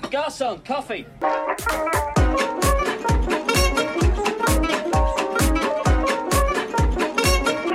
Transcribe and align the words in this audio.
Garçon, 0.00 0.64
coffee. 0.64 1.06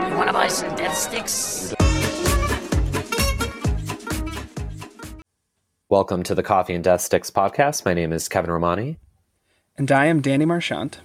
You 0.07 0.15
want 0.15 0.27
to 0.27 0.33
buy 0.33 0.47
some 0.47 0.75
death 0.75 0.97
sticks? 0.97 1.73
Welcome 5.89 6.23
to 6.23 6.35
the 6.35 6.43
Coffee 6.43 6.73
and 6.73 6.83
Death 6.83 7.01
Sticks 7.01 7.29
podcast. 7.29 7.85
My 7.85 7.93
name 7.93 8.11
is 8.11 8.27
Kevin 8.27 8.51
Romani. 8.51 8.97
And 9.77 9.91
I 9.91 10.07
am 10.07 10.21
Danny 10.21 10.45
Marchant. 10.45 10.99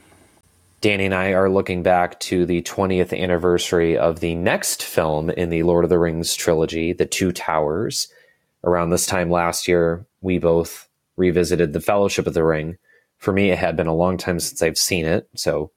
Danny 0.80 1.04
and 1.04 1.14
I 1.14 1.32
are 1.34 1.48
looking 1.48 1.82
back 1.82 2.18
to 2.20 2.44
the 2.44 2.62
20th 2.62 3.16
anniversary 3.16 3.96
of 3.96 4.20
the 4.20 4.34
next 4.34 4.82
film 4.82 5.30
in 5.30 5.50
the 5.50 5.62
Lord 5.62 5.84
of 5.84 5.90
the 5.90 5.98
Rings 5.98 6.34
trilogy, 6.34 6.92
The 6.92 7.06
Two 7.06 7.30
Towers. 7.30 8.08
Around 8.64 8.90
this 8.90 9.06
time 9.06 9.30
last 9.30 9.68
year, 9.68 10.06
we 10.22 10.38
both 10.38 10.88
revisited 11.22 11.72
The 11.72 11.80
Fellowship 11.80 12.26
of 12.26 12.34
the 12.34 12.44
Ring. 12.44 12.78
For 13.18 13.32
me, 13.32 13.50
it 13.50 13.58
had 13.58 13.76
been 13.76 13.86
a 13.86 13.94
long 13.94 14.16
time 14.16 14.40
since 14.40 14.60
I've 14.60 14.76
seen 14.76 15.06
it, 15.06 15.28
so 15.36 15.70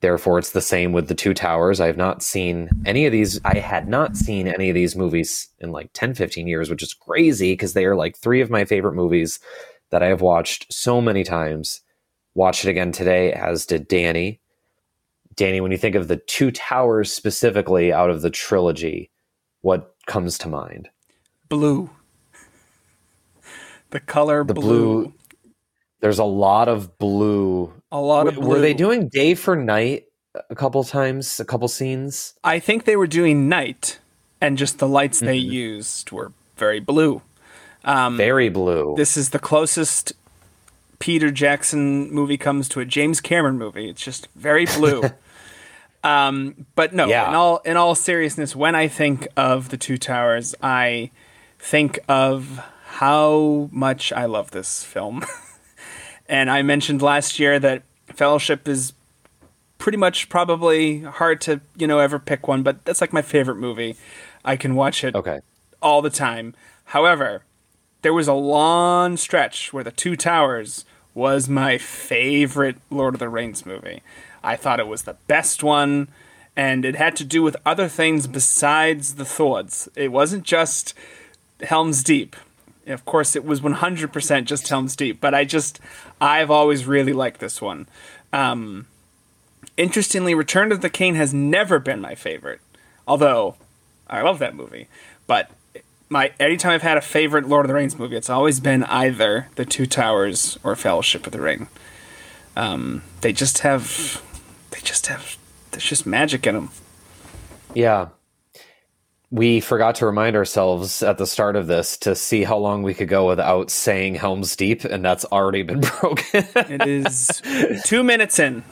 therefore 0.00 0.38
it's 0.38 0.52
the 0.52 0.62
same 0.62 0.92
with 0.92 1.08
The 1.08 1.14
Two 1.14 1.34
Towers. 1.34 1.78
I 1.78 1.86
have 1.86 1.98
not 1.98 2.22
seen 2.22 2.70
any 2.86 3.04
of 3.04 3.12
these. 3.12 3.38
I 3.44 3.58
had 3.58 3.86
not 3.86 4.16
seen 4.16 4.48
any 4.48 4.70
of 4.70 4.74
these 4.74 4.96
movies 4.96 5.48
in 5.60 5.72
like 5.72 5.90
10, 5.92 6.14
15 6.14 6.46
years, 6.46 6.70
which 6.70 6.82
is 6.82 6.94
crazy 6.94 7.52
because 7.52 7.74
they 7.74 7.84
are 7.84 7.94
like 7.94 8.16
three 8.16 8.40
of 8.40 8.48
my 8.48 8.64
favorite 8.64 8.94
movies 8.94 9.38
that 9.90 10.02
I 10.02 10.06
have 10.06 10.22
watched 10.22 10.72
so 10.72 11.02
many 11.02 11.22
times 11.22 11.82
watched 12.34 12.64
it 12.64 12.70
again 12.70 12.92
today, 12.92 13.32
as 13.32 13.66
did 13.66 13.88
Danny. 13.88 14.40
Danny, 15.34 15.60
when 15.60 15.72
you 15.72 15.78
think 15.78 15.96
of 15.96 16.08
the 16.08 16.16
two 16.16 16.50
towers 16.50 17.12
specifically 17.12 17.92
out 17.92 18.10
of 18.10 18.22
the 18.22 18.30
trilogy, 18.30 19.10
what 19.60 19.94
comes 20.06 20.38
to 20.38 20.48
mind? 20.48 20.88
Blue. 21.48 21.90
The 23.90 24.00
color 24.00 24.44
The 24.44 24.54
blue. 24.54 25.02
blue. 25.04 25.12
There's 26.00 26.18
a 26.18 26.24
lot 26.24 26.68
of 26.68 26.98
blue. 26.98 27.72
A 27.90 28.00
lot 28.00 28.26
of 28.28 28.34
blue. 28.34 28.48
Were 28.48 28.58
they 28.60 28.74
doing 28.74 29.08
day 29.08 29.34
for 29.34 29.56
night 29.56 30.04
a 30.50 30.54
couple 30.54 30.84
times, 30.84 31.40
a 31.40 31.44
couple 31.44 31.66
scenes? 31.68 32.34
I 32.44 32.58
think 32.58 32.84
they 32.84 32.96
were 32.96 33.06
doing 33.06 33.48
night, 33.48 33.98
and 34.40 34.58
just 34.58 34.78
the 34.78 34.88
lights 34.88 35.20
they 35.20 35.38
Mm-hmm. 35.40 35.50
used 35.52 36.10
were 36.12 36.32
very 36.56 36.80
blue. 36.80 37.22
Very 37.84 38.48
blue. 38.50 38.94
This 38.96 39.16
is 39.16 39.30
the 39.30 39.38
closest 39.38 40.12
Peter 40.98 41.30
Jackson 41.30 42.12
movie 42.12 42.36
comes 42.36 42.68
to 42.70 42.80
a 42.80 42.84
James 42.84 43.20
Cameron 43.20 43.56
movie. 43.58 43.88
It's 43.88 44.02
just 44.02 44.28
very 44.34 44.66
blue. 44.66 45.02
um, 46.04 46.66
but 46.74 46.92
no, 46.94 47.06
Yeah. 47.06 47.28
in 47.28 47.34
all 47.34 47.58
in 47.58 47.76
all 47.76 47.94
seriousness, 47.94 48.54
when 48.56 48.74
I 48.74 48.88
think 48.88 49.28
of 49.36 49.68
the 49.70 49.76
Two 49.76 49.96
Towers, 49.96 50.54
I 50.62 51.10
think 51.58 51.98
of 52.08 52.60
how 52.96 53.68
much 53.72 54.10
I 54.10 54.24
love 54.24 54.52
this 54.52 54.82
film. 54.82 55.22
and 56.30 56.50
I 56.50 56.62
mentioned 56.62 57.02
last 57.02 57.38
year 57.38 57.58
that 57.58 57.82
Fellowship 58.06 58.66
is 58.66 58.94
pretty 59.76 59.98
much 59.98 60.30
probably 60.30 61.02
hard 61.02 61.42
to 61.42 61.60
you 61.76 61.86
know 61.86 61.98
ever 61.98 62.18
pick 62.18 62.48
one, 62.48 62.62
but 62.62 62.86
that's 62.86 63.02
like 63.02 63.12
my 63.12 63.20
favorite 63.20 63.56
movie. 63.56 63.96
I 64.46 64.56
can 64.56 64.74
watch 64.74 65.04
it 65.04 65.14
okay. 65.14 65.40
all 65.82 66.00
the 66.00 66.08
time. 66.08 66.54
However, 66.84 67.42
there 68.00 68.14
was 68.14 68.28
a 68.28 68.32
long 68.32 69.18
stretch 69.18 69.74
where 69.74 69.84
The 69.84 69.90
Two 69.90 70.16
Towers 70.16 70.86
was 71.12 71.50
my 71.50 71.76
favorite 71.76 72.76
Lord 72.88 73.12
of 73.12 73.20
the 73.20 73.28
Rings 73.28 73.66
movie. 73.66 74.02
I 74.42 74.56
thought 74.56 74.80
it 74.80 74.86
was 74.86 75.02
the 75.02 75.18
best 75.26 75.62
one, 75.62 76.08
and 76.56 76.86
it 76.86 76.96
had 76.96 77.14
to 77.16 77.24
do 77.24 77.42
with 77.42 77.58
other 77.66 77.88
things 77.88 78.26
besides 78.26 79.16
the 79.16 79.26
Thords. 79.26 79.86
It 79.96 80.12
wasn't 80.12 80.44
just 80.44 80.94
Helm's 81.60 82.02
Deep. 82.02 82.36
Of 82.86 83.04
course, 83.04 83.34
it 83.34 83.44
was 83.44 83.60
100% 83.60 84.44
just 84.44 84.68
Helm's 84.68 84.94
Deep, 84.94 85.20
but 85.20 85.34
I 85.34 85.44
just, 85.44 85.80
I've 86.20 86.50
always 86.50 86.86
really 86.86 87.12
liked 87.12 87.40
this 87.40 87.60
one. 87.60 87.88
Um, 88.32 88.86
interestingly, 89.76 90.34
Return 90.34 90.70
of 90.70 90.82
the 90.82 90.90
King 90.90 91.16
has 91.16 91.34
never 91.34 91.78
been 91.78 92.00
my 92.00 92.14
favorite, 92.14 92.60
although 93.06 93.56
I 94.08 94.22
love 94.22 94.38
that 94.38 94.54
movie. 94.54 94.88
But 95.26 95.50
my 96.08 96.32
anytime 96.38 96.72
I've 96.72 96.82
had 96.82 96.96
a 96.96 97.02
favorite 97.02 97.48
Lord 97.48 97.64
of 97.64 97.68
the 97.68 97.74
Rings 97.74 97.98
movie, 97.98 98.16
it's 98.16 98.30
always 98.30 98.60
been 98.60 98.84
either 98.84 99.48
The 99.56 99.64
Two 99.64 99.86
Towers 99.86 100.58
or 100.62 100.76
Fellowship 100.76 101.26
of 101.26 101.32
the 101.32 101.40
Ring. 101.40 101.68
Um, 102.54 103.02
they 103.20 103.32
just 103.32 103.58
have, 103.58 104.22
they 104.70 104.80
just 104.80 105.08
have, 105.08 105.36
there's 105.72 105.84
just 105.84 106.06
magic 106.06 106.46
in 106.46 106.54
them. 106.54 106.70
Yeah. 107.74 108.08
We 109.30 109.60
forgot 109.60 109.96
to 109.96 110.06
remind 110.06 110.36
ourselves 110.36 111.02
at 111.02 111.18
the 111.18 111.26
start 111.26 111.56
of 111.56 111.66
this 111.66 111.96
to 111.98 112.14
see 112.14 112.44
how 112.44 112.58
long 112.58 112.82
we 112.82 112.94
could 112.94 113.08
go 113.08 113.26
without 113.26 113.70
saying 113.70 114.14
Helm's 114.14 114.54
Deep, 114.54 114.84
and 114.84 115.04
that's 115.04 115.24
already 115.26 115.62
been 115.62 115.80
broken. 116.00 116.46
It 116.54 116.86
is 116.86 117.42
two 117.84 118.04
minutes 118.04 118.38
in. 118.38 118.62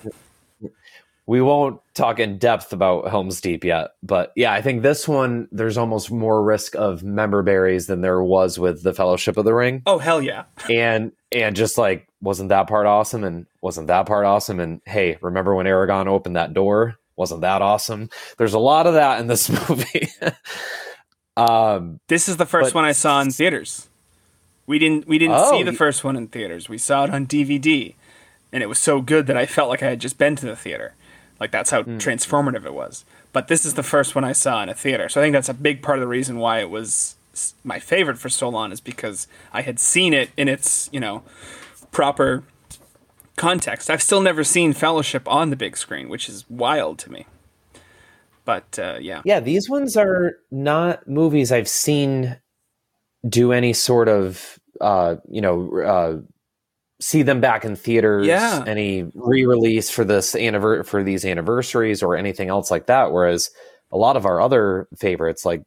we 1.26 1.40
won't 1.42 1.80
talk 1.94 2.20
in 2.20 2.38
depth 2.38 2.72
about 2.72 3.08
Helm's 3.08 3.40
Deep 3.40 3.64
yet, 3.64 3.92
but 4.02 4.30
yeah, 4.36 4.52
I 4.52 4.62
think 4.62 4.82
this 4.82 5.08
one 5.08 5.48
there's 5.50 5.76
almost 5.76 6.12
more 6.12 6.42
risk 6.44 6.76
of 6.76 7.02
member 7.02 7.42
berries 7.42 7.88
than 7.88 8.00
there 8.00 8.22
was 8.22 8.56
with 8.58 8.82
the 8.84 8.94
Fellowship 8.94 9.36
of 9.36 9.44
the 9.44 9.54
Ring, 9.54 9.82
Oh 9.86 9.98
hell 9.98 10.22
yeah! 10.22 10.44
and 10.70 11.10
and 11.32 11.56
just 11.56 11.76
like 11.78 12.06
wasn't 12.20 12.50
that 12.50 12.68
part 12.68 12.86
awesome, 12.86 13.24
and 13.24 13.46
wasn't 13.60 13.88
that 13.88 14.06
part 14.06 14.24
awesome, 14.24 14.60
and 14.60 14.80
hey, 14.86 15.18
remember 15.20 15.52
when 15.54 15.66
Aragorn 15.66 16.06
opened 16.06 16.36
that 16.36 16.54
door? 16.54 16.96
Wasn't 17.16 17.40
that 17.42 17.62
awesome? 17.62 18.08
There's 18.38 18.54
a 18.54 18.58
lot 18.58 18.86
of 18.86 18.94
that 18.94 19.20
in 19.20 19.26
this 19.28 19.48
movie. 19.68 20.08
um, 21.36 22.00
This 22.08 22.28
is 22.28 22.36
the 22.36 22.46
first 22.46 22.72
But- 22.72 22.78
one 22.80 22.84
I 22.84 22.92
saw 22.92 23.20
in 23.20 23.30
theaters. 23.30 23.88
We 24.66 24.78
didn't 24.78 25.06
we 25.06 25.18
didn't 25.18 25.36
Oh, 25.38 25.50
see 25.50 25.62
the 25.62 25.72
first 25.74 26.04
one 26.04 26.16
in 26.16 26.28
theaters. 26.28 26.70
We 26.70 26.78
saw 26.78 27.04
it 27.04 27.10
on 27.10 27.26
DVD, 27.26 27.94
and 28.50 28.62
it 28.62 28.66
was 28.66 28.78
so 28.78 29.02
good 29.02 29.26
that 29.26 29.36
I 29.36 29.44
felt 29.44 29.68
like 29.68 29.82
I 29.82 29.90
had 29.90 30.00
just 30.00 30.16
been 30.16 30.36
to 30.36 30.46
the 30.46 30.56
theater. 30.56 30.94
Like 31.38 31.50
that's 31.50 31.70
how 31.70 31.82
Hmm. 31.82 31.98
transformative 31.98 32.64
it 32.64 32.72
was. 32.72 33.04
But 33.34 33.48
this 33.48 33.66
is 33.66 33.74
the 33.74 33.82
first 33.82 34.14
one 34.14 34.24
I 34.24 34.32
saw 34.32 34.62
in 34.62 34.68
a 34.70 34.74
theater, 34.74 35.08
so 35.10 35.20
I 35.20 35.24
think 35.24 35.34
that's 35.34 35.50
a 35.50 35.54
big 35.54 35.82
part 35.82 35.98
of 35.98 36.00
the 36.00 36.08
reason 36.08 36.38
why 36.38 36.60
it 36.60 36.70
was 36.70 37.16
my 37.62 37.78
favorite 37.78 38.16
for 38.18 38.28
so 38.30 38.48
long 38.48 38.72
is 38.72 38.80
because 38.80 39.26
I 39.52 39.60
had 39.62 39.78
seen 39.78 40.14
it 40.14 40.30
in 40.36 40.48
its 40.48 40.88
you 40.92 41.00
know 41.00 41.24
proper 41.92 42.42
context. 43.36 43.90
I've 43.90 44.02
still 44.02 44.20
never 44.20 44.44
seen 44.44 44.72
Fellowship 44.72 45.26
on 45.28 45.50
the 45.50 45.56
big 45.56 45.76
screen, 45.76 46.08
which 46.08 46.28
is 46.28 46.48
wild 46.48 46.98
to 47.00 47.12
me. 47.12 47.26
But 48.44 48.78
uh, 48.78 48.98
yeah, 49.00 49.22
Yeah, 49.24 49.40
these 49.40 49.68
ones 49.70 49.96
are 49.96 50.36
not 50.50 51.08
movies 51.08 51.50
I've 51.50 51.68
seen 51.68 52.36
do 53.28 53.52
any 53.52 53.72
sort 53.72 54.08
of 54.08 54.58
uh, 54.80 55.16
you 55.28 55.40
know, 55.40 55.80
uh 55.80 56.18
see 57.00 57.22
them 57.22 57.40
back 57.40 57.64
in 57.64 57.74
theaters, 57.76 58.26
Yeah. 58.26 58.62
any 58.66 59.10
re-release 59.14 59.90
for 59.90 60.04
this 60.04 60.34
anniver- 60.34 60.86
for 60.86 61.02
these 61.02 61.24
anniversaries 61.24 62.02
or 62.02 62.16
anything 62.16 62.48
else 62.48 62.70
like 62.70 62.86
that 62.86 63.12
whereas 63.12 63.50
a 63.92 63.96
lot 63.96 64.16
of 64.16 64.24
our 64.26 64.40
other 64.40 64.88
favorites 64.96 65.44
like 65.44 65.62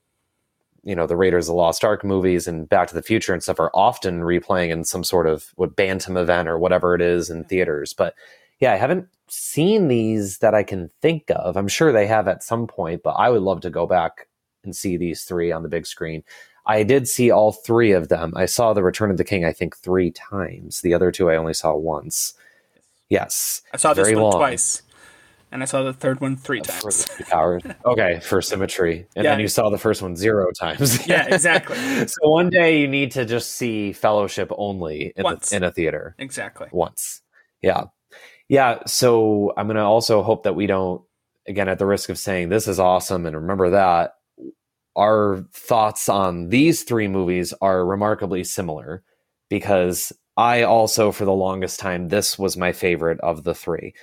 you 0.88 0.96
know, 0.96 1.06
the 1.06 1.18
Raiders 1.18 1.50
of 1.50 1.54
the 1.54 1.58
Lost 1.58 1.84
Ark 1.84 2.06
movies 2.06 2.48
and 2.48 2.70
Back 2.70 2.88
to 2.88 2.96
the 2.96 3.02
Future 3.02 3.34
and 3.34 3.44
stuff 3.44 3.60
are 3.60 3.72
often 3.74 4.22
replaying 4.22 4.70
in 4.70 4.86
some 4.86 5.04
sort 5.04 5.28
of 5.28 5.52
what 5.56 5.76
Fathom 5.76 6.16
event 6.16 6.48
or 6.48 6.58
whatever 6.58 6.96
it 6.96 7.02
is 7.02 7.30
in 7.30 7.40
mm-hmm. 7.40 7.50
theaters. 7.50 7.92
But 7.92 8.16
yeah, 8.60 8.72
I 8.72 8.78
haven't 8.78 9.10
seen 9.28 9.90
these 9.90 10.38
that 10.38 10.56
I 10.56 10.64
can 10.64 10.90
think 11.02 11.26
of. 11.30 11.58
I'm 11.58 11.68
sure 11.68 11.92
they 11.92 12.08
have 12.08 12.30
at 12.30 12.42
some 12.42 12.68
point, 12.68 13.04
but 13.04 13.12
I 13.12 13.30
would 13.30 13.42
love 13.42 13.60
to 13.62 13.70
go 13.70 13.86
back 13.86 14.30
and 14.64 14.74
see 14.74 14.96
these 14.96 15.26
three 15.26 15.52
on 15.52 15.62
the 15.62 15.70
big 15.70 15.86
screen. 15.86 16.24
I 16.66 16.84
did 16.84 17.10
see 17.10 17.32
all 17.32 17.52
three 17.52 17.92
of 17.92 18.08
them. 18.08 18.32
I 18.38 18.46
saw 18.46 18.74
The 18.74 18.84
Return 18.84 19.12
of 19.12 19.18
the 19.18 19.26
King, 19.26 19.44
I 19.44 19.52
think, 19.52 19.76
three 19.76 20.12
times. 20.12 20.80
The 20.80 20.94
other 20.94 21.12
two 21.12 21.30
I 21.30 21.36
only 21.36 21.54
saw 21.54 21.76
once. 21.76 22.34
Yes. 23.10 23.62
I 23.74 23.78
saw 23.78 23.94
this 23.94 24.08
one 24.08 24.24
long 24.24 24.32
twice, 24.34 24.84
and 25.52 25.62
I 25.62 25.66
saw 25.66 25.84
the 25.84 25.94
third 25.94 26.20
one 26.22 26.36
three 26.36 26.62
times. 26.62 27.08
hours. 27.32 27.64
Okay, 27.86 28.20
for 28.22 28.42
symmetry. 28.42 29.08
And 29.16 29.24
Yeah. 29.26 29.32
then 29.32 29.40
you 29.40 29.48
saw 29.48 29.70
the 29.70 29.78
first 29.78 30.02
one 30.02 30.16
zero 30.16 30.48
times. 30.52 31.06
Yeah, 31.08 31.26
exactly. 31.34 31.78
so 32.08 32.30
one 32.30 32.50
day 32.50 32.80
you 32.82 32.88
need 32.88 33.12
to 33.12 33.26
just 33.26 33.52
see 33.56 33.94
Fellowship 33.94 34.52
only 34.58 35.14
in, 35.16 35.24
the, 35.24 35.50
in 35.56 35.64
a 35.64 35.72
theater. 35.72 36.16
Exactly. 36.20 36.68
once. 36.72 37.22
Yeah. 37.62 37.86
Yeah. 38.50 38.80
So 38.86 39.54
I'm 39.58 39.68
going 39.68 39.76
to 39.78 39.84
also 39.84 40.22
hope 40.24 40.44
that 40.44 40.56
we 40.56 40.68
don't, 40.68 41.02
again, 41.48 41.70
at 41.70 41.80
the 41.80 41.86
risk 41.86 42.10
of 42.10 42.18
saying 42.18 42.50
this 42.50 42.68
is 42.68 42.80
awesome 42.80 43.26
and 43.26 43.36
remember 43.36 43.70
that, 43.72 44.14
our 44.96 45.46
thoughts 45.54 46.10
on 46.10 46.50
these 46.50 46.82
three 46.84 47.08
movies 47.08 47.54
are 47.62 47.86
remarkably 47.86 48.44
similar 48.44 49.04
because 49.48 50.12
I 50.38 50.64
also, 50.64 51.12
for 51.12 51.24
the 51.24 51.34
longest 51.34 51.80
time, 51.80 52.08
this 52.10 52.38
was 52.40 52.58
my 52.58 52.72
favorite 52.72 53.20
of 53.22 53.44
the 53.44 53.54
three. 53.54 53.94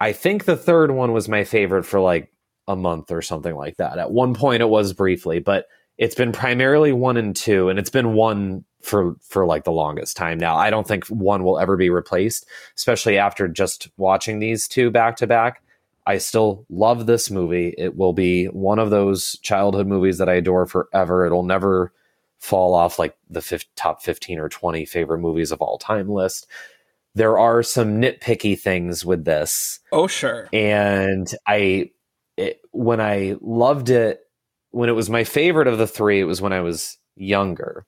I 0.00 0.12
think 0.12 0.44
the 0.44 0.56
third 0.56 0.90
one 0.90 1.12
was 1.12 1.28
my 1.28 1.44
favorite 1.44 1.84
for 1.84 2.00
like 2.00 2.32
a 2.66 2.74
month 2.74 3.10
or 3.10 3.22
something 3.22 3.54
like 3.54 3.76
that. 3.76 3.98
At 3.98 4.12
one 4.12 4.34
point, 4.34 4.62
it 4.62 4.68
was 4.68 4.92
briefly, 4.92 5.40
but 5.40 5.66
it's 5.98 6.14
been 6.14 6.32
primarily 6.32 6.92
one 6.92 7.18
and 7.18 7.36
two, 7.36 7.68
and 7.68 7.78
it's 7.78 7.90
been 7.90 8.14
one 8.14 8.64
for 8.80 9.16
for 9.20 9.44
like 9.44 9.64
the 9.64 9.72
longest 9.72 10.16
time 10.16 10.38
now. 10.38 10.56
I 10.56 10.70
don't 10.70 10.88
think 10.88 11.06
one 11.08 11.44
will 11.44 11.58
ever 11.58 11.76
be 11.76 11.90
replaced, 11.90 12.46
especially 12.76 13.18
after 13.18 13.46
just 13.46 13.88
watching 13.98 14.38
these 14.38 14.66
two 14.66 14.90
back 14.90 15.16
to 15.16 15.26
back. 15.26 15.62
I 16.06 16.16
still 16.16 16.64
love 16.70 17.04
this 17.06 17.30
movie. 17.30 17.74
It 17.76 17.96
will 17.96 18.14
be 18.14 18.46
one 18.46 18.78
of 18.78 18.88
those 18.88 19.38
childhood 19.42 19.86
movies 19.86 20.16
that 20.18 20.30
I 20.30 20.34
adore 20.34 20.66
forever. 20.66 21.26
It'll 21.26 21.42
never 21.42 21.92
fall 22.38 22.72
off 22.74 22.98
like 22.98 23.16
the 23.28 23.42
fif- 23.42 23.72
top 23.76 24.02
15 24.02 24.38
or 24.38 24.48
20 24.48 24.86
favorite 24.86 25.18
movies 25.18 25.52
of 25.52 25.60
all 25.60 25.76
time 25.76 26.08
list. 26.08 26.46
There 27.14 27.38
are 27.38 27.62
some 27.62 28.00
nitpicky 28.00 28.58
things 28.58 29.04
with 29.04 29.24
this. 29.24 29.80
Oh, 29.92 30.06
sure. 30.06 30.48
And 30.52 31.32
I, 31.46 31.90
it, 32.36 32.60
when 32.70 33.00
I 33.00 33.36
loved 33.40 33.90
it, 33.90 34.20
when 34.70 34.88
it 34.88 34.92
was 34.92 35.10
my 35.10 35.24
favorite 35.24 35.66
of 35.66 35.78
the 35.78 35.86
three, 35.88 36.20
it 36.20 36.24
was 36.24 36.40
when 36.40 36.52
I 36.52 36.60
was 36.60 36.96
younger 37.16 37.84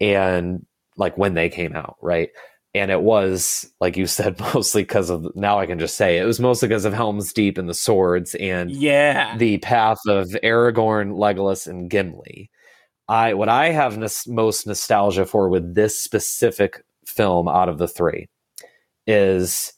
and 0.00 0.64
like 0.96 1.16
when 1.18 1.34
they 1.34 1.48
came 1.50 1.74
out, 1.76 1.96
right? 2.00 2.30
And 2.74 2.90
it 2.90 3.02
was, 3.02 3.70
like 3.80 3.98
you 3.98 4.06
said, 4.06 4.40
mostly 4.54 4.82
because 4.82 5.10
of 5.10 5.36
now 5.36 5.58
I 5.58 5.66
can 5.66 5.78
just 5.78 5.96
say 5.96 6.18
it 6.18 6.24
was 6.24 6.40
mostly 6.40 6.68
because 6.68 6.86
of 6.86 6.94
Helm's 6.94 7.32
Deep 7.34 7.58
and 7.58 7.68
the 7.68 7.74
swords 7.74 8.34
and 8.36 8.70
Yeah. 8.70 9.36
the 9.36 9.58
path 9.58 9.98
of 10.08 10.28
Aragorn, 10.42 11.12
Legolas, 11.12 11.66
and 11.66 11.90
Gimli. 11.90 12.50
I 13.08 13.34
what 13.34 13.50
I 13.50 13.70
have 13.70 13.98
nos- 13.98 14.26
most 14.26 14.66
nostalgia 14.66 15.26
for 15.26 15.50
with 15.50 15.74
this 15.74 15.98
specific 15.98 16.82
film 17.06 17.46
out 17.48 17.68
of 17.68 17.76
the 17.76 17.88
three 17.88 18.28
is, 19.06 19.72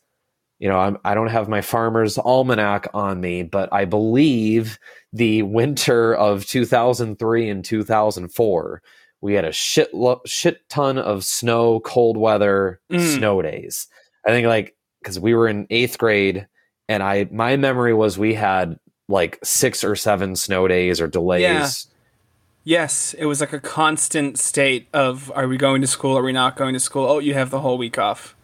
you 0.58 0.68
know, 0.68 0.78
I'm, 0.78 0.98
I 1.04 1.14
don't 1.14 1.28
have 1.28 1.48
my 1.48 1.60
farmer's 1.60 2.18
almanac 2.18 2.88
on 2.94 3.20
me, 3.20 3.42
but 3.42 3.68
I 3.72 3.84
believe 3.84 4.78
the 5.12 5.42
winter 5.42 6.14
of 6.14 6.46
2003 6.46 7.48
and 7.48 7.64
2004, 7.64 8.82
we 9.20 9.34
had 9.34 9.44
a 9.44 9.52
shit 9.52 9.94
lo- 9.94 10.20
shit 10.26 10.68
ton 10.68 10.98
of 10.98 11.24
snow, 11.24 11.80
cold 11.80 12.16
weather, 12.16 12.80
Mm. 12.90 13.16
snow 13.18 13.42
days. 13.42 13.86
I 14.26 14.30
think 14.30 14.46
like 14.46 14.74
because 15.00 15.18
we 15.20 15.34
were 15.34 15.48
in 15.48 15.66
eighth 15.70 15.98
grade, 15.98 16.46
and 16.88 17.02
I 17.02 17.28
my 17.30 17.56
memory 17.56 17.94
was 17.94 18.18
we 18.18 18.34
had 18.34 18.78
like 19.08 19.38
six 19.44 19.84
or 19.84 19.96
seven 19.96 20.34
snow 20.36 20.66
days 20.68 21.00
or 21.00 21.06
delays. 21.06 21.42
Yeah. 21.42 21.68
Yes, 22.66 23.14
it 23.18 23.26
was 23.26 23.40
like 23.40 23.52
a 23.52 23.60
constant 23.60 24.38
state 24.38 24.88
of 24.94 25.30
are 25.34 25.46
we 25.46 25.58
going 25.58 25.82
to 25.82 25.86
school? 25.86 26.16
Are 26.16 26.22
we 26.22 26.32
not 26.32 26.56
going 26.56 26.72
to 26.72 26.80
school? 26.80 27.06
Oh, 27.06 27.18
you 27.18 27.34
have 27.34 27.50
the 27.50 27.60
whole 27.60 27.76
week 27.76 27.98
off. 27.98 28.34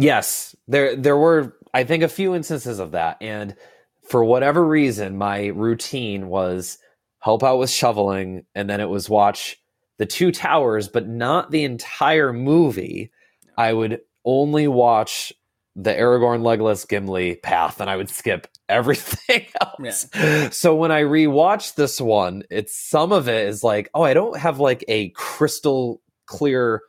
Yes, 0.00 0.56
there 0.68 0.96
there 0.96 1.16
were 1.18 1.56
I 1.74 1.84
think 1.84 2.02
a 2.02 2.08
few 2.08 2.34
instances 2.34 2.80
of 2.80 2.92
that, 2.92 3.18
and 3.20 3.54
for 4.08 4.24
whatever 4.24 4.66
reason, 4.66 5.18
my 5.18 5.48
routine 5.48 6.28
was 6.28 6.78
help 7.20 7.44
out 7.44 7.58
with 7.58 7.70
shoveling, 7.70 8.46
and 8.54 8.70
then 8.70 8.80
it 8.80 8.88
was 8.88 9.10
watch 9.10 9.58
the 9.98 10.06
two 10.06 10.32
towers, 10.32 10.88
but 10.88 11.08
not 11.08 11.52
the 11.52 11.64
entire 11.64 12.32
movie. 12.32 13.12
I 13.58 13.74
would 13.74 14.00
only 14.24 14.68
watch 14.68 15.32
the 15.76 15.92
Aragorn, 15.92 16.42
Legolas, 16.42 16.88
Gimli 16.88 17.36
path, 17.36 17.80
and 17.80 17.90
I 17.90 17.96
would 17.96 18.10
skip 18.10 18.48
everything 18.68 19.46
else. 19.62 20.08
So 20.52 20.76
when 20.76 20.92
I 20.92 21.02
rewatched 21.02 21.76
this 21.76 22.00
one, 22.00 22.44
it's 22.50 22.76
some 22.76 23.12
of 23.12 23.28
it 23.28 23.48
is 23.48 23.64
like, 23.64 23.90
oh, 23.94 24.02
I 24.02 24.14
don't 24.14 24.38
have 24.38 24.60
like 24.60 24.84
a 24.88 25.10
crystal 25.10 26.02
clear 26.26 26.82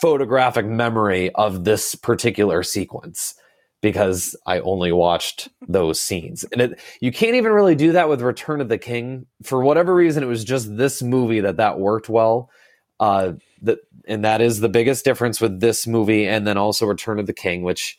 photographic 0.00 0.66
memory 0.66 1.30
of 1.34 1.64
this 1.64 1.94
particular 1.94 2.62
sequence 2.62 3.34
because 3.80 4.34
I 4.46 4.60
only 4.60 4.90
watched 4.92 5.48
those 5.68 6.00
scenes. 6.00 6.44
And 6.52 6.60
it, 6.60 6.80
you 7.00 7.12
can't 7.12 7.36
even 7.36 7.52
really 7.52 7.76
do 7.76 7.92
that 7.92 8.08
with 8.08 8.22
Return 8.22 8.60
of 8.60 8.68
the 8.68 8.78
King. 8.78 9.26
For 9.42 9.62
whatever 9.62 9.94
reason, 9.94 10.22
it 10.22 10.26
was 10.26 10.44
just 10.44 10.76
this 10.76 11.02
movie 11.02 11.40
that 11.40 11.58
that 11.58 11.78
worked 11.78 12.08
well. 12.08 12.50
Uh, 12.98 13.34
that 13.62 13.78
and 14.06 14.24
that 14.24 14.40
is 14.40 14.60
the 14.60 14.68
biggest 14.68 15.04
difference 15.04 15.40
with 15.40 15.60
this 15.60 15.86
movie 15.86 16.26
and 16.26 16.46
then 16.46 16.56
also 16.56 16.86
Return 16.86 17.18
of 17.18 17.26
the 17.26 17.32
King, 17.32 17.62
which 17.62 17.96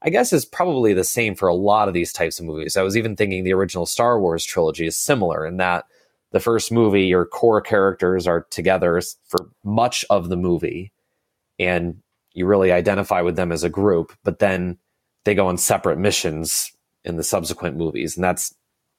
I 0.00 0.10
guess 0.10 0.32
is 0.32 0.44
probably 0.44 0.94
the 0.94 1.04
same 1.04 1.34
for 1.34 1.48
a 1.48 1.54
lot 1.54 1.88
of 1.88 1.94
these 1.94 2.12
types 2.12 2.38
of 2.38 2.46
movies. 2.46 2.76
I 2.76 2.82
was 2.82 2.96
even 2.96 3.16
thinking 3.16 3.44
the 3.44 3.52
original 3.52 3.84
Star 3.84 4.20
Wars 4.20 4.44
trilogy 4.44 4.86
is 4.86 4.96
similar 4.96 5.44
in 5.44 5.56
that 5.58 5.84
the 6.30 6.40
first 6.40 6.70
movie, 6.70 7.06
your 7.06 7.24
core 7.24 7.60
characters 7.60 8.26
are 8.26 8.42
together 8.50 9.00
for 9.26 9.48
much 9.64 10.04
of 10.10 10.28
the 10.28 10.36
movie, 10.36 10.92
and 11.58 12.02
you 12.32 12.46
really 12.46 12.72
identify 12.72 13.20
with 13.22 13.36
them 13.36 13.52
as 13.52 13.64
a 13.64 13.68
group, 13.68 14.12
but 14.24 14.38
then 14.38 14.78
they 15.24 15.34
go 15.34 15.48
on 15.48 15.58
separate 15.58 15.98
missions 15.98 16.72
in 17.04 17.16
the 17.16 17.24
subsequent 17.24 17.76
movies. 17.76 18.16
And 18.16 18.24
that's 18.24 18.54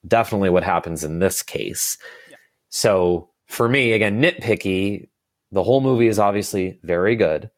definitely 0.06 0.50
what 0.50 0.64
happens 0.64 1.04
in 1.04 1.18
this 1.18 1.42
case. 1.42 1.98
Yeah. 2.30 2.36
So 2.68 3.30
for 3.46 3.68
me, 3.68 3.92
again, 3.92 4.20
nitpicky, 4.20 5.08
the 5.52 5.62
whole 5.62 5.80
movie 5.80 6.06
is 6.06 6.18
obviously 6.18 6.78
very 6.82 7.16
good. 7.16 7.50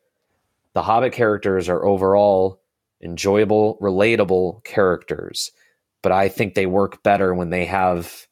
The 0.75 0.83
Hobbit 0.83 1.13
characters 1.13 1.69
are 1.69 1.85
overall 1.85 2.61
enjoyable, 3.03 3.79
relatable 3.83 4.65
characters, 4.65 5.51
but 6.03 6.13
I 6.13 6.29
think 6.29 6.55
they 6.55 6.67
work 6.67 7.03
better 7.03 7.35
when 7.35 7.51
they 7.51 7.67
have 7.67 8.27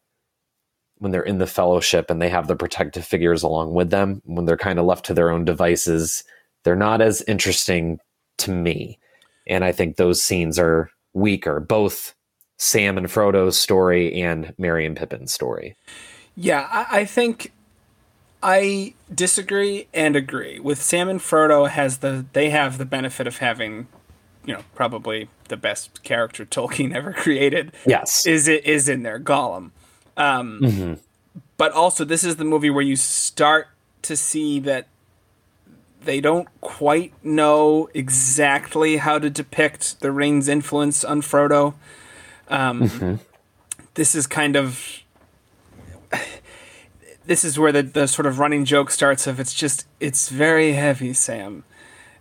when 0.98 1.12
they're 1.12 1.22
in 1.22 1.38
the 1.38 1.46
fellowship 1.46 2.10
and 2.10 2.20
they 2.20 2.28
have 2.28 2.46
the 2.46 2.56
protective 2.56 3.06
figures 3.06 3.42
along 3.42 3.72
with 3.72 3.88
them. 3.88 4.20
When 4.24 4.44
they're 4.44 4.58
kind 4.58 4.78
of 4.78 4.84
left 4.84 5.06
to 5.06 5.14
their 5.14 5.30
own 5.30 5.46
devices, 5.46 6.24
they're 6.64 6.76
not 6.76 7.00
as 7.00 7.22
interesting 7.22 7.98
to 8.38 8.50
me. 8.50 8.98
And 9.46 9.64
I 9.64 9.72
think 9.72 9.96
those 9.96 10.22
scenes 10.22 10.58
are 10.58 10.90
weaker, 11.12 11.60
both 11.60 12.14
Sam 12.58 12.98
and 12.98 13.06
Frodo's 13.08 13.56
story 13.58 14.20
and 14.20 14.54
Merry 14.58 14.84
and 14.86 14.96
Pippin's 14.96 15.32
story. 15.32 15.76
Yeah, 16.36 16.68
I, 16.70 17.00
I 17.00 17.04
think 17.04 17.52
I 18.42 18.94
disagree 19.14 19.88
and 19.92 20.16
agree. 20.16 20.58
With 20.60 20.80
Sam 20.80 21.08
and 21.08 21.20
Frodo 21.20 21.68
has 21.68 21.98
the 21.98 22.24
they 22.32 22.50
have 22.50 22.78
the 22.78 22.84
benefit 22.84 23.26
of 23.26 23.38
having, 23.38 23.88
you 24.44 24.54
know, 24.54 24.62
probably 24.74 25.28
the 25.48 25.56
best 25.56 26.02
character 26.02 26.44
Tolkien 26.46 26.94
ever 26.94 27.12
created. 27.12 27.72
Yes. 27.86 28.26
Is 28.26 28.48
it 28.48 28.64
is 28.64 28.88
in 28.88 29.02
there, 29.02 29.18
Gollum. 29.18 29.70
Um, 30.16 30.60
Mhm. 30.62 30.98
But 31.56 31.72
also, 31.72 32.04
this 32.06 32.24
is 32.24 32.36
the 32.36 32.44
movie 32.44 32.70
where 32.70 32.82
you 32.82 32.96
start 32.96 33.68
to 34.02 34.16
see 34.16 34.60
that 34.60 34.86
they 36.04 36.20
don't 36.20 36.48
quite 36.60 37.12
know 37.24 37.88
exactly 37.94 38.96
how 38.98 39.18
to 39.18 39.28
depict 39.30 40.00
the 40.00 40.10
ring's 40.10 40.48
influence 40.48 41.04
on 41.04 41.20
Frodo. 41.22 41.74
Um, 42.48 43.20
This 43.94 44.14
is 44.14 44.26
kind 44.26 44.56
of 44.56 45.00
this 47.26 47.44
is 47.44 47.58
where 47.58 47.70
the, 47.72 47.82
the 47.82 48.06
sort 48.08 48.26
of 48.26 48.38
running 48.38 48.64
joke 48.64 48.90
starts 48.90 49.26
of 49.26 49.38
it's 49.38 49.52
just 49.54 49.86
it's 50.00 50.28
very 50.30 50.72
heavy 50.72 51.12
sam 51.12 51.64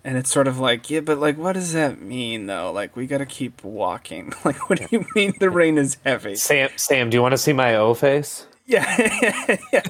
and 0.04 0.18
it's 0.18 0.30
sort 0.32 0.48
of 0.48 0.60
like 0.60 0.90
yeah 0.90 1.00
but 1.00 1.18
like 1.20 1.38
what 1.38 1.54
does 1.54 1.74
that 1.74 2.02
mean 2.02 2.46
though 2.48 2.72
like 2.72 2.96
we 2.96 3.08
gotta 3.08 3.26
keep 3.26 3.64
walking 3.64 4.34
like 4.46 4.70
what 4.70 4.78
do 4.80 4.88
you 4.92 5.06
mean 5.16 5.34
the 5.40 5.50
ring 5.50 5.78
is 5.78 5.98
heavy 6.06 6.36
Sam, 6.36 6.70
Sam, 6.76 7.10
do 7.10 7.18
you 7.18 7.22
want 7.22 7.32
to 7.34 7.38
see 7.38 7.54
my 7.54 7.76
O 7.76 7.94
face? 7.94 8.46
yeah, 8.66 9.58
yeah. 9.74 9.84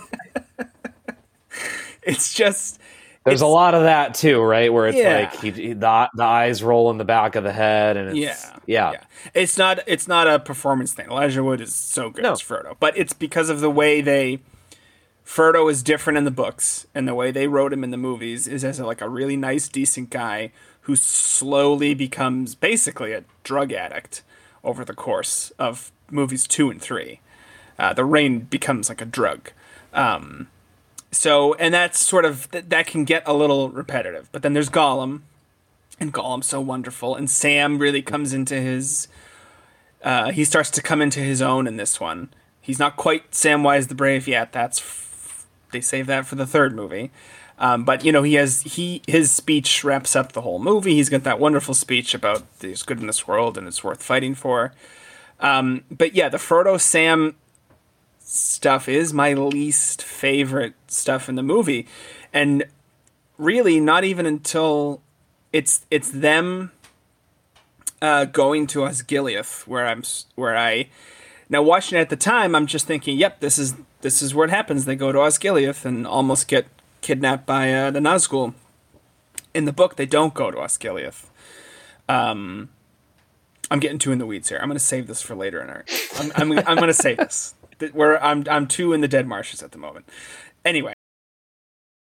it's 2.04 2.34
just 2.34 2.80
There's 3.30 3.42
a 3.42 3.48
lot 3.48 3.74
of 3.74 3.84
that 3.84 4.14
too, 4.14 4.42
right? 4.42 4.72
Where 4.72 4.88
it's 4.88 4.98
Yeah. 4.98 5.16
like 5.20 5.36
he, 5.42 5.52
he- 5.52 5.74
the 5.74 6.10
the 6.14 6.24
eyes 6.24 6.62
roll 6.64 6.90
in 6.92 6.98
the 6.98 7.06
back 7.06 7.36
of 7.36 7.44
the 7.44 7.52
head, 7.54 7.98
and 7.98 8.10
it's, 8.18 8.46
yeah, 8.66 8.92
yeah, 8.92 9.02
It's 9.34 9.58
not 9.58 9.80
it's 9.88 10.08
not 10.08 10.28
a 10.28 10.40
performance 10.40 10.94
thing. 10.94 11.08
Elijah 11.10 11.44
Wood 11.44 11.62
is 11.62 11.74
so 11.76 12.10
good 12.10 12.24
No. 12.24 12.34
as 12.34 12.42
Frodo, 12.42 12.76
but 12.80 12.98
it's 12.98 13.14
because 13.14 13.50
of 13.50 13.62
the 13.62 13.70
way 13.70 14.02
they 14.02 14.40
Frodo 15.26 15.70
is 15.70 15.84
different 15.84 16.18
in 16.18 16.24
the 16.26 16.32
books, 16.32 16.88
and 16.96 17.08
the 17.08 17.14
way 17.14 17.30
they 17.32 17.48
wrote 17.48 17.72
him 17.72 17.84
in 17.84 17.92
the 17.92 17.98
movies 17.98 18.48
is 18.48 18.64
as 18.64 18.80
a, 18.80 18.86
like 18.86 19.00
a 19.02 19.08
really 19.10 19.38
nice, 19.38 19.68
decent 19.70 20.10
guy 20.10 20.52
who 20.82 20.96
slowly 20.96 21.94
becomes 21.94 22.56
basically 22.56 23.14
a 23.14 23.24
drug 23.44 23.72
addict 23.72 24.24
over 24.64 24.84
the 24.84 24.94
course 24.96 25.52
of 25.60 25.92
movies 26.10 26.48
two 26.48 26.72
and 26.72 26.82
three. 26.82 27.20
Uh, 27.78 27.94
the 27.94 28.04
ring 28.06 28.40
becomes 28.40 28.90
like 28.90 29.02
a 29.02 29.06
drug. 29.06 29.52
Um, 29.94 30.48
so, 31.12 31.54
and 31.56 31.74
that's 31.74 32.00
sort 32.00 32.26
of 32.26 32.50
th- 32.52 32.66
that 32.70 32.88
can 32.88 33.04
get 33.06 33.24
a 33.26 33.34
little 33.34 33.70
repetitive. 33.70 34.30
But 34.32 34.42
then 34.42 34.54
there's 34.54 34.70
Gollum, 34.70 35.22
and 36.00 36.14
Gollum's 36.14 36.46
so 36.46 36.62
wonderful, 36.62 37.16
and 37.16 37.30
Sam 37.30 37.80
really 37.80 38.02
comes 38.02 38.34
into 38.34 38.56
his. 38.56 39.08
Uh, 40.04 40.32
he 40.32 40.46
starts 40.46 40.70
to 40.72 40.82
come 40.82 41.02
into 41.02 41.20
his 41.20 41.42
own 41.42 41.68
in 41.68 41.78
this 41.78 42.00
one. 42.00 42.30
He's 42.62 42.80
not 42.80 42.96
quite 42.96 43.32
Samwise 43.32 43.88
the 43.88 43.96
Brave 43.96 44.28
yet. 44.28 44.52
That's 44.52 44.80
f- 44.80 45.48
they 45.72 45.82
save 45.82 46.08
that 46.08 46.26
for 46.26 46.36
the 46.36 46.46
third 46.46 46.76
movie. 46.76 47.12
Um, 47.58 47.84
but 47.84 48.06
you 48.06 48.14
know 48.14 48.24
he 48.24 48.36
has 48.36 48.62
he 48.62 49.02
his 49.06 49.32
speech 49.32 49.84
wraps 49.84 50.16
up 50.16 50.32
the 50.32 50.42
whole 50.42 50.60
movie. 50.60 50.96
He's 50.96 51.10
got 51.10 51.24
that 51.24 51.40
wonderful 51.40 51.74
speech 51.74 52.14
about 52.14 52.44
there's 52.60 52.84
good 52.84 53.02
in 53.02 53.08
this 53.08 53.28
world 53.28 53.58
and 53.58 53.68
it's 53.68 53.84
worth 53.84 54.02
fighting 54.02 54.34
for. 54.34 54.74
Um, 55.42 55.84
but 55.92 56.16
yeah, 56.16 56.30
the 56.30 56.38
Frodo 56.38 56.80
Sam 56.80 57.36
stuff 58.30 58.88
is 58.88 59.12
my 59.12 59.34
least 59.34 60.04
favorite 60.04 60.76
stuff 60.88 61.28
in 61.28 61.36
the 61.36 61.44
movie, 61.44 61.88
and 62.32 62.64
really 63.38 63.80
not 63.80 64.04
even 64.04 64.26
until 64.26 65.02
it's 65.52 65.86
it's 65.90 66.12
them 66.12 66.72
uh, 68.02 68.26
going 68.26 68.68
to 68.68 68.80
Osgiliath 68.80 69.66
where 69.66 69.88
I'm 69.88 70.04
where 70.36 70.56
I 70.56 70.90
now 71.50 71.64
watching 71.64 71.98
it 71.98 72.02
at 72.02 72.10
the 72.10 72.16
time 72.16 72.56
I'm 72.56 72.68
just 72.68 72.86
thinking, 72.86 73.18
yep, 73.18 73.40
this 73.40 73.58
is 73.58 73.76
this 74.02 74.22
is 74.22 74.36
where 74.36 74.46
it 74.46 74.52
happens. 74.52 74.86
They 74.86 74.96
go 74.96 75.12
to 75.12 75.20
Osgiliath 75.20 75.84
and 75.84 76.06
almost 76.06 76.48
get 76.48 76.68
kidnapped 77.02 77.46
by 77.46 77.74
uh, 77.74 77.92
the 77.92 78.00
Nazgul. 78.00 78.54
In 79.54 79.66
the 79.66 79.74
book, 79.74 79.96
they 79.96 80.06
don't 80.06 80.36
go 80.36 80.52
to 80.52 80.58
Osgiliath. 80.58 81.26
Um, 82.08 82.70
I'm 83.72 83.80
getting 83.80 83.98
too 83.98 84.12
in 84.12 84.20
the 84.20 84.28
weeds 84.28 84.50
here. 84.50 84.60
I'm 84.62 84.70
gonna 84.70 84.80
save 84.80 85.08
this 85.08 85.24
for 85.24 85.34
later 85.34 85.62
in 85.62 85.70
our. 85.70 85.86
I'm 86.18 86.32
I'm, 86.36 86.60
I'm 86.60 86.78
gonna 86.78 86.94
save 86.94 87.18
this. 87.18 87.56
Where 87.94 88.22
I'm 88.24 88.44
I'm 88.50 88.68
too 88.68 88.94
in 88.94 89.02
the 89.02 89.08
dead 89.08 89.28
marshes 89.28 89.64
at 89.64 89.72
the 89.72 89.78
moment. 89.78 90.08
Anyway, 90.66 90.94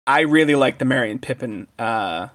I 0.07 0.21
really 0.21 0.55
like 0.55 0.79
the 0.79 0.85
Merry 0.85 1.11
and 1.11 1.21
Pippin, 1.21 1.67
uh, 1.77 2.29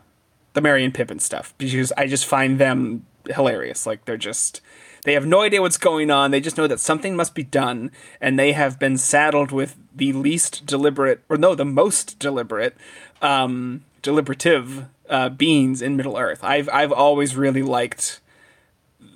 the 0.52 0.60
Merry 0.60 0.84
and 0.84 0.94
Pippin 0.94 1.18
stuff 1.18 1.54
because 1.58 1.92
I 1.96 2.06
just 2.06 2.24
find 2.26 2.58
them 2.58 3.06
hilarious. 3.28 3.86
Like 3.86 4.04
they're 4.04 4.16
just 4.16 4.60
they 5.04 5.12
have 5.12 5.26
no 5.26 5.42
idea 5.42 5.60
what's 5.60 5.76
going 5.76 6.10
on. 6.10 6.30
They 6.30 6.40
just 6.40 6.56
know 6.56 6.66
that 6.66 6.80
something 6.80 7.14
must 7.14 7.34
be 7.34 7.42
done, 7.42 7.90
and 8.20 8.38
they 8.38 8.52
have 8.52 8.78
been 8.78 8.96
saddled 8.96 9.52
with 9.52 9.76
the 9.94 10.12
least 10.12 10.64
deliberate, 10.66 11.20
or 11.28 11.36
no, 11.36 11.54
the 11.54 11.64
most 11.64 12.18
deliberate, 12.18 12.74
um, 13.20 13.84
deliberative 14.02 14.86
uh, 15.08 15.28
beings 15.28 15.82
in 15.82 15.96
Middle 15.96 16.16
Earth. 16.16 16.42
I've 16.42 16.68
I've 16.72 16.92
always 16.92 17.36
really 17.36 17.62
liked 17.62 18.20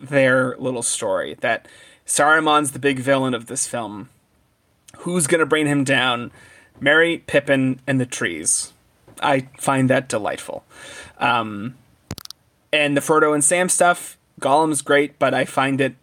their 0.00 0.56
little 0.58 0.82
story 0.82 1.36
that 1.40 1.66
Saruman's 2.08 2.72
the 2.72 2.78
big 2.80 2.98
villain 2.98 3.34
of 3.34 3.46
this 3.46 3.66
film. 3.68 4.08
Who's 4.98 5.26
gonna 5.28 5.46
bring 5.46 5.66
him 5.66 5.84
down? 5.84 6.32
Merry, 6.80 7.18
Pippin, 7.18 7.80
and 7.86 8.00
the 8.00 8.06
trees. 8.06 8.72
I 9.20 9.48
find 9.58 9.90
that 9.90 10.08
delightful. 10.08 10.64
Um, 11.18 11.76
and 12.72 12.96
the 12.96 13.00
Frodo 13.00 13.34
and 13.34 13.44
Sam 13.44 13.68
stuff, 13.68 14.16
Gollum's 14.40 14.80
great, 14.82 15.18
but 15.18 15.34
I 15.34 15.44
find 15.44 15.80
it 15.80 15.96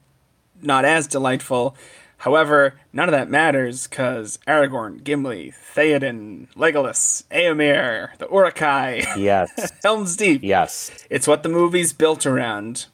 not 0.62 0.86
as 0.86 1.08
delightful. 1.08 1.76
However, 2.20 2.76
none 2.94 3.08
of 3.10 3.14
that 3.14 3.30
matters 3.30 3.88
because 3.88 4.38
Aragorn, 4.48 5.04
Gimli, 5.04 5.54
Theoden, 5.76 6.48
Legolas, 6.56 7.24
Eomer, 7.32 8.16
the 8.18 8.28
Uruk-hai, 8.32 9.04
Yes. 9.18 9.72
Helm's 9.84 10.16
Deep. 10.16 10.42
yes. 10.44 10.92
It's 11.10 11.28
what 11.28 11.44
the 11.44 11.50
movie's 11.50 11.94
built 11.94 12.26
around, 12.26 12.86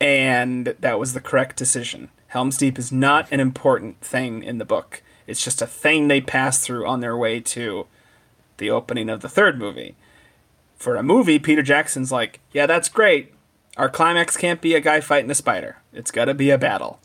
and 0.00 0.74
that 0.80 0.98
was 0.98 1.12
the 1.14 1.20
correct 1.20 1.56
decision. 1.56 2.08
Helm's 2.30 2.56
Deep 2.56 2.78
is 2.78 2.92
not 2.92 3.30
an 3.32 3.40
important 3.40 4.00
thing 4.00 4.42
in 4.42 4.58
the 4.58 4.64
book. 4.64 5.02
It's 5.26 5.42
just 5.42 5.60
a 5.60 5.66
thing 5.66 6.06
they 6.06 6.20
pass 6.20 6.64
through 6.64 6.86
on 6.86 7.00
their 7.00 7.16
way 7.16 7.40
to 7.40 7.86
the 8.58 8.70
opening 8.70 9.08
of 9.08 9.20
the 9.20 9.28
third 9.28 9.58
movie. 9.58 9.96
For 10.76 10.94
a 10.94 11.02
movie, 11.02 11.40
Peter 11.40 11.62
Jackson's 11.62 12.12
like, 12.12 12.38
yeah, 12.52 12.66
that's 12.66 12.88
great. 12.88 13.34
Our 13.76 13.88
climax 13.88 14.36
can't 14.36 14.60
be 14.60 14.74
a 14.74 14.80
guy 14.80 15.00
fighting 15.00 15.30
a 15.30 15.34
spider. 15.34 15.78
It's 15.92 16.12
got 16.12 16.26
to 16.26 16.34
be 16.34 16.50
a 16.50 16.58
battle. 16.58 17.00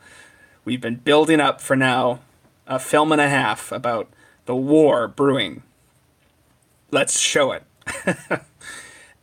We've 0.63 0.81
been 0.81 0.97
building 0.97 1.39
up 1.39 1.59
for 1.59 1.75
now 1.75 2.19
a 2.67 2.77
film 2.77 3.11
and 3.11 3.21
a 3.21 3.29
half 3.29 3.71
about 3.71 4.09
the 4.45 4.55
war 4.55 5.07
brewing. 5.07 5.63
Let's 6.91 7.19
show 7.19 7.51
it. 7.51 7.63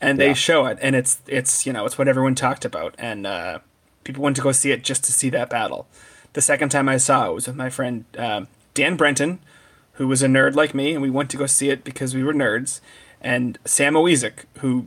and 0.00 0.18
they 0.18 0.34
show 0.34 0.66
it 0.66 0.78
and 0.82 0.96
it's 0.96 1.20
it's 1.26 1.64
you 1.64 1.72
know 1.72 1.86
it's 1.86 1.96
what 1.96 2.08
everyone 2.08 2.34
talked 2.34 2.64
about 2.64 2.94
and 2.98 3.26
uh, 3.26 3.60
people 4.04 4.22
went 4.22 4.36
to 4.36 4.42
go 4.42 4.52
see 4.52 4.72
it 4.72 4.82
just 4.82 5.04
to 5.04 5.12
see 5.12 5.30
that 5.30 5.50
battle. 5.50 5.86
The 6.32 6.40
second 6.40 6.70
time 6.70 6.88
i 6.88 6.96
saw 6.96 7.28
it 7.28 7.34
was 7.34 7.46
with 7.46 7.56
my 7.56 7.70
friend 7.70 8.04
um, 8.16 8.48
dan 8.74 8.96
brenton 8.96 9.38
who 9.94 10.08
was 10.08 10.22
a 10.22 10.26
nerd 10.26 10.54
like 10.54 10.74
me 10.74 10.92
and 10.92 11.02
we 11.02 11.10
went 11.10 11.28
to 11.30 11.36
go 11.36 11.46
see 11.46 11.68
it 11.68 11.84
because 11.84 12.14
we 12.14 12.22
were 12.24 12.32
nerds. 12.32 12.80
And 13.20 13.58
sam 13.64 13.94
oezek 13.94 14.44
who 14.58 14.86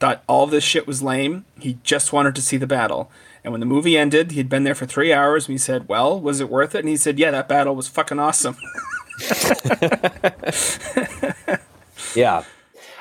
thought 0.00 0.24
all 0.26 0.46
this 0.46 0.64
shit 0.64 0.86
was 0.86 1.02
lame 1.02 1.44
he 1.58 1.78
just 1.82 2.12
wanted 2.12 2.34
to 2.34 2.42
see 2.42 2.56
the 2.56 2.66
battle. 2.66 3.10
And 3.44 3.52
when 3.52 3.60
the 3.60 3.66
movie 3.66 3.96
ended 3.96 4.32
he'd 4.32 4.48
been 4.48 4.64
there 4.64 4.74
for 4.74 4.86
three 4.86 5.12
hours 5.12 5.46
and 5.46 5.54
we 5.54 5.58
said 5.58 5.88
well 5.88 6.20
was 6.20 6.40
it 6.40 6.50
worth 6.50 6.74
it? 6.74 6.80
And 6.80 6.88
he 6.88 6.96
said 6.96 7.18
yeah 7.18 7.30
that 7.30 7.48
battle 7.48 7.76
was 7.76 7.88
fucking 7.88 8.18
awesome. 8.18 8.56
Yeah. 12.14 12.44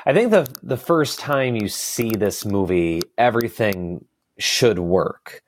I 0.05 0.13
think 0.13 0.31
the 0.31 0.47
the 0.63 0.77
first 0.77 1.19
time 1.19 1.55
you 1.55 1.67
see 1.67 2.11
this 2.11 2.45
movie, 2.45 3.01
everything 3.17 4.05
should 4.37 4.79
work. 4.79 5.41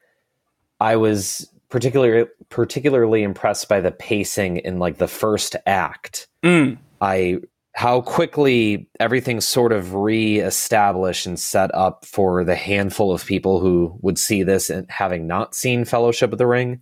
I 0.81 0.95
was 0.95 1.47
particularly 1.69 2.27
particularly 2.49 3.23
impressed 3.23 3.69
by 3.69 3.79
the 3.79 3.91
pacing 3.91 4.57
in 4.57 4.79
like 4.79 4.97
the 4.97 5.07
first 5.07 5.55
act. 5.67 6.27
Mm. 6.43 6.79
I 6.99 7.41
how 7.73 8.01
quickly 8.01 8.89
everything's 8.99 9.45
sort 9.45 9.71
of 9.71 9.93
re-established 9.93 11.25
and 11.25 11.39
set 11.39 11.73
up 11.73 12.03
for 12.03 12.43
the 12.43 12.55
handful 12.55 13.13
of 13.13 13.25
people 13.25 13.61
who 13.61 13.97
would 14.01 14.17
see 14.17 14.43
this 14.43 14.69
and 14.69 14.89
having 14.89 15.25
not 15.25 15.55
seen 15.55 15.85
Fellowship 15.85 16.33
of 16.33 16.37
the 16.37 16.47
Ring. 16.47 16.81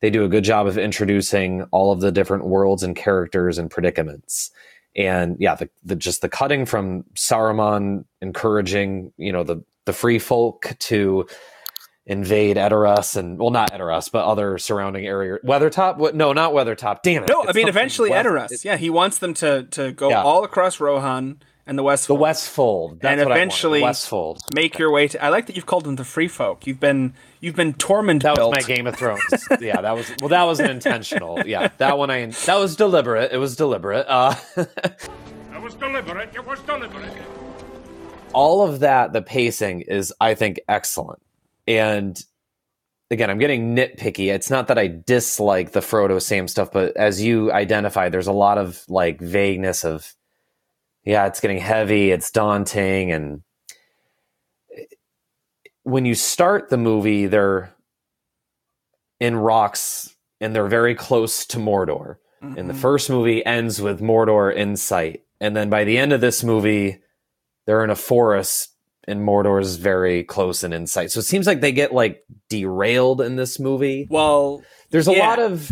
They 0.00 0.10
do 0.10 0.24
a 0.24 0.28
good 0.28 0.42
job 0.42 0.66
of 0.66 0.78
introducing 0.78 1.62
all 1.70 1.92
of 1.92 2.00
the 2.00 2.10
different 2.10 2.46
worlds 2.46 2.82
and 2.82 2.96
characters 2.96 3.58
and 3.58 3.70
predicaments. 3.70 4.50
And 4.96 5.36
yeah, 5.38 5.54
the, 5.54 5.68
the 5.84 5.96
just 5.96 6.22
the 6.22 6.28
cutting 6.28 6.64
from 6.64 7.04
Saruman 7.14 8.04
encouraging, 8.22 9.12
you 9.18 9.32
know, 9.32 9.44
the 9.44 9.62
the 9.84 9.92
free 9.92 10.18
folk 10.18 10.74
to 10.80 11.26
invade 12.08 12.56
Edoras 12.56 13.16
and 13.16 13.38
well 13.38 13.50
not 13.50 13.70
Edoras, 13.72 14.10
but 14.10 14.24
other 14.24 14.58
surrounding 14.58 15.06
area. 15.06 15.38
Weathertop? 15.44 15.98
What 15.98 16.14
no, 16.16 16.32
not 16.32 16.52
Weathertop. 16.52 17.02
Damn 17.02 17.22
it. 17.24 17.28
no 17.28 17.44
i 17.46 17.52
mean 17.52 17.68
eventually 17.68 18.10
west- 18.10 18.26
edoras 18.26 18.64
yeah 18.64 18.76
he 18.76 18.88
wants 18.90 19.18
them 19.18 19.34
to 19.34 19.64
to 19.64 19.92
go 19.92 20.08
Yeah. 20.10 20.22
all 20.22 20.42
across 20.42 20.80
rohan 20.80 21.40
and 21.66 21.76
the 21.78 21.82
west 21.82 22.06
The 22.08 22.14
Westfold. 22.14 23.00
That's 23.00 23.12
And 23.12 23.18
what 23.20 23.26
I 23.26 23.28
wanted, 23.28 23.36
eventually- 23.42 23.82
Westfold. 23.82 24.40
make 24.54 24.78
your 24.78 24.90
way 24.90 25.06
to 25.08 25.22
i 25.22 25.28
like 25.28 25.46
that 25.46 25.54
you've 25.56 25.66
called 25.66 25.84
them 25.84 25.96
the 25.96 26.04
free 26.04 26.28
folk 26.28 26.66
you've 26.66 26.80
been 26.80 27.12
you've 27.40 27.56
been 27.56 27.74
torment 27.74 28.22
That 28.22 28.30
was 28.30 28.38
built 28.38 28.54
my 28.54 28.62
Game 28.62 28.86
of 28.86 28.96
Thrones. 28.96 29.20
yeah, 29.60 29.80
that 29.82 29.94
was 29.94 30.10
well. 30.20 30.30
That 30.30 30.44
wasn't 30.44 30.70
intentional. 30.70 31.40
Yeah, 31.46 31.68
that 31.76 31.98
one 31.98 32.10
I 32.10 32.24
that 32.46 32.56
was 32.56 32.74
deliberate. 32.74 33.32
It 33.32 33.36
was 33.38 33.54
deliberate. 33.54 34.06
Uh, 34.08 34.34
It 35.54 35.62
was 35.62 35.74
deliberate. 35.74 36.30
It 36.34 36.46
was 36.46 36.60
deliberate. 36.60 37.12
all 38.32 38.62
of 38.66 38.80
that, 38.80 39.12
the 39.12 39.20
pacing 39.22 39.82
is, 39.82 40.12
I 40.20 40.34
think, 40.34 40.60
excellent. 40.68 41.20
And 41.68 42.18
again, 43.10 43.30
I'm 43.30 43.38
getting 43.38 43.76
nitpicky. 43.76 44.32
It's 44.32 44.50
not 44.50 44.68
that 44.68 44.78
I 44.78 44.88
dislike 44.88 45.72
the 45.72 45.80
Frodo 45.80 46.20
Sam 46.20 46.48
stuff, 46.48 46.72
but 46.72 46.96
as 46.96 47.22
you 47.22 47.52
identified, 47.52 48.10
there's 48.10 48.26
a 48.26 48.32
lot 48.32 48.58
of 48.58 48.82
like 48.88 49.20
vagueness 49.20 49.84
of, 49.84 50.14
yeah, 51.04 51.26
it's 51.26 51.40
getting 51.40 51.58
heavy, 51.58 52.10
it's 52.10 52.30
daunting, 52.30 53.12
and 53.12 53.42
when 55.82 56.04
you 56.04 56.14
start 56.14 56.68
the 56.68 56.76
movie, 56.76 57.26
they're 57.26 57.74
in 59.20 59.36
rocks 59.36 60.14
and 60.40 60.54
they're 60.54 60.68
very 60.68 60.94
close 60.94 61.46
to 61.46 61.58
Mordor. 61.58 62.16
And 62.40 62.56
the 62.56 62.62
mm-hmm. 62.72 62.82
first 62.82 63.10
movie 63.10 63.44
ends 63.44 63.80
with 63.80 64.00
Mordor 64.00 64.54
in 64.54 64.76
sight. 64.76 65.24
And 65.40 65.56
then 65.56 65.70
by 65.70 65.84
the 65.84 65.98
end 65.98 66.12
of 66.12 66.20
this 66.20 66.44
movie, 66.44 67.00
they're 67.66 67.82
in 67.82 67.90
a 67.90 67.96
forest 67.96 68.68
and 69.08 69.22
Mordor's 69.22 69.76
very 69.76 70.22
close 70.24 70.62
and 70.62 70.72
in 70.74 70.86
sight. 70.86 71.10
So 71.10 71.20
it 71.20 71.24
seems 71.24 71.46
like 71.46 71.60
they 71.60 71.72
get 71.72 71.92
like 71.92 72.22
derailed 72.48 73.20
in 73.20 73.36
this 73.36 73.58
movie. 73.58 74.06
well 74.10 74.62
There's 74.90 75.08
a 75.08 75.12
Yeah. 75.12 75.28
lot 75.28 75.38
of 75.38 75.70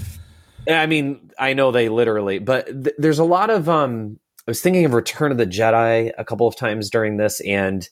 I 0.68 0.86
mean, 0.86 1.30
I 1.38 1.52
know 1.52 1.70
they 1.70 1.88
literally, 1.88 2.40
but 2.40 2.66
th- 2.66 2.96
there's 2.98 3.20
a 3.20 3.24
lot 3.24 3.50
of 3.50 3.68
um 3.68 4.18
I 4.46 4.50
was 4.50 4.60
thinking 4.60 4.84
of 4.84 4.94
Return 4.94 5.32
of 5.32 5.38
the 5.38 5.46
Jedi 5.46 6.12
a 6.18 6.24
couple 6.24 6.46
of 6.46 6.56
times 6.56 6.90
during 6.90 7.16
this 7.16 7.40
and 7.40 7.88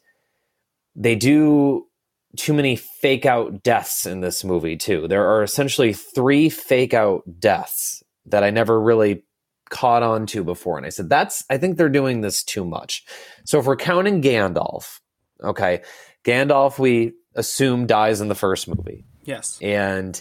they 0.97 1.15
do 1.17 1.87
too 2.37 2.53
many 2.53 2.77
fake 2.77 3.27
out 3.27 3.63
deaths 3.63 4.07
in 4.07 4.21
this 4.21 4.43
movie 4.45 4.77
too. 4.77 5.07
There 5.09 5.27
are 5.29 5.43
essentially 5.43 5.93
three 5.93 6.49
fake 6.49 6.95
out 6.95 7.23
deaths 7.39 8.03
that 8.27 8.43
I 8.43 8.51
never 8.51 8.81
really 8.81 9.23
caught 9.71 10.03
on 10.03 10.27
to 10.27 10.43
before. 10.45 10.77
And 10.77 10.87
I 10.87 10.91
said, 10.91 11.09
that's, 11.09 11.45
I 11.51 11.59
think 11.59 11.77
they're 11.77 11.89
doing 11.89 12.21
this 12.21 12.43
too 12.45 12.65
much. 12.65 13.05
So 13.45 13.59
if 13.59 13.67
we're 13.67 13.77
counting 13.77 14.23
Gandalf, 14.23 15.01
okay, 15.45 15.83
Gandalf, 16.25 16.79
we 16.79 17.13
assume 17.35 17.87
dies 17.87 18.21
in 18.21 18.29
the 18.29 18.35
first 18.35 18.69
movie. 18.69 19.05
yes 19.25 19.59
And 19.61 20.21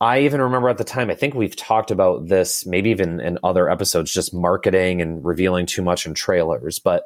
I 0.00 0.20
even 0.22 0.40
remember 0.40 0.68
at 0.68 0.78
the 0.78 0.84
time, 0.84 1.08
I 1.10 1.14
think 1.14 1.34
we've 1.34 1.56
talked 1.56 1.90
about 1.90 2.26
this, 2.28 2.66
maybe 2.66 2.90
even 2.90 3.20
in 3.20 3.38
other 3.44 3.70
episodes, 3.70 4.12
just 4.12 4.34
marketing 4.34 5.00
and 5.00 5.24
revealing 5.24 5.66
too 5.66 5.82
much 5.82 6.04
in 6.06 6.14
trailers. 6.14 6.78
But 6.78 7.04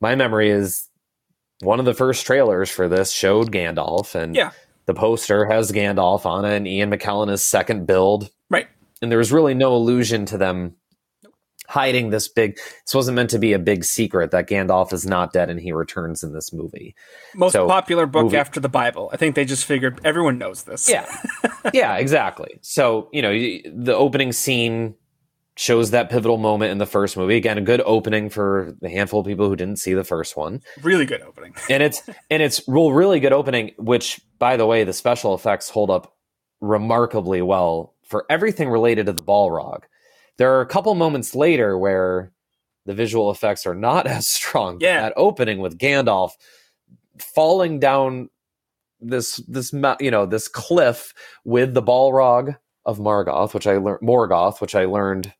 my 0.00 0.14
memory 0.14 0.50
is 0.50 0.88
one 1.60 1.80
of 1.80 1.86
the 1.86 1.94
first 1.94 2.26
trailers 2.26 2.70
for 2.70 2.88
this 2.88 3.10
showed 3.10 3.50
Gandalf, 3.50 4.14
and 4.14 4.36
Yeah. 4.36 4.50
the 4.86 4.94
poster 4.94 5.46
has 5.46 5.72
Gandalf 5.72 6.26
on 6.26 6.44
it, 6.44 6.54
and 6.56 6.68
Ian 6.68 6.90
McKellen 6.90 7.30
is 7.30 7.42
second 7.42 7.86
build. 7.86 8.30
right 8.50 8.68
And 9.02 9.10
there 9.10 9.18
was 9.18 9.32
really 9.32 9.54
no 9.54 9.74
allusion 9.74 10.26
to 10.26 10.38
them 10.38 10.74
hiding 11.68 12.08
this 12.10 12.28
big. 12.28 12.56
This 12.86 12.94
wasn't 12.94 13.16
meant 13.16 13.30
to 13.30 13.38
be 13.38 13.52
a 13.52 13.58
big 13.58 13.84
secret 13.84 14.30
that 14.30 14.48
Gandalf 14.48 14.92
is 14.92 15.04
not 15.06 15.32
dead 15.34 15.50
and 15.50 15.60
he 15.60 15.70
returns 15.72 16.22
in 16.24 16.32
this 16.32 16.50
movie. 16.52 16.94
most 17.34 17.52
So, 17.52 17.66
popular 17.68 18.06
book 18.06 18.24
movie- 18.24 18.38
after 18.38 18.58
the 18.58 18.70
bible 18.70 19.10
i 19.12 19.16
think 19.18 19.34
they 19.34 19.44
just 19.44 19.64
figured 19.66 20.00
everyone 20.04 20.38
knows 20.38 20.64
this 20.64 20.88
Yeah. 20.88 21.06
yeah, 21.74 21.96
exactly. 21.96 22.58
So, 22.62 23.08
you 23.12 23.20
know, 23.22 23.32
the 23.32 23.94
opening 23.94 24.32
scene 24.32 24.94
shows 25.56 25.90
that 25.90 26.08
pivotal 26.08 26.38
moment 26.38 26.70
in 26.70 26.78
the 26.78 26.86
first 26.86 27.16
movie. 27.16 27.36
Again, 27.36 27.58
a 27.58 27.60
good 27.60 27.82
opening 27.84 28.30
for 28.30 28.72
the 28.80 28.88
handful 28.88 29.20
of 29.20 29.26
people 29.26 29.48
who 29.48 29.56
didn't 29.56 29.80
see 29.80 29.92
the 29.92 30.04
first 30.04 30.36
one. 30.36 30.62
really 30.82 31.04
good 31.04 31.20
opening 31.22 31.52
And 31.70 31.82
it's 31.82 32.00
and 32.30 32.42
it's 32.42 32.62
real 32.68 32.92
really 32.92 33.18
good 33.20 33.32
opening, 33.32 33.72
which 33.76 34.20
by 34.38 34.56
the 34.56 34.66
way, 34.66 34.84
the 34.84 34.92
special 34.92 35.34
effects 35.34 35.68
hold 35.68 35.90
up 35.90 36.14
remarkably 36.60 37.42
well 37.42 37.94
for 38.04 38.24
everything 38.30 38.68
related 38.68 39.06
to 39.06 39.12
the 39.12 39.22
Balrog. 39.22 39.82
There 40.38 40.54
are 40.56 40.62
a 40.62 40.66
couple 40.66 40.94
moments 40.96 41.34
later 41.36 41.78
where 41.78 42.32
the 42.86 42.94
visual 42.94 43.30
effects 43.30 43.66
are 43.66 43.76
not 43.76 44.06
as 44.08 44.28
strong. 44.28 44.80
Yeah. 44.80 45.02
That 45.02 45.14
opening 45.16 45.60
with 45.60 45.78
Gandalf 45.78 46.32
falling 47.20 47.80
down 47.80 48.30
this 49.00 49.36
this 49.48 49.72
you 50.00 50.10
know 50.10 50.26
this 50.26 50.48
cliff 50.48 51.14
with 51.44 51.74
the 51.74 51.82
Balrog 51.82 52.56
of 52.86 52.98
Margoth, 52.98 53.54
which 53.54 53.66
I 53.66 53.78
learned 53.78 54.00
Morgoth, 54.02 54.60
which 54.60 54.74
I 54.76 54.86
learned 54.86 55.32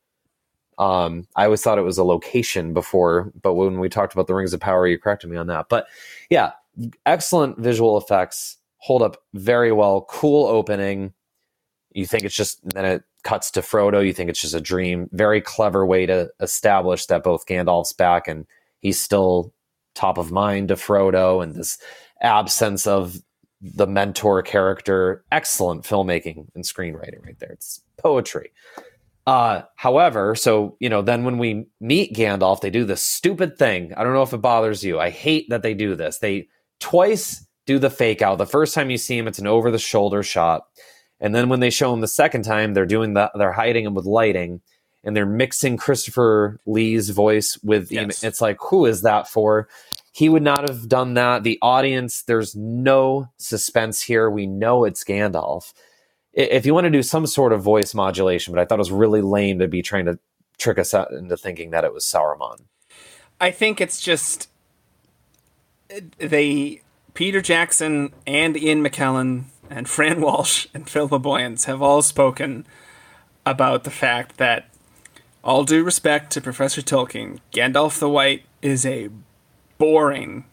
Um, 0.78 1.28
I 1.36 1.44
always 1.44 1.62
thought 1.62 1.78
it 1.78 1.82
was 1.82 1.98
a 1.98 2.04
location 2.04 2.74
before, 2.74 3.32
but 3.42 3.54
when 3.54 3.78
we 3.78 3.88
talked 3.88 4.12
about 4.12 4.26
the 4.26 4.34
Rings 4.34 4.52
of 4.54 4.60
Power, 4.60 4.86
you 4.86 4.98
corrected 4.98 5.30
me 5.30 5.36
on 5.36 5.46
that. 5.48 5.66
But 5.68 5.86
yeah, 6.30 6.52
excellent 7.06 7.58
visual 7.58 7.96
effects, 7.98 8.58
hold 8.78 9.02
up 9.02 9.18
very 9.34 9.72
well. 9.72 10.06
Cool 10.10 10.46
opening. 10.46 11.14
You 11.92 12.06
think 12.06 12.24
it's 12.24 12.36
just 12.36 12.60
then 12.70 12.84
it 12.86 13.04
cuts 13.28 13.50
to 13.50 13.60
Frodo. 13.60 14.04
You 14.04 14.14
think 14.14 14.30
it's 14.30 14.40
just 14.40 14.54
a 14.54 14.60
dream. 14.60 15.06
Very 15.12 15.42
clever 15.42 15.84
way 15.84 16.06
to 16.06 16.30
establish 16.40 17.04
that 17.06 17.22
both 17.22 17.46
Gandalf's 17.46 17.92
back 17.92 18.26
and 18.26 18.46
he's 18.80 18.98
still 18.98 19.52
top 19.94 20.16
of 20.16 20.32
mind 20.32 20.68
to 20.68 20.76
Frodo, 20.76 21.42
and 21.42 21.54
this 21.54 21.76
absence 22.22 22.86
of 22.86 23.18
the 23.60 23.86
mentor 23.86 24.40
character. 24.40 25.24
Excellent 25.30 25.84
filmmaking 25.84 26.46
and 26.54 26.64
screenwriting 26.64 27.22
right 27.22 27.38
there. 27.38 27.50
It's 27.50 27.82
poetry. 27.98 28.50
Uh, 29.26 29.60
however, 29.76 30.34
so 30.34 30.78
you 30.80 30.88
know, 30.88 31.02
then 31.02 31.24
when 31.24 31.36
we 31.36 31.66
meet 31.82 32.14
Gandalf, 32.14 32.62
they 32.62 32.70
do 32.70 32.86
this 32.86 33.04
stupid 33.04 33.58
thing. 33.58 33.92
I 33.94 34.04
don't 34.04 34.14
know 34.14 34.22
if 34.22 34.32
it 34.32 34.38
bothers 34.38 34.82
you. 34.82 34.98
I 34.98 35.10
hate 35.10 35.50
that 35.50 35.62
they 35.62 35.74
do 35.74 35.94
this. 35.94 36.18
They 36.18 36.48
twice 36.80 37.46
do 37.66 37.78
the 37.78 37.90
fake 37.90 38.22
out. 38.22 38.38
The 38.38 38.46
first 38.46 38.74
time 38.74 38.88
you 38.88 38.96
see 38.96 39.18
him, 39.18 39.28
it's 39.28 39.38
an 39.38 39.46
over 39.46 39.70
the 39.70 39.78
shoulder 39.78 40.22
shot, 40.22 40.62
and 41.20 41.34
then 41.34 41.48
when 41.48 41.60
they 41.60 41.70
show 41.70 41.92
him 41.92 42.00
the 42.00 42.08
second 42.08 42.42
time, 42.42 42.74
they're 42.74 42.86
doing 42.86 43.14
the 43.14 43.30
they're 43.34 43.52
hiding 43.52 43.84
him 43.84 43.94
with 43.94 44.06
lighting, 44.06 44.60
and 45.04 45.16
they're 45.16 45.26
mixing 45.26 45.76
Christopher 45.76 46.60
Lee's 46.66 47.10
voice 47.10 47.58
with. 47.62 47.90
Yes. 47.90 48.22
It's 48.24 48.40
like 48.40 48.58
who 48.60 48.86
is 48.86 49.02
that 49.02 49.28
for? 49.28 49.68
He 50.12 50.28
would 50.28 50.42
not 50.42 50.68
have 50.68 50.88
done 50.88 51.14
that. 51.14 51.44
The 51.44 51.58
audience, 51.62 52.22
there's 52.22 52.56
no 52.56 53.30
suspense 53.36 54.02
here. 54.02 54.28
We 54.28 54.46
know 54.46 54.84
it's 54.84 55.04
Gandalf 55.04 55.72
if 56.38 56.64
you 56.64 56.72
want 56.72 56.84
to 56.84 56.90
do 56.90 57.02
some 57.02 57.26
sort 57.26 57.52
of 57.52 57.62
voice 57.62 57.94
modulation, 57.94 58.54
but 58.54 58.60
I 58.60 58.64
thought 58.64 58.76
it 58.76 58.78
was 58.78 58.92
really 58.92 59.22
lame 59.22 59.58
to 59.58 59.66
be 59.66 59.82
trying 59.82 60.06
to 60.06 60.18
trick 60.56 60.78
us 60.78 60.94
out 60.94 61.10
into 61.10 61.36
thinking 61.36 61.70
that 61.70 61.84
it 61.84 61.92
was 61.92 62.04
Sauron. 62.04 62.60
I 63.40 63.50
think 63.50 63.80
it's 63.80 64.00
just 64.00 64.48
uh, 65.94 66.00
they 66.18 66.82
Peter 67.14 67.40
Jackson 67.40 68.12
and 68.26 68.56
Ian 68.56 68.84
McKellen 68.84 69.44
and 69.70 69.88
Fran 69.88 70.20
Walsh 70.22 70.66
and 70.74 70.88
Philippa 70.88 71.18
Boyens 71.18 71.64
have 71.66 71.82
all 71.82 72.02
spoken 72.02 72.66
about 73.46 73.84
the 73.84 73.90
fact 73.90 74.36
that 74.38 74.68
all 75.44 75.64
due 75.64 75.82
respect 75.84 76.30
to 76.32 76.40
Professor 76.40 76.82
Tolkien, 76.82 77.38
Gandalf 77.52 77.98
the 77.98 78.08
White 78.08 78.44
is 78.60 78.84
a 78.84 79.08
boring 79.78 80.44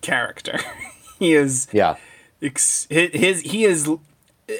character. 0.00 0.58
he 1.18 1.32
is 1.32 1.68
Yeah. 1.72 1.96
ex- 2.42 2.86
his, 2.90 3.10
his 3.12 3.40
he 3.42 3.64
is 3.64 3.88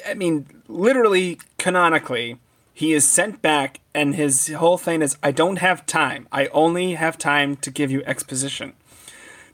I 0.07 0.13
mean 0.13 0.47
literally 0.67 1.39
canonically 1.57 2.37
he 2.73 2.93
is 2.93 3.07
sent 3.07 3.41
back 3.41 3.79
and 3.93 4.15
his 4.15 4.47
whole 4.49 4.77
thing 4.77 5.01
is 5.01 5.17
I 5.21 5.31
don't 5.31 5.57
have 5.57 5.85
time. 5.85 6.27
I 6.31 6.47
only 6.47 6.93
have 6.93 7.17
time 7.17 7.55
to 7.57 7.71
give 7.71 7.91
you 7.91 8.03
exposition. 8.05 8.73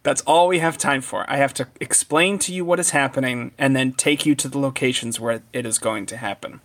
That's 0.04 0.22
all 0.22 0.50
we 0.50 0.60
have 0.60 0.78
time 0.78 1.02
for. 1.02 1.26
I 1.30 1.38
have 1.38 1.54
to 1.56 1.68
explain 1.80 2.38
to 2.40 2.54
you 2.54 2.66
what 2.66 2.80
is 2.80 2.90
happening 2.92 3.54
and 3.58 3.76
then 3.76 3.94
take 3.94 4.26
you 4.26 4.36
to 4.36 4.50
the 4.50 4.60
locations 4.60 5.20
where 5.20 5.42
it 5.54 5.66
is 5.66 5.80
going 5.80 6.06
to 6.08 6.18
happen. 6.18 6.60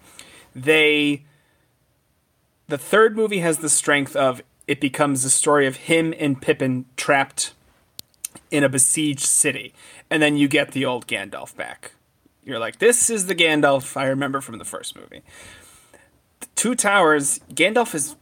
They 0.54 1.25
the 2.66 2.78
third 2.78 3.16
movie 3.16 3.38
has 3.38 3.59
the 3.59 3.71
strength 3.71 4.14
of 4.14 4.42
it 4.66 4.80
becomes 4.80 5.23
the 5.23 5.30
story 5.30 5.66
of 5.66 5.76
him 5.76 6.12
and 6.18 6.42
Pippin 6.42 6.85
trapped 6.97 7.54
in 8.50 8.62
a 8.62 8.68
besieged 8.68 9.25
city. 9.25 9.73
And 10.11 10.23
then 10.23 10.37
you 10.37 10.49
get 10.49 10.73
the 10.73 10.85
old 10.85 11.07
Gandalf 11.07 11.57
back. 11.57 11.92
You're 12.45 12.59
like, 12.59 12.78
this 12.78 13.09
is 13.09 13.26
the 13.26 13.35
Gandalf 13.35 13.97
I 13.97 14.07
remember 14.07 14.40
from 14.40 14.59
the 14.59 14.64
first 14.64 14.97
movie. 14.97 15.23
The 16.40 16.47
Two 16.54 16.75
Towers, 16.75 17.40
Gandalf 17.52 17.95
is 17.95 18.16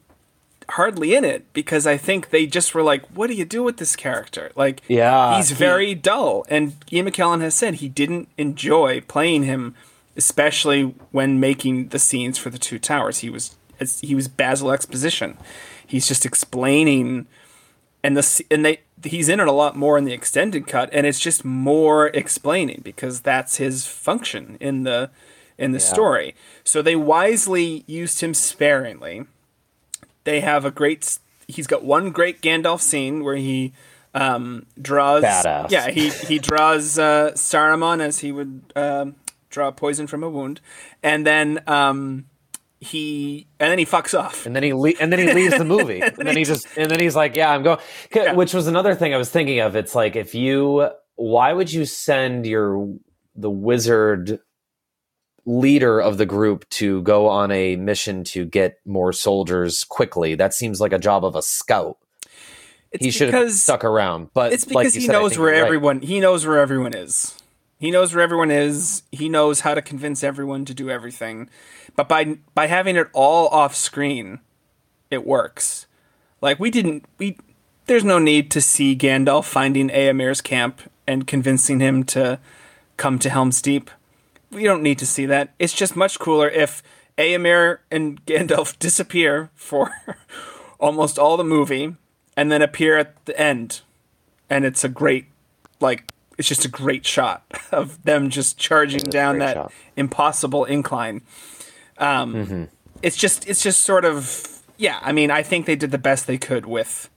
hardly 0.71 1.15
in 1.15 1.25
it 1.25 1.53
because 1.53 1.87
I 1.87 1.97
think 1.97 2.31
they 2.31 2.47
just 2.47 2.75
were 2.75 2.83
like, 2.83 3.05
what 3.15 3.29
do 3.29 3.35
you 3.35 3.45
do 3.45 3.63
with 3.63 3.77
this 3.77 3.95
character? 3.97 4.51
Like, 4.57 4.83
Yeah, 4.89 5.37
he's 5.37 5.51
he- 5.51 5.55
very 5.55 5.95
dull. 5.95 6.45
And 6.49 6.75
Ian 6.93 7.07
McKellen 7.07 7.41
has 7.41 7.55
said 7.55 7.75
he 7.75 7.89
didn't 7.89 8.29
enjoy 8.37 9.01
playing 9.03 9.45
him, 9.45 9.75
especially 10.17 10.95
when 11.13 11.39
making 11.41 11.89
the 11.89 11.99
scenes 11.99 12.39
for 12.39 12.51
the 12.51 12.59
Two 12.59 12.79
Towers. 12.79 13.19
He 13.21 13.31
was 13.31 13.57
he 14.01 14.15
was 14.15 14.27
Basil 14.29 14.73
exposition. 14.73 15.37
He's 15.87 16.09
just 16.09 16.25
explaining 16.27 17.27
and 18.03 18.17
the 18.17 18.45
and 18.51 18.65
they 18.65 18.81
he's 19.05 19.29
in 19.29 19.39
it 19.41 19.47
a 19.47 19.53
lot 19.53 19.77
more 19.77 19.99
in 19.99 20.05
the 20.05 20.13
extended 20.13 20.67
cut 20.67 20.89
and 20.93 21.07
it's 21.07 21.21
just 21.21 21.45
more 21.45 22.07
explaining 22.09 22.81
because 22.83 23.21
that's 23.21 23.57
his 23.59 23.87
function 23.87 24.57
in 24.61 24.83
the 24.85 25.11
in 25.59 25.73
the 25.73 25.79
story 25.81 26.35
so 26.65 26.81
they 26.83 26.97
wisely 26.97 27.85
used 27.87 28.21
him 28.23 28.33
sparingly 28.35 29.27
they 30.27 30.41
have 30.41 30.67
a 30.67 30.71
great 30.71 31.19
he's 31.49 31.67
got 31.67 31.83
one 31.83 32.11
great 32.11 32.43
gandalf 32.43 32.81
scene 32.83 33.25
where 33.25 33.37
he 33.37 33.73
um 34.15 34.67
draws 34.81 35.23
Badass. 35.25 35.71
yeah 35.71 35.89
he 35.91 36.11
he 36.11 36.39
draws 36.39 36.99
uh 36.99 37.31
saruman 37.35 38.01
as 38.01 38.19
he 38.19 38.31
would 38.33 38.73
um 38.77 39.15
draw 39.49 39.71
poison 39.71 40.07
from 40.07 40.23
a 40.23 40.29
wound 40.29 40.61
and 41.03 41.27
then 41.27 41.63
um 41.67 42.27
he 42.81 43.47
and 43.59 43.71
then 43.71 43.79
he 43.79 43.87
fucks 43.87 44.17
off 44.19 44.45
and 44.45 44.55
then 44.55 44.63
he 44.63 44.73
le- 44.75 44.93
and 45.01 45.11
then 45.11 45.19
he 45.19 45.33
leaves 45.33 45.57
the 45.57 45.65
movie, 45.65 46.01
and 46.19 46.27
then 46.29 46.37
he 46.37 46.45
just 46.45 46.67
and 46.77 46.91
then 46.91 47.01
he's 47.01 47.17
like, 47.17 47.35
"Yeah, 47.35 47.51
I'm 47.51 47.63
going." 47.63 47.79
Yeah. 48.15 48.35
Which 48.35 48.53
was 48.53 48.67
another 48.67 48.95
thing 48.95 49.15
I 49.15 49.17
was 49.17 49.31
thinking 49.31 49.61
of. 49.61 49.75
It's 49.77 49.95
like 49.95 50.15
if 50.15 50.35
you, 50.35 50.91
why 51.15 51.55
would 51.55 51.73
you 51.73 51.87
send 51.87 52.45
your 52.47 52.87
the 53.35 53.51
wizard 53.51 54.41
leader 55.47 56.01
of 56.01 56.19
the 56.19 56.27
group 56.27 56.69
to 56.71 57.01
go 57.03 57.29
on 57.29 57.51
a 57.51 57.77
mission 57.77 58.25
to 58.25 58.45
get 58.45 58.79
more 58.85 59.13
soldiers 59.13 59.85
quickly? 59.85 60.35
That 60.35 60.53
seems 60.53 60.81
like 60.81 60.93
a 60.93 60.99
job 60.99 61.25
of 61.25 61.35
a 61.35 61.43
scout. 61.43 61.97
it's 62.93 63.05
he 63.05 63.11
should 63.11 63.33
have 63.33 63.53
stuck 63.53 63.85
around, 63.85 64.31
but 64.35 64.53
It's 64.53 64.65
because 64.65 64.95
you 64.95 65.01
he 65.03 65.07
said, 65.07 65.13
knows 65.13 65.39
where 65.39 65.49
you're 65.53 65.61
right. 65.63 65.67
everyone 65.67 66.01
he 66.03 66.21
knows 66.21 66.45
where 66.47 66.59
everyone 66.59 66.95
is. 66.95 67.37
He 67.79 67.91
knows 67.91 68.15
where 68.15 68.25
everyone 68.25 68.51
is. 68.51 69.03
He 69.13 69.29
knows 69.29 69.61
how 69.61 69.75
to 69.75 69.83
convince 69.83 70.25
everyone 70.25 70.65
to 70.65 70.75
do 70.75 70.89
everything. 70.91 71.49
But 71.95 72.09
by 72.09 72.39
by 72.55 72.67
having 72.67 72.97
it 72.97 73.09
all 73.13 73.49
off 73.49 73.75
screen, 73.75 74.41
it 75.11 75.27
works. 75.27 75.87
Like 76.41 76.59
we 76.59 76.71
didn't 76.71 77.05
we 77.19 77.37
there's 77.87 78.05
no 78.05 78.19
need 78.19 78.51
to 78.53 78.61
see 78.61 78.97
Gandalf 78.97 79.45
finding 79.45 79.91
Eomer's 79.91 80.41
camp 80.41 80.81
and 81.07 81.27
convincing 81.27 81.79
him 81.81 82.03
to 82.05 82.41
come 82.97 83.19
to 83.21 83.31
Helm's 83.31 83.63
Deep. 83.63 83.91
We 84.51 84.65
don't 84.65 84.83
need 84.83 84.99
to 85.01 85.07
see 85.07 85.27
that. 85.27 85.53
It's 85.59 85.73
just 85.73 85.97
much 85.97 86.19
cooler 86.19 86.49
if 86.49 86.83
Eomer 87.19 87.79
and 87.91 88.25
Gandalf 88.27 88.79
disappear 88.79 89.51
for 89.55 89.91
almost 90.79 91.19
all 91.19 91.37
the 91.37 91.45
movie 91.45 91.95
and 92.37 92.53
then 92.53 92.63
appear 92.63 92.99
at 92.99 93.25
the 93.25 93.39
end 93.41 93.81
and 94.51 94.65
it's 94.65 94.85
a 94.85 94.89
great 94.89 95.27
like 95.81 96.13
it's 96.39 96.47
just 96.49 96.65
a 96.67 96.69
great 96.69 97.07
shot 97.07 97.43
of 97.73 98.03
them 98.05 98.29
just 98.29 98.59
charging 98.59 99.01
down 99.01 99.39
that 99.39 99.55
shot. 99.55 99.73
impossible 99.97 100.65
incline 100.67 101.23
um 101.99 102.35
Mm-hmm. 102.35 102.65
it's 103.03 103.17
just 103.17 103.49
it's 103.49 103.63
just 103.63 103.81
sort 103.81 104.05
of 104.05 104.63
yeah 104.77 104.99
i 105.01 105.13
mean 105.13 105.31
i 105.31 105.43
think 105.43 105.65
they 105.65 105.77
did 105.77 105.91
the 105.91 105.99
best 105.99 106.27
they 106.27 106.37
could 106.37 106.67
with 106.67 107.09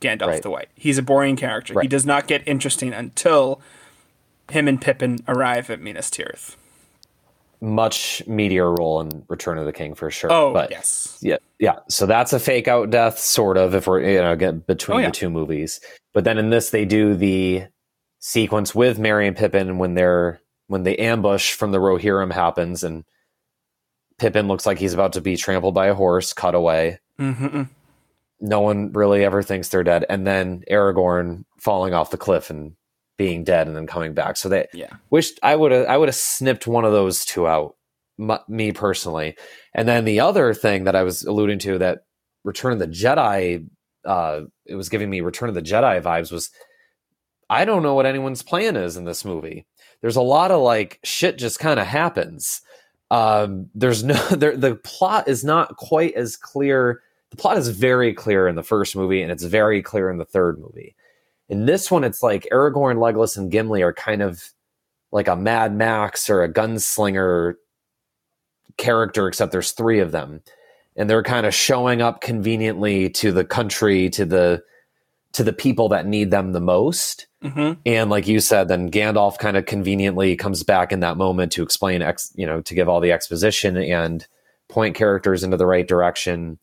gandalf 0.00 0.26
Right. 0.26 0.42
the 0.42 0.50
white 0.50 0.68
he's 0.74 0.98
a 0.98 1.02
boring 1.02 1.36
character 1.36 1.80
he 1.80 1.86
does 1.86 2.04
not 2.04 2.26
get 2.26 2.42
interesting 2.46 2.92
until 2.92 3.60
him 4.52 4.68
and 4.68 4.80
pippin 4.80 5.18
arrive 5.28 5.70
at 5.70 5.80
minas 5.80 6.10
tirith 6.10 6.56
much 7.62 8.22
meteor 8.26 8.72
role 8.72 9.00
in 9.02 9.22
Return 9.28 9.58
of 9.58 9.66
the 9.66 9.72
King 9.72 9.94
for 9.94 10.10
sure. 10.10 10.32
oh 10.32 10.52
but 10.54 10.70
yes 10.70 11.18
Yeah, 11.20 11.36
yeah. 11.58 11.80
So 11.90 12.06
that's 12.06 12.32
a 12.32 12.38
fake 12.40 12.68
out 12.68 12.88
death, 12.88 13.18
sort 13.18 13.58
of, 13.58 13.74
if 13.74 13.86
we're 13.86 14.00
you 14.00 14.18
know 14.22 14.34
get 14.34 14.66
between 14.66 14.96
Oh, 14.96 15.00
yeah. 15.00 15.06
the 15.08 15.12
two 15.12 15.28
movies. 15.28 15.78
But 16.14 16.24
then 16.24 16.38
in 16.38 16.48
this, 16.48 16.70
they 16.70 16.86
do 16.86 17.14
the 17.14 17.64
sequence 18.18 18.74
with 18.74 18.98
Merry 18.98 19.26
and 19.28 19.36
Pippin 19.36 19.76
when 19.76 19.92
they're 19.92 20.40
when 20.68 20.84
the 20.84 20.98
ambush 21.00 21.52
from 21.52 21.70
the 21.72 21.78
Rohirrim 21.78 22.32
happens, 22.32 22.82
and 22.82 23.04
Pippin 24.18 24.48
looks 24.48 24.64
like 24.64 24.78
he's 24.78 24.94
about 24.94 25.12
to 25.12 25.20
be 25.20 25.36
trampled 25.36 25.74
by 25.74 25.88
a 25.88 25.94
horse. 25.94 26.32
Cut 26.32 26.54
away. 26.54 26.98
hmm 27.18 27.64
No 28.40 28.60
one 28.62 28.90
really 28.92 29.22
ever 29.22 29.42
thinks 29.42 29.68
they're 29.68 29.84
dead, 29.84 30.06
and 30.08 30.26
then 30.26 30.64
Aragorn 30.70 31.44
falling 31.58 31.92
off 31.92 32.10
the 32.10 32.16
cliff 32.16 32.48
and 32.48 32.72
being 33.20 33.44
dead, 33.44 33.66
and 33.66 33.76
then 33.76 33.86
coming 33.86 34.14
back. 34.14 34.38
So 34.38 34.48
they 34.48 34.66
yeah 34.72 34.94
wished 35.10 35.38
I 35.42 35.54
would 35.54 35.72
have 35.72 35.86
I 35.86 35.98
would 35.98 36.08
have 36.08 36.14
snipped 36.14 36.66
one 36.66 36.86
of 36.86 36.92
those 36.92 37.22
two 37.26 37.46
out, 37.46 37.76
m- 38.18 38.38
me 38.48 38.72
personally. 38.72 39.36
And 39.74 39.86
then 39.86 40.06
the 40.06 40.20
other 40.20 40.54
thing 40.54 40.84
that 40.84 40.96
I 40.96 41.02
was 41.02 41.22
alluding 41.24 41.58
to 41.58 41.76
that 41.80 42.04
Return 42.44 42.72
of 42.72 42.78
the 42.78 42.86
Jedi, 42.86 43.68
uh, 44.06 44.40
it 44.64 44.74
was 44.74 44.88
giving 44.88 45.10
me 45.10 45.20
Return 45.20 45.50
of 45.50 45.54
the 45.54 45.60
Jedi 45.60 46.00
vibes 46.00 46.32
was 46.32 46.48
I 47.50 47.66
don't 47.66 47.82
know 47.82 47.92
what 47.92 48.06
anyone's 48.06 48.42
plan 48.42 48.74
is 48.74 48.96
in 48.96 49.04
this 49.04 49.22
movie. 49.22 49.66
There's 50.00 50.16
a 50.16 50.22
lot 50.22 50.50
of 50.50 50.62
like 50.62 50.98
shit 51.04 51.36
just 51.36 51.58
kind 51.58 51.78
of 51.78 51.86
happens. 51.86 52.62
Um, 53.10 53.68
there's 53.74 54.02
no 54.02 54.14
there, 54.30 54.56
the 54.56 54.76
plot 54.76 55.28
is 55.28 55.44
not 55.44 55.76
quite 55.76 56.14
as 56.14 56.38
clear. 56.38 57.02
The 57.32 57.36
plot 57.36 57.58
is 57.58 57.68
very 57.68 58.14
clear 58.14 58.48
in 58.48 58.56
the 58.56 58.62
first 58.62 58.96
movie, 58.96 59.20
and 59.20 59.30
it's 59.30 59.44
very 59.44 59.82
clear 59.82 60.08
in 60.08 60.16
the 60.16 60.24
third 60.24 60.58
movie. 60.58 60.96
In 61.50 61.66
this 61.66 61.90
one, 61.90 62.04
it's 62.04 62.22
like 62.22 62.48
Aragorn, 62.50 62.96
Legolas, 62.96 63.36
and 63.36 63.50
Gimli 63.50 63.82
are 63.82 63.92
kind 63.92 64.22
of 64.22 64.42
like 65.12 65.28
a 65.28 65.36
Mad 65.36 65.74
Max 65.74 66.30
or 66.30 66.42
a 66.42 66.50
gunslinger 66.52 67.54
character, 68.78 69.28
except 69.28 69.52
there's 69.52 69.72
three 69.72 69.98
of 69.98 70.12
them. 70.12 70.40
and 70.96 71.08
they're 71.08 71.22
kind 71.22 71.46
of 71.46 71.54
showing 71.54 72.02
up 72.02 72.20
conveniently 72.20 73.08
to 73.08 73.32
the 73.32 73.44
country 73.44 74.10
to 74.10 74.24
the 74.24 74.62
to 75.32 75.44
the 75.44 75.52
people 75.52 75.88
that 75.88 76.06
need 76.06 76.32
them 76.32 76.52
the 76.52 76.60
most. 76.60 77.28
Mm-hmm. 77.44 77.80
And 77.86 78.10
like 78.10 78.26
you 78.26 78.40
said, 78.40 78.66
then 78.66 78.90
Gandalf 78.90 79.38
kind 79.38 79.56
of 79.56 79.64
conveniently 79.64 80.34
comes 80.34 80.64
back 80.64 80.90
in 80.90 81.00
that 81.00 81.16
moment 81.16 81.52
to 81.52 81.62
explain, 81.62 82.02
ex, 82.02 82.32
you 82.34 82.44
know, 82.44 82.60
to 82.62 82.74
give 82.74 82.88
all 82.88 83.00
the 83.00 83.12
exposition 83.12 83.76
and 83.76 84.26
point 84.68 84.96
characters 84.96 85.44
into 85.44 85.56
the 85.56 85.66
right 85.66 85.86
direction. 85.86 86.58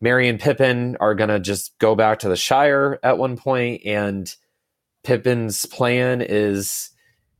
Merry 0.00 0.28
and 0.28 0.38
Pippin 0.38 0.96
are 1.00 1.14
going 1.14 1.30
to 1.30 1.40
just 1.40 1.78
go 1.78 1.94
back 1.94 2.20
to 2.20 2.28
the 2.28 2.36
Shire 2.36 2.98
at 3.02 3.18
one 3.18 3.36
point, 3.36 3.82
and 3.84 4.32
Pippin's 5.04 5.66
plan 5.66 6.20
is 6.20 6.90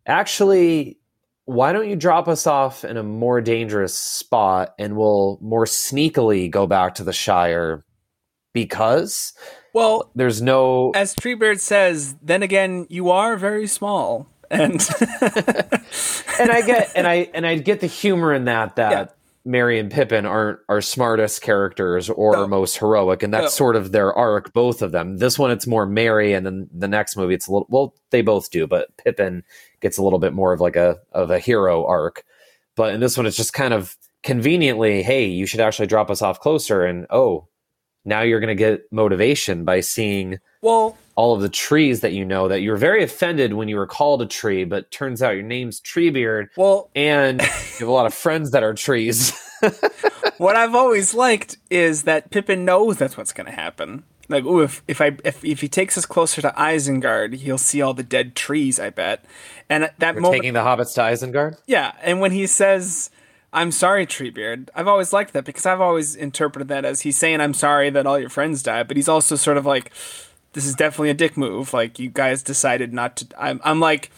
actually 0.07 0.99
why 1.47 1.73
don't 1.73 1.89
you 1.89 1.97
drop 1.97 2.27
us 2.27 2.47
off 2.47 2.85
in 2.85 2.97
a 2.97 3.03
more 3.03 3.41
dangerous 3.41 3.97
spot 3.97 4.75
and 4.79 4.97
we'll 4.97 5.39
more 5.41 5.65
sneakily 5.65 6.51
go 6.51 6.67
back 6.67 6.97
to 6.97 7.05
the 7.05 7.13
Shire 7.13 7.85
because 8.53 9.33
Well, 9.73 10.11
there's 10.15 10.43
no 10.43 10.91
as 10.95 11.15
Treebeard 11.15 11.61
says, 11.61 12.17
then 12.21 12.43
again, 12.43 12.87
you 12.91 13.11
are 13.11 13.37
very 13.37 13.67
small. 13.67 14.29
And 14.51 14.73
and 15.21 16.51
I 16.51 16.63
get 16.65 16.93
and 16.95 17.07
I 17.07 17.31
and 17.33 17.47
I 17.47 17.57
get 17.57 17.81
the 17.81 17.87
humor 17.87 18.33
in 18.33 18.45
that 18.45 18.77
that 18.77 18.91
Yeah. 18.91 19.07
Merry 19.47 19.79
and 19.79 19.91
Pippin 19.91 20.27
aren't 20.27 20.59
our 20.69 20.81
smartest 20.81 21.41
characters 21.41 22.11
or 22.11 22.33
No. 22.33 22.47
most 22.49 22.77
heroic, 22.79 23.23
and 23.23 23.33
that's 23.33 23.45
No. 23.45 23.49
sort 23.49 23.77
of 23.77 23.93
their 23.93 24.13
arc, 24.13 24.53
both 24.53 24.83
of 24.83 24.93
them. 24.93 25.19
This 25.19 25.39
one 25.39 25.51
it's 25.51 25.67
more 25.67 25.87
Merry, 25.87 26.33
and 26.33 26.45
then 26.45 26.69
the 26.75 26.89
next 26.89 27.17
movie 27.17 27.35
it's 27.35 27.47
a 27.47 27.53
little 27.53 27.67
well, 27.71 27.95
they 28.11 28.23
both 28.23 28.51
do, 28.51 28.67
but 28.67 28.89
Pippin 28.97 29.45
gets 29.81 29.97
a 29.99 30.03
little 30.03 30.19
bit 30.19 30.33
more 30.33 30.53
of 30.53 30.61
like 30.61 30.77
a 30.77 30.99
of 31.13 31.31
a 31.31 31.39
hero 31.39 31.87
arc. 31.87 32.25
But 32.75 32.93
in 32.93 33.01
this 33.01 33.17
one 33.17 33.25
it's 33.27 33.37
just 33.37 33.53
kind 33.53 33.73
of 33.73 33.97
conveniently, 34.23 35.03
hey, 35.03 35.25
you 35.27 35.47
should 35.47 35.61
actually 35.61 35.87
drop 35.87 36.11
us 36.11 36.21
off 36.23 36.41
closer, 36.41 36.85
and 36.85 37.07
oh, 37.11 37.47
now 38.05 38.23
you're 38.23 38.41
gonna 38.41 38.55
get 38.57 38.83
motivation 38.91 39.65
by 39.65 39.81
seeing 39.81 40.39
well, 40.67 40.99
all 41.15 41.35
of 41.35 41.41
the 41.41 41.49
trees 41.49 42.01
that 42.01 42.13
you 42.13 42.25
know 42.25 42.49
that 42.49 42.61
you 42.61 42.71
were 42.71 42.77
very 42.77 43.03
offended 43.03 43.55
when 43.55 43.69
you 43.69 43.77
were 43.77 43.87
called 43.87 44.21
a 44.21 44.27
tree, 44.27 44.65
but 44.65 44.91
turns 44.91 45.23
out 45.23 45.31
your 45.31 45.43
name's 45.43 45.81
Treebeard 45.81 46.49
well, 46.57 46.91
and 46.95 47.41
you 47.41 47.47
have 47.47 47.89
a 47.89 47.93
lot 47.93 48.07
of 48.07 48.15
friends 48.15 48.51
that 48.51 48.63
are 48.63 48.75
trees. 48.75 49.33
what 50.39 50.57
I've 50.57 50.75
always 50.75 51.15
liked 51.15 51.57
is 51.71 52.03
that 52.03 52.31
Pippin 52.31 52.65
knows 52.65 52.99
that's 52.99 53.17
what's 53.17 53.33
going 53.33 53.47
to 53.47 53.53
happen. 53.53 54.05
Like, 54.29 54.45
ooh, 54.45 54.61
if 54.61 54.83
if 54.89 55.01
I 55.01 55.17
if, 55.25 55.45
if 55.45 55.61
he 55.61 55.69
takes 55.69 55.97
us 55.97 56.05
closer 56.05 56.43
to 56.43 56.53
Isengard, 56.57 57.35
he'll 57.35 57.59
see 57.59 57.81
all 57.81 57.95
the 57.95 58.03
dead 58.03 58.35
trees. 58.35 58.79
I 58.81 58.91
bet. 58.91 59.25
And 59.69 59.85
at 59.85 59.99
that 60.01 60.17
moment, 60.17 60.43
taking 60.43 60.55
the 60.55 60.61
hobbits 60.61 60.95
to 60.95 61.01
Isengard. 61.01 61.59
yeah. 61.67 61.93
And 62.03 62.21
when 62.21 62.33
he 62.33 62.47
says, 62.47 63.11
"I'm 63.53 63.71
sorry, 63.71 64.05
Treebeard," 64.05 64.69
I've 64.75 64.89
always 64.89 65.13
liked 65.13 65.33
that 65.35 65.45
because 65.45 65.65
I've 65.65 65.81
always 65.81 66.17
interpreted 66.17 66.69
that 66.69 66.85
as 66.85 67.03
he's 67.03 67.17
saying, 67.17 67.41
"I'm 67.41 67.55
sorry 67.55 67.89
that 67.91 68.05
all 68.05 68.19
your 68.19 68.29
friends 68.29 68.63
died," 68.63 68.89
but 68.89 68.97
he's 68.97 69.09
also 69.09 69.37
sort 69.37 69.57
of 69.57 69.65
like, 69.65 69.93
"This 70.57 70.67
is 70.67 70.75
definitely 70.75 71.11
a 71.11 71.15
dick 71.15 71.37
move. 71.37 71.73
Like, 71.73 72.01
you 72.01 72.09
guys 72.09 72.43
decided 72.43 72.93
not 72.93 73.19
to." 73.19 73.27
I'm 73.39 73.61
I'm 73.63 73.79
like 73.79 74.11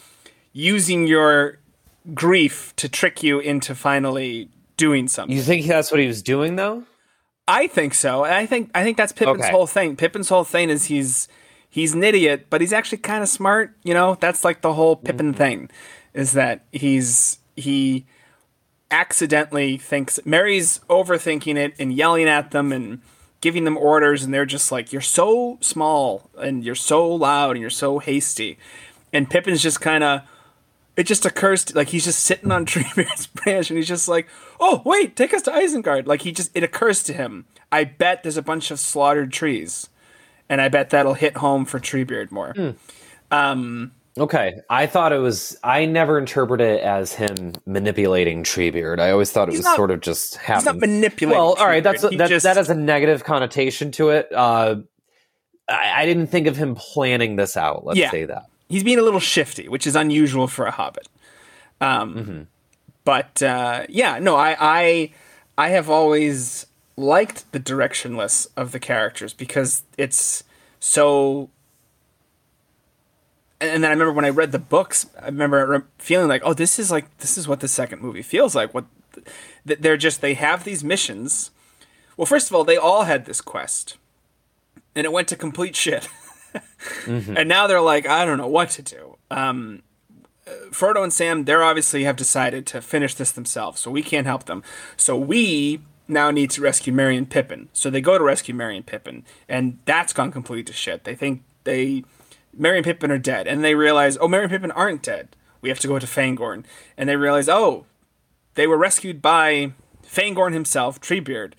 using 0.53 1.07
your 1.07 1.59
grief 2.15 2.73
to 2.77 2.89
trick 2.89 3.23
you 3.23 3.41
into 3.41 3.75
finally 3.75 4.49
doing 4.77 5.09
something. 5.09 5.37
You 5.37 5.43
think 5.43 5.67
that's 5.67 5.91
what 5.91 6.01
he 6.01 6.07
was 6.07 6.23
doing, 6.23 6.57
though? 6.57 6.85
I 7.49 7.67
think 7.67 7.95
so. 7.95 8.25
And 8.25 8.35
I 8.35 8.47
think 8.47 8.71
I 8.75 8.85
think 8.85 8.97
that's 8.97 9.13
Pippin's 9.13 9.41
Okay. 9.41 9.51
whole 9.51 9.67
thing. 9.67 9.97
Pippin's 9.97 10.29
whole 10.29 10.45
thing 10.45 10.71
is 10.71 10.85
he's 10.85 11.29
he's 11.69 11.95
an 11.95 12.05
idiot, 12.05 12.47
but 12.51 12.61
he's 12.61 12.73
actually 12.73 12.99
kind 12.99 13.23
of 13.23 13.29
smart. 13.29 13.75
You 13.83 13.95
know, 13.95 14.17
that's 14.21 14.45
like 14.45 14.61
the 14.61 14.75
whole 14.75 14.97
Pippin 14.97 15.33
mm-hmm. 15.33 15.39
thing, 15.39 15.71
is 16.15 16.33
that 16.33 16.65
he's 16.73 17.39
he 17.57 18.07
accidentally 18.91 19.77
thinks 19.77 20.21
Merry's 20.25 20.81
overthinking 20.89 21.57
it 21.57 21.75
and 21.79 21.93
yelling 21.93 22.29
at 22.29 22.53
them 22.53 22.73
and 22.73 23.01
giving 23.41 23.65
them 23.65 23.77
orders, 23.77 24.23
and 24.25 24.33
they're 24.33 24.47
just 24.47 24.73
like, 24.73 24.93
"You're 24.93 25.03
so 25.03 25.59
small 25.61 26.31
and 26.39 26.65
you're 26.65 26.75
so 26.75 27.09
loud 27.09 27.53
and 27.53 27.61
you're 27.61 27.71
so 27.71 27.99
hasty," 27.99 28.59
and 29.13 29.31
Pippin's 29.31 29.63
just 29.63 29.81
kind 29.81 30.05
of 30.05 30.23
it 30.97 31.07
just 31.07 31.25
occurs 31.25 31.65
to 31.67 31.77
like 31.77 31.89
he's 31.89 32.05
just 32.05 32.25
sitting 32.25 32.51
on 32.51 32.67
Treebeard's 32.67 33.29
branch 33.29 33.71
and 33.71 33.77
he's 33.77 33.89
just 33.89 34.09
like, 34.09 34.27
"Oh, 34.59 34.83
wait, 34.85 35.15
take 35.17 35.33
us 35.33 35.43
to 35.43 35.51
Isengard." 35.53 36.07
Like 36.07 36.23
he 36.23 36.33
just 36.33 36.51
it 36.55 36.65
occurs 36.65 37.03
to 37.05 37.13
him. 37.13 37.47
I 37.71 37.85
bet 37.85 38.23
there's 38.23 38.37
a 38.37 38.43
bunch 38.43 38.71
of 38.71 38.81
slaughtered 38.81 39.33
trees, 39.33 39.89
and 40.49 40.61
I 40.61 40.69
bet 40.69 40.91
that'll 40.91 41.15
hit 41.15 41.37
home 41.37 41.65
for 41.65 41.79
Treebeard 41.79 42.31
more. 42.33 42.75
Um, 43.31 43.93
Okay, 44.19 44.61
I 44.69 44.87
thought 44.87 45.13
it 45.13 45.19
was. 45.19 45.57
I 45.63 45.85
never 45.85 46.19
interpreted 46.19 46.79
it 46.79 46.83
as 46.83 47.13
him 47.13 47.53
manipulating 47.67 48.43
Treebeard. 48.43 48.99
I 49.01 49.11
always 49.11 49.31
thought 49.31 49.49
it 49.49 49.53
He's 49.53 49.61
was 49.61 49.67
not- 49.67 49.77
sort 49.77 49.91
of 49.91 50.01
just 50.01 50.37
happening. 50.37 50.65
not 50.65 50.81
manipulating 50.81 51.39
Well, 51.41 51.55
all 51.55 51.67
right, 51.67 51.83
that's. 51.83 52.03
He 52.09 52.17
that, 52.17 52.29
just- 52.29 52.43
that 52.45 52.57
has 52.57 52.69
a 52.71 52.75
negative 52.75 53.23
connotation 53.25 53.91
to 53.93 54.11
it. 54.11 54.33
Uh, 54.33 54.77
I, 55.69 56.03
I 56.03 56.07
didn't 56.07 56.29
think 56.29 56.47
of 56.47 56.57
him 56.57 56.75
planning 56.75 57.37
this 57.37 57.57
out. 57.57 57.85
Let's 57.87 57.99
Yeah. 57.99 58.11
say 58.11 58.25
that. 58.25 58.47
he's 58.69 58.83
being 58.85 58.99
a 58.99 59.03
little 59.03 59.21
shifty, 59.21 59.69
which 59.69 59.87
is 59.87 59.95
unusual 59.97 60.47
for 60.49 60.67
a 60.67 60.71
hobbit. 60.71 61.09
Um, 61.81 62.49
But 63.05 63.43
uh, 63.43 63.85
yeah, 63.89 64.19
no, 64.19 64.37
I, 64.37 64.57
I 64.59 65.13
I 65.57 65.69
have 65.71 65.89
always 65.89 66.67
liked 66.97 67.51
the 67.53 67.61
directionless 67.61 68.47
of 68.57 68.73
the 68.73 68.81
characters 68.81 69.33
because 69.33 69.85
it's 69.97 70.45
so. 70.81 71.51
And 73.61 73.83
then 73.83 73.91
I 73.91 73.93
remember 73.93 74.13
when 74.13 74.25
I 74.25 74.31
read 74.31 74.53
the 74.53 74.59
books, 74.59 75.07
I 75.21 75.27
remember 75.27 75.87
feeling 75.99 76.29
like, 76.29 76.43
oh, 76.45 76.55
this 76.55 76.79
is 76.79 76.91
like 76.91 77.17
this 77.19 77.37
is 77.37 77.49
what 77.49 77.61
the 77.61 77.69
second 77.69 78.01
movie 78.01 78.23
feels 78.23 78.55
like. 78.55 78.73
What 78.73 78.87
th- 79.67 79.81
they're 79.81 79.97
just 79.97 80.21
they 80.21 80.35
have 80.35 80.65
these 80.65 80.85
missions. 80.85 81.51
Well, 82.17 82.27
first 82.27 82.51
of 82.51 82.55
all, 82.55 82.65
they 82.65 82.77
all 82.77 83.05
had 83.05 83.25
this 83.25 83.41
quest, 83.41 83.97
and 84.95 85.05
it 85.05 85.13
went 85.13 85.29
to 85.29 85.37
complete 85.37 85.75
shit. 85.75 86.09
and 87.07 87.49
now 87.49 87.67
they're 87.67 87.81
like, 87.81 88.07
I 88.07 88.25
don't 88.25 88.39
know 88.39 88.49
what 88.49 88.71
to 88.71 88.83
do. 88.83 89.17
Um, 89.31 89.83
Frodo 90.71 91.03
and 91.03 91.13
Sam, 91.13 91.45
they're 91.45 91.63
obviously 91.63 92.05
have 92.05 92.17
decided 92.17 92.67
to 92.69 92.81
finish 92.81 93.15
this 93.15 93.33
themselves, 93.33 93.81
so 93.81 93.91
we 93.91 94.03
can't 94.03 94.27
help 94.27 94.45
them. 94.45 94.63
So 94.97 95.17
we 95.17 95.81
now 96.07 96.31
need 96.31 96.51
to 96.53 96.63
rescue 96.63 96.93
Merry 96.93 97.17
and 97.17 97.29
Pippin. 97.29 97.69
So 97.73 97.91
they 97.91 98.01
go 98.01 98.17
to 98.17 98.25
rescue 98.25 98.55
Merry 98.55 98.77
and 98.77 98.87
Pippin, 98.87 99.25
and 99.49 99.79
that's 99.85 100.13
gone 100.13 100.33
completely 100.33 100.65
to 100.65 100.73
shit. 100.73 101.05
They 101.05 101.15
think 101.15 101.43
they 101.65 102.05
Merry 102.59 102.79
and 102.79 102.85
Pippin 102.85 103.11
are 103.11 103.19
dead, 103.19 103.47
and 103.47 103.65
they 103.65 103.75
realize, 103.75 104.19
oh, 104.21 104.29
Merry 104.29 104.45
and 104.45 104.53
Pippin 104.53 104.73
aren't 104.73 105.03
dead. 105.03 105.37
We 105.61 105.69
have 105.69 105.79
to 105.81 105.89
go 105.89 105.99
to 105.99 106.07
Fangorn, 106.07 106.65
and 106.97 107.09
they 107.09 107.17
realize, 107.17 107.49
oh, 107.49 107.87
they 108.55 108.67
were 108.67 108.77
rescued 108.77 109.23
by 109.23 109.73
Fangorn 110.03 110.53
himself, 110.53 111.01
Treebeard, 111.01 111.53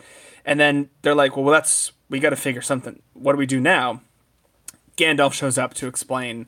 and 0.45 0.59
then 0.59 0.89
they're 1.01 1.15
like, 1.15 1.37
well, 1.37 1.45
that's 1.45 1.91
we 2.09 2.19
got 2.19 2.31
to 2.31 2.35
figure 2.35 2.61
something. 2.61 3.01
What 3.13 3.33
do 3.33 3.37
we 3.37 3.45
do 3.45 3.61
now? 3.61 4.01
Gandalf 4.97 5.33
shows 5.33 5.57
up 5.57 5.73
to 5.75 5.87
explain 5.87 6.47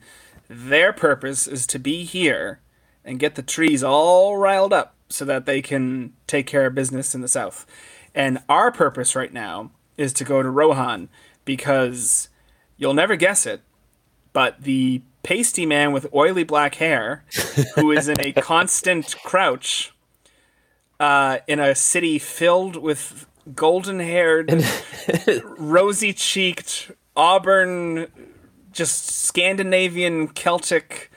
their 0.50 0.92
purpose 0.92 1.48
is 1.48 1.66
to 1.68 1.80
be 1.80 2.04
here 2.04 2.60
and 3.06 3.20
get 3.20 3.36
the 3.36 3.42
trees 3.42 3.84
all 3.84 4.38
riled 4.38 4.74
up 4.74 4.96
so 5.08 5.24
that 5.26 5.46
they 5.46 5.62
can 5.62 6.14
take 6.28 6.48
care 6.48 6.66
of 6.66 6.76
business 6.76 7.16
in 7.16 7.22
the 7.22 7.28
south. 7.28 7.66
And 8.14 8.40
our 8.50 8.72
purpose 8.72 9.16
right 9.16 9.32
now 9.32 9.72
is 9.98 10.12
to 10.14 10.26
go 10.26 10.42
to 10.42 10.50
Rohan 10.50 11.10
because 11.46 12.28
you'll 12.76 12.94
never 12.94 13.16
guess 13.16 13.46
it, 13.46 13.62
but 14.34 14.62
the 14.62 15.02
pasty 15.24 15.66
man 15.66 15.92
with 15.92 16.08
oily 16.14 16.44
black 16.44 16.76
hair 16.76 17.24
who 17.76 17.92
is 17.92 18.08
in 18.08 18.20
a 18.20 18.32
constant 18.42 19.16
crouch 19.24 19.94
uh, 21.00 21.40
in 21.48 21.60
a 21.60 21.76
city 21.76 22.20
filled 22.20 22.76
with 22.76 23.26
golden 23.56 24.00
haired, 24.00 24.64
rosy 25.58 26.14
cheeked, 26.14 26.92
auburn, 27.16 28.08
just 28.72 29.08
Scandinavian 29.08 30.28
Celtic 30.28 31.12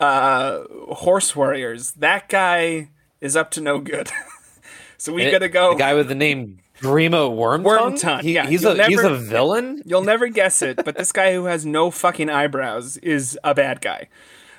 uh, 0.00 0.62
horse 0.88 1.34
warriors. 1.34 1.92
That 1.92 2.28
guy 2.28 2.90
is 3.20 3.36
up 3.36 3.50
to 3.52 3.60
no 3.60 3.78
good. 3.78 4.10
so 4.98 5.12
we 5.12 5.30
gotta 5.30 5.48
go. 5.48 5.72
The 5.72 5.78
guy 5.78 5.94
with 5.94 6.08
the 6.08 6.14
name 6.14 6.60
Grima 6.80 7.30
Wormtongue. 7.30 7.64
Wormtongue, 7.98 8.20
He- 8.22 8.34
yeah, 8.34 8.46
he's 8.46 8.62
you'll 8.62 8.80
a 8.80 8.86
he's 8.86 9.02
a 9.02 9.14
villain. 9.16 9.82
You'll 9.86 10.02
never 10.04 10.28
guess 10.28 10.60
it, 10.62 10.84
but 10.84 10.96
this 10.96 11.12
guy 11.12 11.32
who 11.34 11.44
has 11.44 11.64
no 11.64 11.90
fucking 11.90 12.28
eyebrows 12.30 12.96
is 12.98 13.38
a 13.44 13.54
bad 13.54 13.80
guy. 13.80 14.08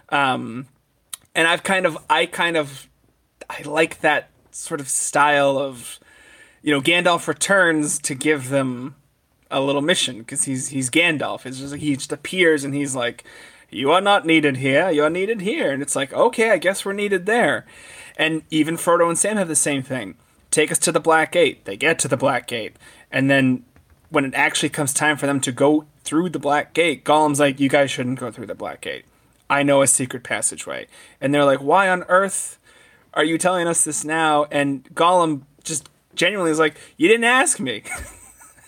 Um, 0.10 0.68
and 1.34 1.48
I've 1.48 1.64
kind 1.64 1.86
of, 1.86 1.98
I 2.10 2.26
kind 2.26 2.56
of, 2.58 2.88
I 3.50 3.62
like 3.64 4.00
that 4.02 4.30
sort 4.52 4.80
of 4.80 4.88
style 4.88 5.58
of, 5.58 6.00
you 6.62 6.72
know, 6.74 6.80
Gandalf 6.82 7.28
returns 7.28 8.00
to 8.00 8.16
give 8.16 8.50
them 8.50 8.96
a 9.52 9.60
little 9.60 9.82
mission 9.82 10.20
because 10.20 10.44
he's 10.46 10.70
he's 10.70 10.90
Gandalf. 10.90 11.46
It's 11.46 11.60
just 11.60 11.74
like 11.74 11.82
he 11.82 11.96
just 11.96 12.12
appears 12.14 12.64
and 12.64 12.74
he's 12.74 12.96
like, 12.96 13.24
"You 13.70 13.92
are 13.92 14.02
not 14.02 14.26
needed 14.26 14.58
here. 14.58 14.90
You 14.90 15.04
are 15.04 15.10
needed 15.10 15.42
here," 15.42 15.72
and 15.72 15.82
it's 15.84 15.96
like, 15.96 16.12
okay, 16.14 16.50
I 16.52 16.58
guess 16.58 16.84
we're 16.86 16.94
needed 16.94 17.26
there. 17.26 17.66
And 18.18 18.44
even 18.50 18.78
Frodo 18.78 19.08
and 19.10 19.18
Sam 19.18 19.38
have 19.38 19.48
the 19.50 19.56
same 19.56 19.84
thing. 19.84 20.16
Take 20.56 20.72
us 20.72 20.80
to 20.80 20.92
the 20.94 21.02
Black 21.02 21.34
Gate. 21.34 21.66
They 21.66 21.76
get 21.76 22.00
to 22.00 22.08
the 22.08 22.16
Black 22.16 22.48
Gate, 22.48 22.78
and 23.12 23.30
then 23.30 23.66
when 24.10 24.24
it 24.24 24.34
actually 24.34 24.70
comes 24.70 24.94
time 24.94 25.18
for 25.18 25.26
them 25.28 25.42
to 25.42 25.52
go 25.52 25.86
through 26.06 26.30
the 26.30 26.40
Black 26.40 26.74
Gate, 26.74 27.04
Gollum's 27.04 27.42
like, 27.42 27.60
"You 27.60 27.68
guys 27.68 27.92
shouldn't 27.92 28.20
go 28.20 28.32
through 28.32 28.46
the 28.46 28.56
Black 28.56 28.80
Gate. 28.80 29.04
I 29.50 29.64
know 29.64 29.82
a 29.82 29.88
secret 29.88 30.24
passageway." 30.24 30.88
And 31.20 31.34
they're 31.34 31.44
like, 31.44 31.60
"Why 31.62 31.90
on 31.90 32.04
earth 32.04 32.58
are 33.14 33.26
you 33.26 33.38
telling 33.38 33.68
us 33.68 33.84
this 33.84 34.06
now?" 34.06 34.46
And 34.50 34.86
Gollum 34.96 35.42
just 35.62 35.90
genuinely 36.16 36.52
is 36.52 36.60
like, 36.60 36.76
you 36.96 37.10
didn't 37.10 37.26
ask 37.26 37.60
me. 37.60 37.84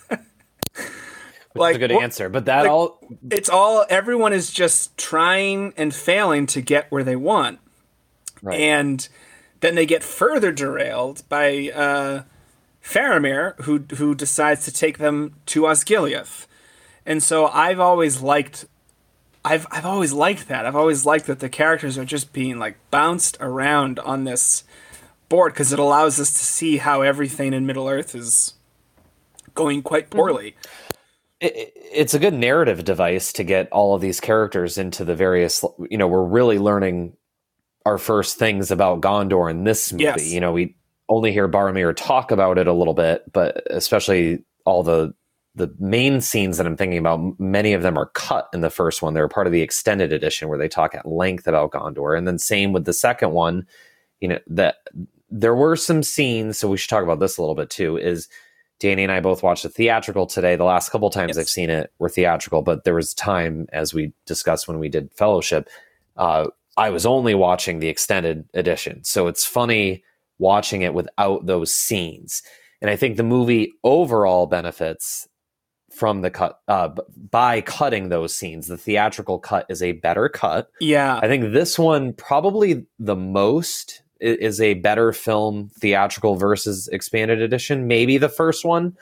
like 1.55 1.75
a 1.75 1.79
good 1.79 1.91
what- 1.91 2.03
answer. 2.03 2.27
But 2.29 2.45
that 2.45 2.63
like- 2.63 2.69
all 2.71 2.99
It's 3.31 3.49
all 3.49 3.85
everyone 3.89 4.33
is 4.33 4.51
just 4.51 4.97
trying 4.97 5.73
and 5.77 5.93
failing 5.93 6.45
to 6.47 6.61
get 6.61 6.91
where 6.91 7.03
they 7.03 7.15
want. 7.15 7.59
right. 8.41 8.59
and 8.59 9.07
then 9.61 9.75
they 9.75 9.85
get 9.85 10.03
further 10.03 10.51
derailed 10.51 11.23
by 11.29 11.69
uh, 11.73 12.23
Faramir, 12.83 13.59
who 13.61 13.79
who 13.95 14.15
decides 14.15 14.65
to 14.65 14.71
take 14.71 14.97
them 14.97 15.35
to 15.47 15.61
Osgiliath. 15.63 16.47
And 17.05 17.23
so 17.23 17.47
I've 17.47 17.79
always 17.79 18.21
liked, 18.21 18.65
I've 19.45 19.65
I've 19.71 19.85
always 19.85 20.13
liked 20.13 20.47
that. 20.49 20.65
I've 20.65 20.75
always 20.75 21.05
liked 21.05 21.25
that 21.27 21.39
the 21.39 21.49
characters 21.49 21.97
are 21.97 22.05
just 22.05 22.33
being 22.33 22.59
like 22.59 22.77
bounced 22.91 23.37
around 23.39 23.99
on 23.99 24.23
this 24.25 24.63
board 25.29 25.53
because 25.53 25.73
it 25.73 25.79
allows 25.79 26.19
us 26.19 26.31
to 26.33 26.39
see 26.45 26.77
how 26.77 27.01
everything 27.01 27.53
in 27.53 27.65
Middle 27.65 27.87
Earth 27.87 28.15
is 28.15 28.53
going 29.55 29.81
quite 29.81 30.09
poorly. 30.09 30.55
it, 31.41 31.55
it- 31.55 31.73
it's 31.89 32.13
a 32.13 32.19
good 32.19 32.33
narrative 32.33 32.83
device 32.83 33.31
to 33.33 33.43
get 33.43 33.71
all 33.71 33.95
of 33.95 34.01
these 34.01 34.19
characters 34.19 34.77
into 34.77 35.05
the 35.05 35.15
various 35.15 35.63
you 35.89 35.97
know 35.97 36.07
we're 36.07 36.23
really 36.23 36.59
learning 36.59 37.13
our 37.87 37.97
first 37.97 38.37
things 38.37 38.69
about 38.71 39.01
gondor 39.01 39.49
in 39.49 39.63
this 39.63 39.91
movie 39.93 40.03
Yes. 40.03 40.31
you 40.31 40.39
know 40.41 40.51
we 40.51 40.75
only 41.09 41.31
hear 41.31 41.47
Boromir 41.47 41.93
talk 41.95 42.31
about 42.31 42.57
it 42.57 42.67
a 42.67 42.73
little 42.73 42.93
bit 42.93 43.23
but 43.31 43.63
especially 43.69 44.43
all 44.65 44.83
the 44.83 45.13
the 45.55 45.73
main 45.79 46.19
scenes 46.21 46.57
that 46.57 46.67
i'm 46.67 46.75
thinking 46.77 46.97
about 46.99 47.19
many 47.39 47.71
of 47.73 47.81
them 47.81 47.97
are 47.97 48.07
cut 48.07 48.49
in 48.53 48.61
the 48.61 48.69
first 48.69 49.01
one 49.01 49.13
they're 49.13 49.27
part 49.37 49.47
of 49.47 49.53
the 49.53 49.61
extended 49.61 50.11
edition 50.11 50.49
where 50.49 50.57
they 50.59 50.67
talk 50.67 50.93
at 50.93 51.05
length 51.07 51.47
about 51.47 51.71
gondor 51.71 52.17
and 52.17 52.27
then 52.27 52.37
same 52.37 52.73
with 52.73 52.85
the 52.85 52.93
second 52.93 53.31
one 53.31 53.65
you 54.21 54.27
know 54.27 54.39
that 54.47 54.75
there 55.29 55.55
were 55.55 55.75
some 55.75 56.03
scenes 56.03 56.57
so 56.59 56.67
we 56.67 56.77
should 56.77 56.89
talk 56.89 57.03
about 57.03 57.19
this 57.19 57.37
a 57.37 57.41
little 57.41 57.55
bit 57.55 57.69
too 57.69 57.97
is 57.97 58.27
Danny 58.79 59.01
and 59.03 59.11
I 59.11 59.19
both 59.21 59.41
watched 59.41 59.63
the 59.63 59.69
theatrical 59.69 60.27
today. 60.27 60.55
The 60.55 60.63
last 60.63 60.91
couple 60.91 61.09
times 61.09 61.29
Yes. 61.29 61.37
I've 61.39 61.49
seen 61.49 61.71
it 61.71 61.91
were 61.97 62.09
theatrical, 62.09 62.61
but 62.61 62.83
there 62.83 62.93
was 62.93 63.11
a 63.11 63.15
time, 63.15 63.65
as 63.73 63.91
we 63.91 64.13
discussed 64.27 64.67
when 64.67 64.77
we 64.77 64.87
did 64.87 65.11
Fellowship, 65.13 65.67
uh, 66.15 66.45
I 66.77 66.91
was 66.91 67.05
only 67.05 67.35
watching 67.35 67.79
the 67.79 67.89
extended 67.89 68.45
edition. 68.53 69.03
So 69.03 69.27
it's 69.27 69.45
funny 69.45 70.03
watching 70.37 70.83
it 70.83 70.93
without 70.93 71.45
those 71.45 71.73
scenes. 71.73 72.43
And 72.81 72.91
I 72.91 72.95
think 72.95 73.17
the 73.17 73.23
movie 73.23 73.73
overall 73.83 74.45
benefits 74.45 75.27
from 75.91 76.21
the 76.21 76.29
cut 76.29 76.59
uh, 76.67 76.89
by 77.31 77.61
cutting 77.61 78.09
those 78.09 78.35
scenes. 78.35 78.67
The 78.67 78.77
theatrical 78.77 79.39
cut 79.39 79.65
is 79.69 79.81
a 79.81 79.93
better 79.93 80.29
cut. 80.29 80.69
Yeah, 80.79 81.19
I 81.21 81.27
think 81.27 81.53
this 81.53 81.79
one 81.79 82.13
probably 82.13 82.85
the 82.99 83.15
most 83.15 84.03
is 84.19 84.61
a 84.61 84.75
better 84.75 85.13
film 85.13 85.69
theatrical 85.79 86.35
versus 86.35 86.87
expanded 86.89 87.41
edition. 87.41 87.87
Maybe 87.87 88.17
the 88.17 88.29
first 88.29 88.65
one. 88.65 88.97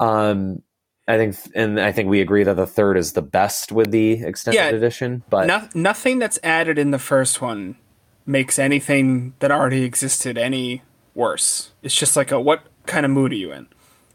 Um, 0.00 0.62
I 1.08 1.16
think, 1.16 1.36
and 1.54 1.80
I 1.80 1.90
think 1.92 2.08
we 2.08 2.20
agree 2.20 2.44
that 2.44 2.54
the 2.54 2.66
third 2.66 2.96
is 2.96 3.12
the 3.12 3.22
best 3.22 3.72
with 3.72 3.90
the 3.90 4.22
extended 4.24 4.58
Yeah. 4.58 4.68
edition. 4.68 5.22
But 5.28 5.46
no, 5.46 5.68
nothing 5.74 6.18
that's 6.18 6.38
added 6.44 6.78
in 6.78 6.92
the 6.92 6.98
first 6.98 7.40
one 7.42 7.76
makes 8.24 8.58
anything 8.58 9.34
that 9.40 9.50
already 9.50 9.82
existed 9.82 10.38
any 10.38 10.82
worse. 11.14 11.72
It's 11.82 11.94
just 11.94 12.16
like 12.16 12.30
a 12.30 12.40
what 12.40 12.62
kind 12.86 13.04
of 13.04 13.10
mood 13.10 13.32
are 13.32 13.36
you 13.36 13.52
in? 13.52 13.66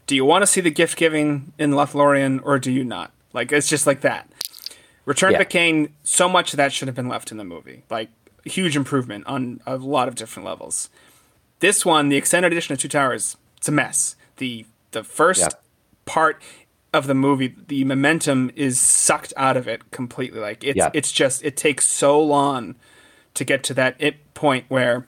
Do 0.06 0.16
you 0.16 0.24
want 0.24 0.42
to 0.42 0.46
see 0.46 0.62
the 0.62 0.70
gift 0.70 0.96
giving 0.96 1.52
in 1.58 1.72
Lothlorien 1.72 2.40
or 2.42 2.58
do 2.58 2.72
you 2.72 2.84
not? 2.84 3.12
Like 3.34 3.52
it's 3.52 3.68
just 3.68 3.86
like 3.86 4.00
that. 4.00 4.30
Return 5.04 5.32
Yeah. 5.32 5.38
to 5.38 5.44
Cain, 5.44 5.90
so 6.02 6.28
much 6.28 6.52
of 6.54 6.56
that 6.56 6.72
should 6.72 6.88
have 6.88 6.94
been 6.94 7.08
left 7.08 7.30
in 7.30 7.36
the 7.36 7.44
movie. 7.44 7.84
Like 7.90 8.08
huge 8.44 8.76
improvement 8.76 9.26
on 9.26 9.60
a 9.66 9.76
lot 9.76 10.08
of 10.08 10.14
different 10.14 10.46
levels. 10.46 10.88
This 11.60 11.84
one, 11.84 12.08
the 12.08 12.16
extended 12.16 12.50
edition 12.52 12.72
of 12.72 12.78
Two 12.78 12.88
Towers, 12.88 13.36
it's 13.58 13.68
a 13.68 13.72
mess. 13.72 14.16
The 14.38 14.64
the 14.92 15.04
first 15.04 15.40
Yeah. 15.42 15.48
part 16.06 16.40
of 16.92 17.06
the 17.06 17.14
movie, 17.14 17.54
the 17.68 17.84
momentum 17.84 18.50
is 18.56 18.80
sucked 18.80 19.32
out 19.36 19.56
of 19.56 19.68
it 19.68 19.90
completely. 19.90 20.40
Like 20.40 20.64
it's 20.64 20.76
Yeah. 20.76 20.90
it's 20.94 21.12
just 21.12 21.44
it 21.44 21.56
takes 21.56 21.86
so 21.86 22.20
long 22.20 22.74
to 23.34 23.44
get 23.44 23.62
to 23.64 23.74
that 23.74 23.94
it 23.98 24.34
point 24.34 24.64
where 24.68 25.06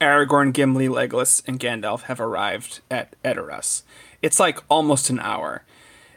Aragorn, 0.00 0.52
Gimli, 0.52 0.88
Legolas, 0.88 1.42
and 1.46 1.58
Gandalf 1.58 2.02
have 2.02 2.20
arrived 2.20 2.80
at 2.90 3.14
Edoras. 3.24 3.82
It's 4.22 4.38
like 4.40 4.58
almost 4.68 5.08
an 5.10 5.18
hour, 5.20 5.62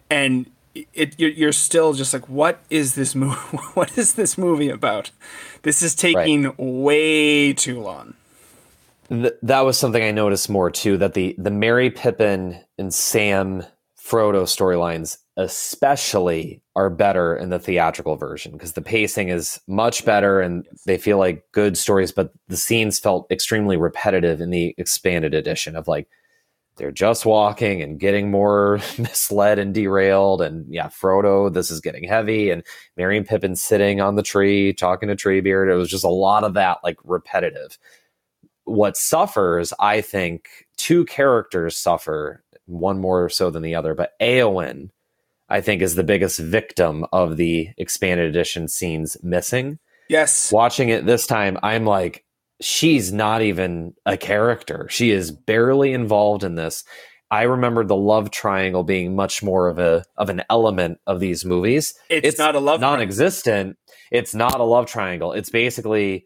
and 0.09 0.49
it 0.93 1.15
you're, 1.17 1.29
you're 1.29 1.51
still 1.51 1.93
just 1.93 2.13
like, 2.13 2.27
what 2.29 2.59
is 2.69 2.95
this 2.95 3.15
movie? 3.15 3.35
what 3.73 3.97
is 3.97 4.13
this 4.13 4.37
movie 4.37 4.69
about? 4.69 5.11
This 5.63 5.81
is 5.81 5.95
taking 5.95 6.53
way 6.57 7.53
too 7.53 7.79
long. 7.81 8.13
th- 9.09 9.33
that 9.43 9.61
was 9.61 9.77
something 9.77 10.03
I 10.03 10.11
noticed 10.11 10.49
more 10.49 10.69
too. 10.71 10.97
That 10.97 11.13
the 11.13 11.35
the 11.37 11.51
Merry 11.51 11.89
Pippin 11.89 12.59
and 12.77 12.93
Sam 12.93 13.63
Frodo 14.09 14.43
storylines, 14.43 15.17
especially, 15.37 16.61
are 16.75 16.89
better 16.89 17.37
in 17.37 17.49
the 17.49 17.59
theatrical 17.59 18.15
version 18.15 18.53
because 18.53 18.73
the 18.73 18.81
pacing 18.81 19.29
is 19.29 19.59
much 19.67 20.03
better 20.03 20.41
and 20.41 20.65
they 20.87 20.97
feel 20.97 21.19
like 21.19 21.45
good 21.51 21.77
stories. 21.77 22.11
But 22.11 22.33
the 22.47 22.57
scenes 22.57 22.97
felt 22.97 23.29
extremely 23.31 23.77
repetitive 23.77 24.41
in 24.41 24.49
the 24.49 24.73
expanded 24.79 25.35
edition 25.35 25.75
of 25.75 25.87
like 25.87 26.07
they're 26.77 26.91
just 26.91 27.25
walking 27.25 27.83
and 27.83 27.99
getting 27.99 28.31
more 28.31 28.79
misled 28.97 29.59
and 29.59 29.75
derailed. 29.75 30.41
And 30.41 30.65
yeah, 30.73 30.87
Frodo, 30.87 31.53
this 31.53 31.69
is 31.69 31.79
getting 31.79 32.03
heavy. 32.03 32.49
And 32.49 32.63
Merry 32.97 33.15
and 33.15 33.27
Pippin 33.27 33.55
sitting 33.55 34.01
on 34.01 34.15
the 34.15 34.23
tree 34.23 34.73
talking 34.73 35.09
to 35.09 35.15
Treebeard. 35.15 35.71
It 35.71 35.75
was 35.75 35.89
just 35.89 36.03
a 36.03 36.09
lot 36.09 36.43
of 36.43 36.55
that 36.55 36.79
like 36.83 36.97
repetitive 37.03 37.77
what 38.69 38.95
suffers, 38.95 39.73
I 39.79 40.01
think, 40.01 40.67
two 40.77 41.05
characters 41.05 41.75
suffer, 41.75 42.43
one 42.69 42.99
more 42.99 43.29
so 43.29 43.49
than 43.49 43.63
the 43.63 43.75
other, 43.75 43.93
but 43.95 44.13
Eowyn, 44.21 44.89
I 45.49 45.61
think, 45.61 45.81
is 45.81 45.95
the 45.95 46.03
biggest 46.03 46.39
victim 46.39 47.05
of 47.11 47.37
the 47.37 47.69
expanded 47.77 48.29
edition 48.29 48.67
scenes 48.67 49.17
missing. 49.23 49.79
Yes, 50.09 50.51
Watching 50.51 50.89
it 50.89 51.05
this 51.05 51.27
time, 51.27 51.57
I'm 51.61 51.85
like, 51.85 52.25
she's 52.61 53.13
not 53.13 53.41
even 53.41 53.93
a 54.05 54.17
character. 54.17 54.87
She 54.89 55.11
is 55.11 55.31
barely 55.31 55.93
involved 55.93 56.43
in 56.43 56.55
this. 56.55 56.83
I 57.31 57.43
remember 57.43 57.85
the 57.85 57.95
love 57.95 58.31
triangle 58.31 58.83
being 58.83 59.15
much 59.15 59.43
more 59.43 59.67
of 59.67 59.77
a 59.77 60.03
of 60.17 60.29
an 60.29 60.41
element 60.49 60.99
of 61.05 61.19
these 61.19 61.45
movies. 61.45 61.93
it's, 62.09 62.39
not 62.39 62.55
a 62.55 62.59
love. 62.59 62.79
non-existent. 62.79 63.77
It's 64.11 64.33
not 64.33 64.59
a 64.59 64.63
love 64.63 64.87
triangle. 64.87 65.33
It's 65.33 65.51
basically 65.51 66.25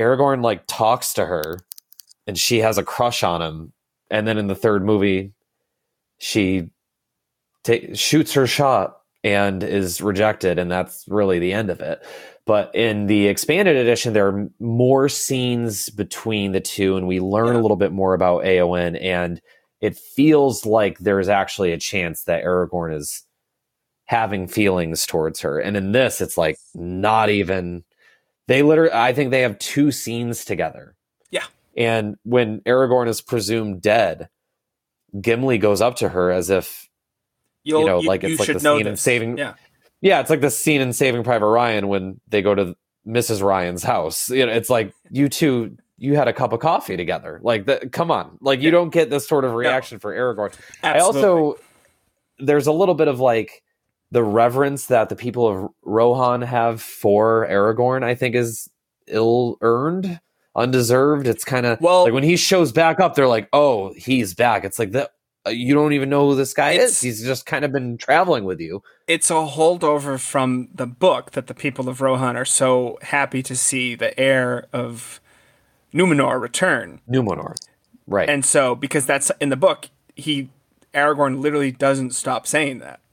Aragorn 0.00 0.42
like 0.42 0.64
talks 0.66 1.12
to 1.14 1.26
her 1.26 1.58
and 2.26 2.38
she 2.38 2.60
has 2.60 2.78
a 2.78 2.82
crush 2.82 3.22
on 3.22 3.42
him. 3.42 3.72
And 4.10 4.26
then 4.26 4.38
in 4.38 4.46
the 4.46 4.54
third 4.54 4.84
movie, 4.84 5.32
she 6.22 6.70
ta- 7.64 7.94
shoots 7.94 8.32
her 8.34 8.46
shot 8.46 8.98
and 9.24 9.64
is 9.64 10.00
rejected. 10.00 10.56
And 10.56 10.70
that's 10.70 11.04
really 11.08 11.40
the 11.40 11.52
end 11.52 11.68
of 11.68 11.80
it. 11.80 12.00
But 12.46 12.72
in 12.74 13.06
the 13.06 13.26
expanded 13.26 13.76
edition, 13.76 14.12
there 14.12 14.28
are 14.28 14.48
more 14.60 15.08
scenes 15.08 15.90
between 15.90 16.52
the 16.52 16.60
two, 16.60 16.96
and 16.96 17.08
we 17.08 17.18
learn 17.18 17.56
a 17.56 17.60
little 17.60 17.76
bit 17.76 17.92
more 17.92 18.14
about 18.14 18.44
Eowyn. 18.44 19.00
And 19.02 19.40
it 19.80 19.96
feels 19.96 20.64
like 20.64 20.98
there's 20.98 21.28
actually 21.28 21.72
a 21.72 21.78
chance 21.78 22.22
that 22.24 22.44
Aragorn 22.44 22.96
is 22.96 23.24
having 24.04 24.46
feelings 24.46 25.06
towards 25.06 25.40
her. 25.40 25.58
And 25.58 25.76
in 25.76 25.90
this, 25.90 26.20
it's 26.20 26.38
like 26.38 26.56
not 26.74 27.30
even. 27.30 27.82
They 28.46 28.62
literally, 28.62 28.92
I 28.92 29.12
think 29.12 29.30
they 29.30 29.42
have 29.42 29.58
two 29.58 29.90
scenes 29.90 30.44
together. 30.44 30.94
Yeah. 31.30 31.46
And 31.76 32.16
when 32.24 32.60
Aragorn 32.60 33.08
is 33.08 33.20
presumed 33.20 33.82
dead, 33.82 34.28
Gimli 35.20 35.58
goes 35.58 35.80
up 35.80 35.96
to 35.96 36.08
her 36.08 36.30
as 36.30 36.50
if, 36.50 36.88
You'll, 37.64 37.80
you 37.80 37.86
know, 37.86 37.98
like 38.00 38.24
it's 38.24 38.40
like 38.40 38.48
the 38.54 38.60
scene 38.78 38.86
in. 38.86 38.96
Saving- 38.96 39.38
Yeah, 39.38 39.54
yeah, 40.00 40.20
it's 40.20 40.30
like 40.30 40.40
the 40.40 40.50
scene 40.50 40.80
in 40.80 40.92
Saving 40.92 41.22
Private 41.22 41.46
Ryan 41.46 41.88
when 41.88 42.20
they 42.28 42.42
go 42.42 42.54
to 42.54 42.74
Mrs. 43.06 43.42
Ryan's 43.42 43.82
house. 43.82 44.30
You 44.30 44.46
know, 44.46 44.52
it's 44.52 44.70
like 44.70 44.92
you 45.10 45.28
two, 45.28 45.76
you 45.98 46.16
had 46.16 46.26
a 46.28 46.32
cup 46.32 46.52
of 46.52 46.60
coffee 46.60 46.96
together. 46.96 47.38
Like, 47.42 47.66
the, 47.66 47.88
come 47.92 48.10
on, 48.10 48.38
like 48.40 48.60
you 48.60 48.70
don't 48.72 48.90
get 48.90 49.10
this 49.10 49.28
sort 49.28 49.44
of 49.44 49.52
reaction 49.54 49.98
for 50.00 50.12
Aragorn. 50.14 50.52
I 50.82 50.98
also 51.00 51.56
there's 52.38 52.66
a 52.66 52.72
little 52.72 52.94
bit 52.96 53.06
of 53.08 53.20
like 53.20 53.62
the 54.10 54.22
reverence 54.24 54.86
that 54.86 55.08
the 55.08 55.16
people 55.16 55.46
of 55.46 55.70
Rohan 55.82 56.42
have 56.42 56.82
for 56.82 57.46
Aragorn. 57.48 58.02
I 58.02 58.14
think 58.16 58.34
is 58.34 58.68
ill 59.06 59.56
earned, 59.60 60.20
undeserved. 60.56 61.26
It's 61.26 61.44
kind 61.44 61.66
of 61.66 61.80
Well- 61.80 62.04
like 62.04 62.12
when 62.12 62.22
he 62.24 62.36
shows 62.36 62.72
back 62.72 63.00
up, 63.00 63.14
they're 63.14 63.26
like, 63.28 63.48
"Oh, 63.52 63.92
he's 63.96 64.34
back." 64.34 64.64
It's 64.64 64.78
like 64.78 64.92
that. 64.92 65.12
uh, 65.46 65.50
You 65.50 65.74
don't 65.74 65.92
even 65.92 66.08
know 66.08 66.28
who 66.28 66.34
this 66.36 66.54
guy 66.54 66.72
is. 66.72 67.00
He's 67.00 67.22
just 67.24 67.46
kind 67.46 67.64
of 67.64 67.72
been 67.72 67.96
traveling 67.98 68.44
with 68.44 68.60
you. 68.60 68.82
it's 69.08 69.30
a 69.30 69.34
holdover 69.34 70.18
from 70.20 70.68
the 70.72 70.86
book 70.86 71.32
that 71.32 71.46
the 71.48 71.54
people 71.54 71.88
of 71.88 72.00
Rohan 72.00 72.36
are 72.36 72.44
so 72.44 72.98
happy 73.02 73.42
to 73.42 73.56
see 73.56 73.94
the 73.96 74.18
heir 74.18 74.66
of 74.72 75.20
Numenor 75.92 76.40
return. 76.40 77.00
Numenor, 77.10 77.54
right? 78.06 78.28
And 78.30 78.44
so, 78.44 78.74
because 78.76 79.04
that's 79.04 79.30
in 79.40 79.48
the 79.48 79.56
book, 79.56 79.88
he 80.14 80.50
Aragorn 80.94 81.40
literally 81.40 81.72
doesn't 81.72 82.12
stop 82.14 82.46
saying 82.46 82.78
that. 82.78 83.00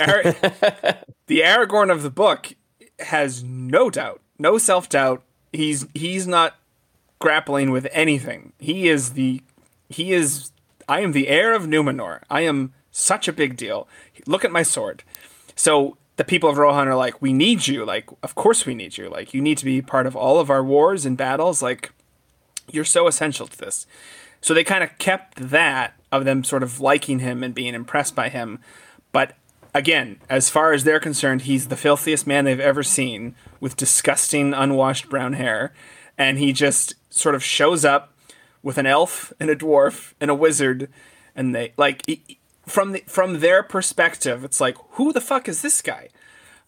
Ar- 0.00 0.22
the 1.26 1.40
Aragorn 1.40 1.90
of 1.90 2.02
the 2.02 2.10
book 2.10 2.54
has 3.00 3.42
no 3.42 3.90
doubt, 3.90 4.20
no 4.38 4.58
self 4.58 4.88
doubt. 4.88 5.22
He's 5.54 5.86
he's 5.94 6.26
not 6.26 6.56
grappling 7.18 7.70
with 7.70 7.86
anything. 7.92 8.52
He 8.58 8.88
is 8.88 9.12
the 9.12 9.42
he 9.88 10.12
is. 10.12 10.50
I 10.88 11.00
am 11.00 11.12
the 11.12 11.28
heir 11.28 11.54
of 11.54 11.62
Numenor. 11.62 12.20
I 12.28 12.42
am 12.42 12.74
such 12.90 13.28
a 13.28 13.32
big 13.32 13.56
deal. 13.56 13.88
Look 14.26 14.44
at 14.44 14.52
my 14.52 14.62
sword. 14.62 15.02
So 15.56 15.96
the 16.16 16.24
people 16.24 16.48
of 16.48 16.58
Rohan 16.58 16.88
are 16.88 16.94
like, 16.94 17.20
we 17.20 17.32
need 17.32 17.66
you. 17.66 17.84
Like, 17.84 18.08
of 18.22 18.34
course 18.34 18.66
we 18.66 18.74
need 18.74 18.96
you. 18.98 19.08
Like, 19.08 19.34
you 19.34 19.40
need 19.40 19.58
to 19.58 19.64
be 19.64 19.82
part 19.82 20.06
of 20.06 20.14
all 20.14 20.38
of 20.38 20.50
our 20.50 20.62
wars 20.62 21.04
and 21.06 21.16
battles. 21.16 21.62
Like, 21.62 21.92
you're 22.70 22.84
so 22.84 23.06
essential 23.06 23.46
to 23.46 23.58
this. 23.58 23.86
So 24.40 24.54
they 24.54 24.64
kind 24.64 24.84
of 24.84 24.96
kept 24.98 25.36
that 25.36 25.94
of 26.12 26.24
them 26.24 26.44
sort 26.44 26.62
of 26.62 26.80
liking 26.80 27.18
him 27.20 27.42
and 27.42 27.54
being 27.54 27.74
impressed 27.74 28.14
by 28.14 28.28
him. 28.28 28.60
But 29.10 29.32
again, 29.74 30.20
as 30.30 30.48
far 30.48 30.72
as 30.72 30.84
they're 30.84 31.00
concerned, 31.00 31.42
he's 31.42 31.68
the 31.68 31.76
filthiest 31.76 32.26
man 32.26 32.44
they've 32.44 32.60
ever 32.60 32.82
seen 32.82 33.34
with 33.60 33.76
disgusting, 33.76 34.54
unwashed 34.54 35.08
brown 35.08 35.34
hair. 35.34 35.74
And 36.16 36.38
he 36.38 36.52
just 36.52 36.94
sort 37.10 37.34
of 37.34 37.42
shows 37.42 37.84
up 37.84 38.14
with 38.62 38.78
an 38.78 38.86
elf 38.86 39.32
and 39.40 39.50
a 39.50 39.56
dwarf 39.56 40.14
and 40.20 40.30
a 40.30 40.34
wizard. 40.34 40.88
And 41.34 41.54
they, 41.54 41.72
like, 41.76 42.02
from 42.66 42.92
the, 42.92 43.02
from 43.06 43.40
their 43.40 43.62
perspective, 43.62 44.44
it's 44.44 44.60
like, 44.60 44.76
who 44.92 45.12
the 45.12 45.20
fuck 45.20 45.48
is 45.48 45.60
this 45.60 45.82
guy? 45.82 46.08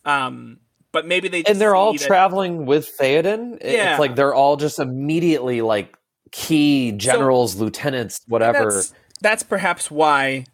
Um, 0.04 0.58
but 0.92 1.06
maybe 1.06 1.28
they 1.28 1.42
just 1.42 1.50
and 1.50 1.60
they're 1.60 1.74
all 1.74 1.94
traveling 1.94 2.66
with 2.66 2.96
Theoden. 2.98 3.58
Yeah. 3.62 3.92
It's 3.92 4.00
like 4.00 4.16
they're 4.16 4.34
all 4.34 4.56
just 4.56 4.78
immediately 4.78 5.62
like 5.62 5.96
key 6.32 6.92
generals, 6.92 7.56
lieutenants, 7.56 8.20
whatever. 8.26 8.72
That's, 8.72 8.94
that's 9.20 9.42
perhaps 9.42 9.90
why 9.90 10.46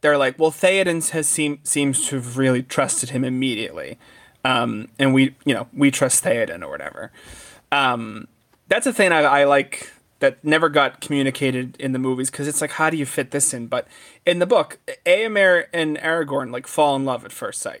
they're 0.00 0.18
like, 0.18 0.38
well, 0.38 0.50
Theoden 0.50 1.08
has 1.10 1.28
seem, 1.28 1.60
seems 1.62 2.06
to 2.08 2.16
have 2.16 2.38
really 2.38 2.62
trusted 2.62 3.10
him 3.10 3.24
immediately, 3.24 3.98
um, 4.44 4.88
and 4.98 5.12
we, 5.12 5.34
you 5.44 5.54
know, 5.54 5.68
we 5.72 5.90
trust 5.90 6.24
Theoden 6.24 6.62
or 6.62 6.70
whatever. 6.70 7.12
Um, 7.72 8.28
that's 8.68 8.86
a 8.86 8.92
thing 8.92 9.12
I, 9.12 9.20
I 9.20 9.44
like 9.44 9.92
that 10.20 10.42
never 10.44 10.68
got 10.68 11.00
communicated 11.00 11.76
in 11.78 11.92
the 11.92 11.98
movies 11.98 12.30
because 12.30 12.46
it's 12.46 12.60
like, 12.60 12.72
how 12.72 12.90
do 12.90 12.96
you 12.96 13.06
fit 13.06 13.30
this 13.30 13.52
in? 13.52 13.66
But 13.66 13.88
in 14.24 14.38
the 14.38 14.46
book, 14.46 14.78
Eomer 15.06 15.66
and 15.72 15.98
Aragorn 15.98 16.52
like 16.52 16.66
fall 16.66 16.94
in 16.94 17.04
love 17.04 17.24
at 17.24 17.32
first 17.32 17.60
sight. 17.60 17.80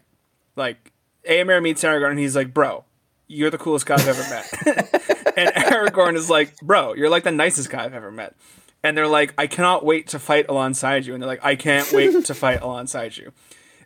Like 0.56 0.92
Eomer 1.28 1.62
meets 1.62 1.84
Aragorn 1.84 2.10
and 2.10 2.18
he's 2.18 2.34
like, 2.34 2.52
bro, 2.52 2.84
you're 3.28 3.50
the 3.50 3.58
coolest 3.58 3.86
guy 3.86 3.94
I've 3.94 4.08
ever 4.08 4.22
met. 4.22 5.36
and 5.36 5.50
Aragorn 5.54 6.16
is 6.16 6.28
like, 6.30 6.58
bro, 6.60 6.94
you're 6.94 7.10
like 7.10 7.24
the 7.24 7.30
nicest 7.30 7.70
guy 7.70 7.84
I've 7.84 7.94
ever 7.94 8.10
met. 8.10 8.34
And 8.82 8.96
they're 8.96 9.06
like, 9.06 9.34
I 9.36 9.46
cannot 9.46 9.84
wait 9.84 10.08
to 10.08 10.18
fight 10.18 10.46
alongside 10.48 11.04
you. 11.06 11.14
And 11.14 11.22
they're 11.22 11.28
like, 11.28 11.44
I 11.44 11.54
can't 11.54 11.90
wait 11.92 12.24
to 12.24 12.34
fight 12.34 12.62
alongside 12.62 13.16
you. 13.16 13.32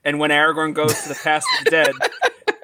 And 0.04 0.18
when 0.18 0.30
Aragorn 0.30 0.74
goes 0.74 1.02
to 1.02 1.08
the 1.08 1.14
Paths 1.14 1.46
of 1.58 1.64
the 1.64 1.70
Dead, 1.70 1.92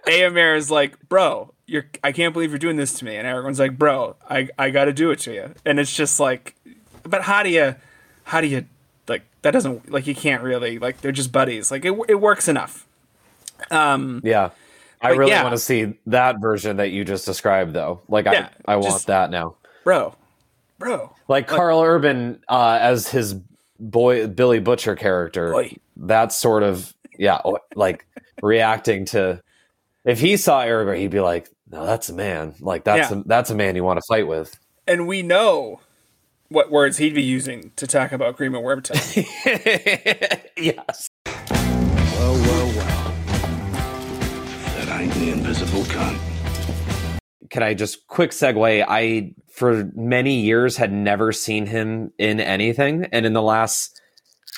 Eomer 0.06 0.56
is 0.56 0.70
like, 0.70 1.08
bro, 1.08 1.52
you're 1.66 1.86
I 2.04 2.12
can't 2.12 2.32
believe 2.32 2.50
you're 2.50 2.58
doing 2.58 2.76
this 2.76 2.94
to 2.94 3.04
me. 3.04 3.16
And 3.16 3.26
Aragorn's 3.26 3.58
like, 3.58 3.78
bro, 3.78 4.16
I, 4.28 4.48
I 4.58 4.70
gotta 4.70 4.92
do 4.92 5.10
it 5.10 5.20
to 5.20 5.32
you. 5.32 5.54
And 5.64 5.80
it's 5.80 5.94
just 5.94 6.20
like 6.20 6.54
but 7.02 7.22
how 7.22 7.42
do 7.42 7.50
you 7.50 7.74
how 8.24 8.40
do 8.40 8.46
you 8.46 8.66
like 9.08 9.22
that 9.42 9.52
doesn't 9.52 9.90
like 9.90 10.06
you 10.06 10.14
can't 10.14 10.42
really 10.42 10.78
like 10.78 11.00
they're 11.00 11.12
just 11.12 11.32
buddies. 11.32 11.70
Like 11.70 11.84
it 11.84 11.98
it 12.08 12.20
works 12.20 12.48
enough. 12.48 12.86
Um, 13.70 14.20
yeah. 14.24 14.50
I 15.02 15.10
really 15.10 15.30
yeah. 15.30 15.42
want 15.42 15.54
to 15.54 15.58
see 15.58 15.94
that 16.06 16.40
version 16.40 16.76
that 16.76 16.90
you 16.90 17.04
just 17.04 17.24
described, 17.24 17.72
though. 17.72 18.02
Like, 18.08 18.26
Yeah, 18.26 18.50
I, 18.66 18.74
I 18.74 18.76
want 18.76 18.92
just- 18.94 19.06
that 19.06 19.30
now. 19.30 19.56
Bro. 19.84 20.14
Bro. 20.80 21.14
Like 21.28 21.46
Karl 21.46 21.80
Urban 21.82 22.42
uh, 22.48 22.78
as 22.80 23.06
his 23.06 23.34
boy 23.78 24.26
Billy 24.26 24.58
Butcher 24.60 24.96
character. 24.96 25.52
Boy. 25.52 25.76
That's 25.96 26.34
sort 26.34 26.62
of 26.62 26.92
yeah, 27.18 27.40
like 27.76 28.06
reacting 28.42 29.04
to. 29.06 29.42
If 30.04 30.18
he 30.18 30.38
saw 30.38 30.62
Aragorn, 30.64 30.98
he'd 30.98 31.10
be 31.10 31.20
like, 31.20 31.50
"No, 31.70 31.84
that's 31.84 32.08
a 32.08 32.14
man. 32.14 32.54
Like 32.60 32.84
that's 32.84 33.10
Yeah. 33.12 33.18
a, 33.18 33.22
that's 33.26 33.50
a 33.50 33.54
man 33.54 33.76
you 33.76 33.84
want 33.84 33.98
to 33.98 34.04
fight 34.08 34.26
with." 34.26 34.58
And 34.88 35.06
we 35.06 35.20
know 35.22 35.80
what 36.48 36.70
words 36.70 36.96
he'd 36.96 37.14
be 37.14 37.22
using 37.22 37.72
to 37.76 37.86
talk 37.86 38.10
about 38.12 38.38
Grima 38.38 38.62
Wormtongue. 38.62 39.26
yes. 40.56 41.08
Well, 41.26 42.34
well, 42.34 42.66
well. 42.74 43.14
That 44.76 45.00
ain't 45.00 45.12
the 45.12 45.30
invisible 45.30 45.82
cunt. 45.82 46.18
can 47.50 47.62
I 47.62 47.74
just 47.74 48.06
quick 48.06 48.30
segue? 48.30 48.84
I 48.88 49.34
for 49.52 49.90
many 49.94 50.40
years 50.40 50.76
had 50.76 50.92
never 50.92 51.32
seen 51.32 51.66
him 51.66 52.12
in 52.18 52.40
anything, 52.40 53.06
and 53.12 53.26
in 53.26 53.32
the 53.32 53.42
last 53.42 54.00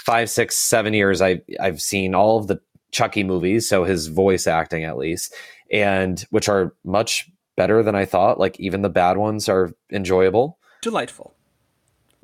five, 0.05 0.31
six, 0.31 0.57
seven 0.59 0.95
years, 0.95 1.23
I 1.23 1.41
I've 1.61 1.81
seen 1.81 2.15
all 2.15 2.39
of 2.39 2.47
the 2.47 2.61
Chucky 2.91 3.25
movies, 3.25 3.69
so 3.69 3.85
his 3.85 4.09
voice 4.09 4.47
acting 4.47 4.85
at 4.85 4.99
least, 4.99 5.35
and 5.71 6.21
which 6.31 6.49
are 6.49 6.75
much 6.85 7.31
better 7.57 7.83
than 7.83 7.95
I 7.95 8.05
thought. 8.05 8.39
Like 8.39 8.59
even 8.61 8.83
the 8.83 8.89
bad 8.89 9.17
ones 9.17 9.49
are 9.49 9.73
enjoyable. 9.91 10.59
Delightful. 10.83 11.35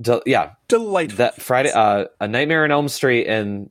Del- 0.00 0.22
yeah, 0.26 0.52
Delightful. 0.68 1.16
that 1.18 1.40
Friday, 1.42 1.72
uh, 1.72 2.04
A 2.20 2.28
Nightmare 2.28 2.64
on 2.64 2.70
Elm 2.70 2.88
Street 2.88 3.26
and 3.26 3.70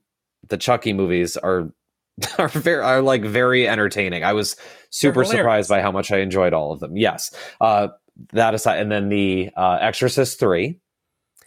the 0.50 0.58
Chucky 0.58 0.92
movies 0.94 1.38
are 1.38 1.72
are 2.38 2.48
very 2.50 2.84
are 2.84 3.02
like 3.02 3.24
very 3.24 3.68
entertaining. 3.68 4.24
I 4.24 4.34
was 4.34 4.56
super 4.90 5.24
surprised 5.24 5.70
by 5.70 5.82
how 5.82 5.92
much 5.92 6.12
I 6.12 6.20
enjoyed 6.20 6.54
all 6.54 6.72
of 6.72 6.80
them. 6.80 6.98
Yes, 6.98 7.34
uh, 7.62 7.90
that 8.34 8.54
aside, 8.54 8.80
and 8.80 8.92
then 8.92 9.10
the 9.10 9.50
uh, 9.56 9.78
Exorcist 9.82 10.40
three. 10.40 10.80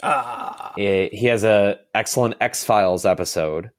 ah, 0.02 0.72
eh, 0.78 1.08
he 1.12 1.26
has 1.26 1.44
a 1.44 1.78
excellent 1.94 2.34
X 2.40 2.64
Files 2.64 3.04
episode, 3.04 3.70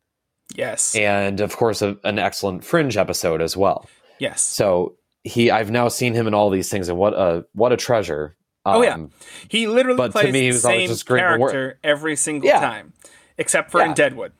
yes. 0.55 0.95
and 0.95 1.39
of 1.41 1.55
course 1.57 1.81
a, 1.81 1.97
an 2.03 2.19
excellent 2.19 2.63
Fringe 2.63 2.97
episode 2.97 3.41
as 3.41 3.55
well. 3.57 3.87
yes. 4.19 4.41
So 4.41 4.95
he, 5.23 5.51
I've 5.51 5.71
now 5.71 5.87
seen 5.87 6.13
him 6.13 6.27
in 6.27 6.33
all 6.33 6.49
these 6.49 6.69
things, 6.69 6.89
and 6.89 6.97
what 6.97 7.13
a 7.13 7.45
what 7.53 7.71
a 7.71 7.77
treasure. 7.77 8.35
Oh, 8.63 8.83
yeah. 8.83 8.93
Um, 8.93 9.09
He 9.47 9.65
literally 9.65 9.97
But 9.97 10.07
to 10.07 10.11
plays 10.13 10.33
me, 10.33 10.41
he 10.41 10.47
the 10.49 10.53
was 10.53 10.65
always 10.65 10.79
same 10.81 10.87
just 10.89 11.05
great 11.07 11.19
character 11.21 11.79
every 11.83 12.15
single 12.15 12.47
Yeah. 12.47 12.59
time, 12.59 12.93
except 13.39 13.71
for 13.71 13.81
in 13.83 13.93
Deadwood. 13.95 14.33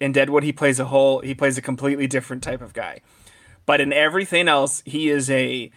In 0.00 0.10
Deadwood, 0.10 0.42
he 0.42 0.52
plays 0.52 0.80
a 0.80 0.86
whole. 0.86 1.20
He 1.20 1.32
plays 1.32 1.56
a 1.58 1.62
completely 1.62 2.08
different 2.08 2.42
type 2.42 2.60
of 2.60 2.72
guy. 2.72 3.02
But 3.64 3.80
in 3.80 3.92
everything 3.92 4.48
else, 4.48 4.82
he 4.84 5.10
is 5.10 5.30
a 5.30 5.70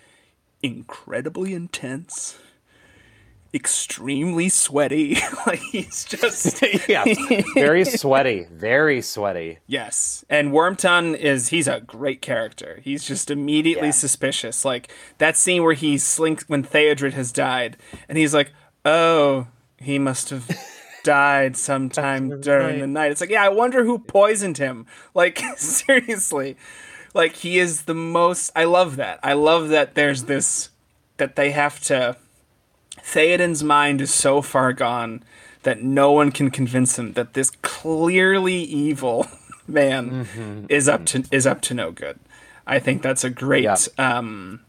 incredibly 0.66 1.54
intense, 1.54 2.38
extremely 3.54 4.50
sweaty. 4.50 5.18
like 5.48 5.60
he's 5.72 6.04
just 6.06 6.62
yeah, 6.90 7.06
very 7.54 7.86
sweaty, 7.86 8.48
very 8.52 9.02
sweaty. 9.02 9.60
Yes. 9.68 10.26
And 10.30 10.52
Wormtongue 10.52 11.16
is 11.18 11.50
he's 11.50 11.68
a 11.68 11.80
great 11.82 12.22
character. 12.22 12.80
He's 12.84 13.06
just 13.06 13.32
immediately 13.32 13.88
Yeah. 13.90 13.92
suspicious. 13.92 14.66
Like 14.66 14.92
that 15.20 15.38
scene 15.38 15.64
where 15.64 15.74
he 15.74 15.98
slinks 15.98 16.48
when 16.50 16.64
Theodred 16.64 17.14
has 17.14 17.32
died 17.32 17.78
and 18.10 18.18
he's 18.18 18.34
like, 18.34 18.52
"Oh, 18.84 19.48
he 19.78 20.00
must 20.00 20.30
have 20.32 20.50
died 21.04 21.56
sometime 21.56 22.42
during 22.42 22.80
the 22.80 22.88
night." 22.88 23.12
It's 23.12 23.22
like, 23.22 23.30
"Yeah, 23.30 23.46
I 23.46 23.50
wonder 23.50 23.86
who 23.86 24.00
poisoned 24.00 24.58
him." 24.58 24.86
Like 25.14 25.40
seriously. 25.58 26.58
Like 27.16 27.38
he 27.38 27.58
is 27.58 27.84
the 27.84 27.96
most 27.96 28.52
I 28.56 28.66
love 28.66 28.98
that. 28.98 29.20
I 29.24 29.34
love 29.34 29.70
that 29.70 29.96
there's 29.96 30.26
this 30.26 30.70
that 31.18 31.36
they 31.36 31.52
have 31.52 31.80
to 31.86 32.18
Theoden's 33.02 33.64
mind 33.64 34.02
is 34.02 34.14
so 34.14 34.42
far 34.42 34.74
gone 34.74 35.24
that 35.64 35.82
no 35.82 36.12
one 36.12 36.32
can 36.32 36.52
convince 36.52 37.00
him 37.00 37.14
that 37.14 37.34
this 37.34 37.50
clearly 37.62 38.56
evil 38.56 39.28
man 39.68 40.68
is 40.70 40.88
up 40.88 41.06
to 41.08 41.24
is 41.32 41.48
up 41.48 41.62
to 41.62 41.74
no 41.74 41.92
good. 41.92 42.20
I 42.68 42.80
think 42.80 43.02
that's 43.02 43.24
a 43.24 43.30
great 43.30 43.64
Yeah. 43.64 43.78
um 43.98 44.60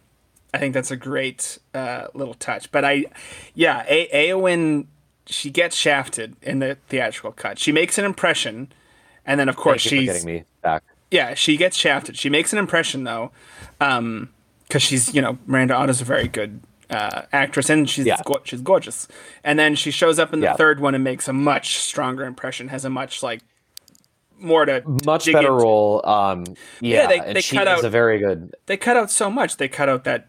I 0.54 0.58
think 0.58 0.72
that's 0.72 0.90
a 0.90 0.96
great 0.96 1.58
uh, 1.74 2.06
little 2.14 2.32
touch. 2.34 2.70
But 2.70 2.84
I 2.84 3.06
yeah, 3.54 3.84
a- 3.88 4.30
Eowyn 4.30 4.86
she 5.26 5.50
gets 5.50 5.74
shafted 5.76 6.36
in 6.40 6.60
the 6.60 6.78
theatrical 6.88 7.32
cut. 7.32 7.58
She 7.58 7.72
makes 7.72 7.98
an 7.98 8.04
impression 8.04 8.72
and 9.26 9.40
then 9.40 9.48
of 9.48 9.56
course 9.56 9.82
Thank 9.82 9.92
you 9.92 9.98
for 10.08 10.14
she's 10.14 10.22
getting 10.22 10.36
me 10.40 10.44
back. 10.62 10.84
Yeah, 11.10 11.34
she 11.34 11.56
gets 11.56 11.76
shafted. 11.76 12.16
She 12.16 12.28
makes 12.30 12.52
an 12.52 12.58
impression 12.58 13.04
though, 13.04 13.30
because 13.78 14.82
she's 14.82 15.14
you 15.14 15.22
know 15.22 15.38
Miranda 15.46 15.74
Otto's 15.74 16.00
a 16.00 16.04
very 16.04 16.28
good 16.28 16.60
uh, 16.90 17.22
actress 17.32 17.68
and 17.70 17.88
she's 17.90 18.06
Yeah. 18.06 18.20
go- 18.24 18.40
she's 18.44 18.60
gorgeous. 18.60 19.08
And 19.42 19.58
then 19.58 19.74
she 19.74 19.90
shows 19.90 20.18
up 20.18 20.32
in 20.32 20.40
the 20.40 20.46
Yeah. 20.46 20.54
third 20.54 20.78
one 20.80 20.94
and 20.94 21.02
makes 21.02 21.26
a 21.28 21.32
much 21.32 21.78
stronger 21.78 22.24
impression. 22.24 22.68
Has 22.68 22.84
a 22.84 22.90
much 22.90 23.22
like 23.24 23.40
more 24.38 24.64
to 24.66 24.82
Much 25.04 25.26
better 25.26 25.38
into. 25.38 25.50
role. 25.52 26.06
Um, 26.06 26.44
yeah, 26.80 27.06
they- 27.06 27.18
and 27.20 27.36
they 27.36 27.40
she 27.40 27.56
cut 27.56 27.66
out- 27.66 27.84
a 27.84 27.90
very 27.90 28.18
good. 28.18 28.54
They 28.66 28.76
cut 28.76 28.96
out 28.96 29.10
so 29.10 29.30
much. 29.30 29.56
They 29.56 29.68
cut 29.68 29.88
out 29.88 30.04
that. 30.04 30.28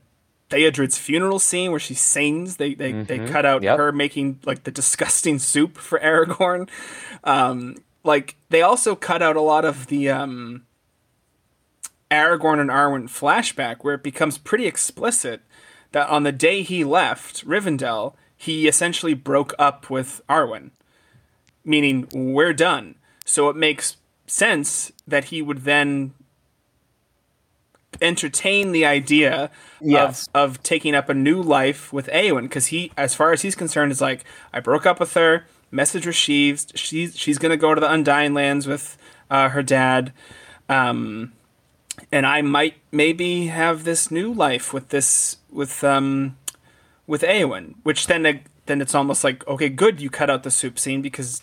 Theodred's 0.50 0.98
funeral 0.98 1.40
scene 1.40 1.72
where 1.72 1.80
she 1.80 1.94
sings. 1.94 2.56
They 2.56 2.74
they, 2.74 2.94
they 2.94 3.20
cut 3.20 3.46
out 3.46 3.58
Mm-hmm. 3.58 3.64
Yep. 3.66 3.78
her 3.80 3.92
making 3.92 4.40
like 4.46 4.64
the 4.64 4.72
disgusting 4.72 5.40
soup 5.40 5.78
for 5.78 6.00
Aragorn. 6.00 6.70
Um, 7.26 7.76
like 8.06 8.38
they 8.50 8.62
also 8.62 8.96
cut 8.96 9.22
out 9.22 9.36
a 9.36 9.42
lot 9.42 9.66
of 9.66 9.88
the 9.88 10.10
um, 10.10 10.64
Aragorn 12.12 12.60
and 12.60 12.70
Arwen 12.70 13.04
flashback 13.06 13.78
where 13.82 13.96
it 13.96 14.04
becomes 14.04 14.38
pretty 14.38 14.66
explicit 14.66 15.42
that 15.92 16.08
on 16.10 16.24
the 16.24 16.32
day 16.32 16.62
he 16.62 16.84
left 16.84 17.46
Rivendell, 17.46 18.14
he 18.36 18.68
essentially 18.68 19.14
broke 19.14 19.54
up 19.58 19.90
with 19.90 20.22
Arwen, 20.30 20.72
meaning 21.66 22.08
we're 22.14 22.54
done. 22.54 22.96
So 23.26 23.50
it 23.50 23.56
makes 23.56 23.98
sense 24.28 24.92
that 25.08 25.26
he 25.26 25.42
would 25.42 25.64
then 25.64 26.14
entertain 28.02 28.72
the 28.74 28.86
idea 28.86 29.50
Yes. 29.82 30.28
of, 30.34 30.52
of 30.52 30.64
taking 30.64 30.94
up 30.96 31.10
a 31.10 31.14
new 31.14 31.42
life 31.42 31.92
with 31.94 32.08
Eowyn 32.08 32.44
because 32.44 32.68
he, 32.68 32.92
as 32.98 33.16
far 33.16 33.32
as 33.32 33.42
he's 33.42 33.56
concerned, 33.56 33.92
is 33.92 34.02
like 34.02 34.24
I 34.54 34.60
broke 34.60 34.86
up 34.86 35.00
with 35.00 35.14
her. 35.14 35.46
message 35.72 36.06
received. 36.06 36.78
She's 36.78 37.18
she's 37.18 37.38
gonna 37.38 37.58
go 37.58 37.74
to 37.76 37.82
the 37.82 37.92
Undying 37.92 38.34
Lands 38.34 38.68
with 38.68 38.98
uh, 39.30 39.50
her 39.50 39.62
dad, 39.64 40.14
um, 40.70 41.34
and 42.12 42.26
I 42.26 42.42
might 42.42 42.76
maybe 42.92 43.48
have 43.48 43.84
this 43.84 44.12
new 44.12 44.32
life 44.34 44.74
with 44.74 44.90
this 44.90 45.38
with 45.52 45.84
um 45.84 46.38
with 47.06 47.22
Eowyn, 47.22 47.76
which 47.84 48.08
then 48.08 48.42
then 48.66 48.82
it's 48.82 48.96
almost 48.96 49.24
like 49.24 49.48
okay, 49.48 49.70
good, 49.70 50.02
you 50.02 50.10
cut 50.10 50.30
out 50.30 50.44
the 50.44 50.52
soup 50.52 50.78
scene 50.80 51.02
because 51.02 51.42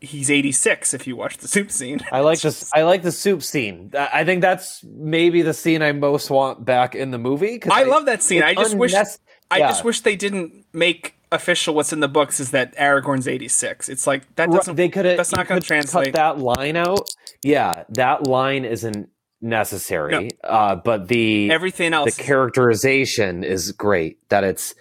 he's 0.00 0.30
86 0.30 0.92
if 0.92 1.06
you 1.06 1.16
watch 1.16 1.38
the 1.38 1.48
soup 1.48 1.70
scene. 1.70 2.00
I 2.12 2.20
like 2.20 2.40
this. 2.40 2.70
I 2.74 2.82
like 2.82 3.02
the 3.02 3.12
soup 3.12 3.42
scene. 3.42 3.90
I 3.96 4.08
I 4.20 4.24
think 4.24 4.42
that's 4.42 4.84
maybe 4.84 5.42
the 5.42 5.54
scene 5.54 5.82
I 5.82 5.92
most 5.92 6.30
want 6.30 6.64
back 6.64 6.94
in 6.94 7.10
the 7.10 7.18
movie. 7.18 7.58
'cause 7.58 7.72
I 7.74 7.84
love 7.84 8.04
that 8.06 8.22
scene. 8.22 8.42
I 8.42 8.54
just 8.54 8.76
wish 8.76 8.92
unnec- 8.94 9.18
I 9.50 9.60
just 9.60 9.84
wish 9.84 10.00
they 10.00 10.16
didn't 10.16 10.64
make 10.72 11.14
official 11.32 11.74
what's 11.74 11.92
in 11.92 11.98
the 12.00 12.08
books 12.08 12.38
is 12.38 12.50
that 12.52 12.76
Aragorn's 12.76 13.26
86. 13.26 13.88
It's 13.88 14.06
like 14.06 14.22
that 14.36 14.50
doesn't 14.50 14.76
they 14.76 14.88
could 14.88 15.04
that's 15.04 15.32
not 15.32 15.48
going 15.48 15.60
to 15.60 15.66
translate. 15.66 16.12
Cut 16.14 16.36
that 16.36 16.38
line 16.38 16.76
out. 16.76 17.08
Yeah, 17.42 17.84
that 17.90 18.26
line 18.26 18.64
isn't 18.64 19.08
necessary. 19.44 20.30
Uh, 20.42 20.76
but 20.76 21.08
the 21.08 21.50
Everything 21.50 21.92
else, 21.92 22.16
the 22.16 22.22
characterization 22.22 23.44
is 23.44 23.72
great. 23.72 24.18
That 24.30 24.42
it's 24.42 24.74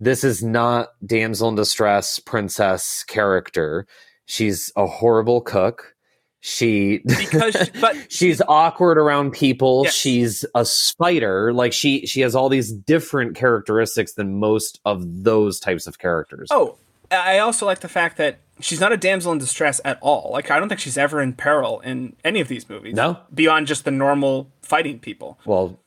this 0.00 0.24
is 0.24 0.42
not 0.42 0.88
damsel 1.04 1.48
in 1.48 1.54
distress 1.56 2.18
princess 2.18 3.04
character. 3.04 3.86
She's 4.26 4.72
a 4.76 4.86
horrible 4.86 5.40
cook. 5.40 5.94
She 6.40 6.98
because 7.06 7.70
but 7.80 7.96
she's 8.10 8.42
awkward 8.46 8.98
around 8.98 9.32
people. 9.32 9.82
Yes. 9.84 9.94
She's 9.94 10.44
a 10.54 10.64
spider. 10.64 11.52
Like 11.52 11.72
she 11.72 12.06
she 12.06 12.20
has 12.20 12.34
all 12.34 12.48
these 12.48 12.70
different 12.70 13.34
characteristics 13.34 14.12
than 14.12 14.38
most 14.38 14.78
of 14.84 15.24
those 15.24 15.58
types 15.58 15.86
of 15.86 15.98
characters. 15.98 16.48
oh, 16.50 16.76
I 17.10 17.38
also 17.38 17.64
like 17.64 17.80
the 17.80 17.88
fact 17.88 18.18
that 18.18 18.38
she's 18.60 18.80
not 18.80 18.92
a 18.92 18.96
damsel 18.96 19.32
in 19.32 19.38
distress 19.38 19.80
at 19.84 19.98
all. 20.00 20.30
Like 20.32 20.50
I 20.50 20.58
don't 20.58 20.68
think 20.68 20.80
she's 20.80 20.98
ever 20.98 21.20
in 21.20 21.32
peril 21.32 21.80
in 21.80 22.16
any 22.24 22.40
of 22.40 22.48
these 22.48 22.68
movies. 22.68 22.94
No. 22.94 23.18
Beyond 23.32 23.66
just 23.66 23.84
the 23.84 23.90
normal 23.90 24.50
fighting 24.62 24.98
people. 24.98 25.38
Well, 25.44 25.78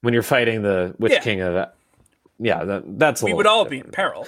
when 0.00 0.14
you're 0.14 0.22
fighting 0.22 0.62
the 0.62 0.94
Witch 0.98 1.12
Yeah. 1.12 1.20
King 1.20 1.40
of 1.42 1.68
yeah, 2.38 2.64
that, 2.64 2.98
that's 2.98 3.22
a 3.22 3.26
We 3.26 3.32
would 3.34 3.46
all 3.46 3.64
bit 3.64 3.70
be 3.70 3.78
in 3.78 3.90
peril. 3.92 4.26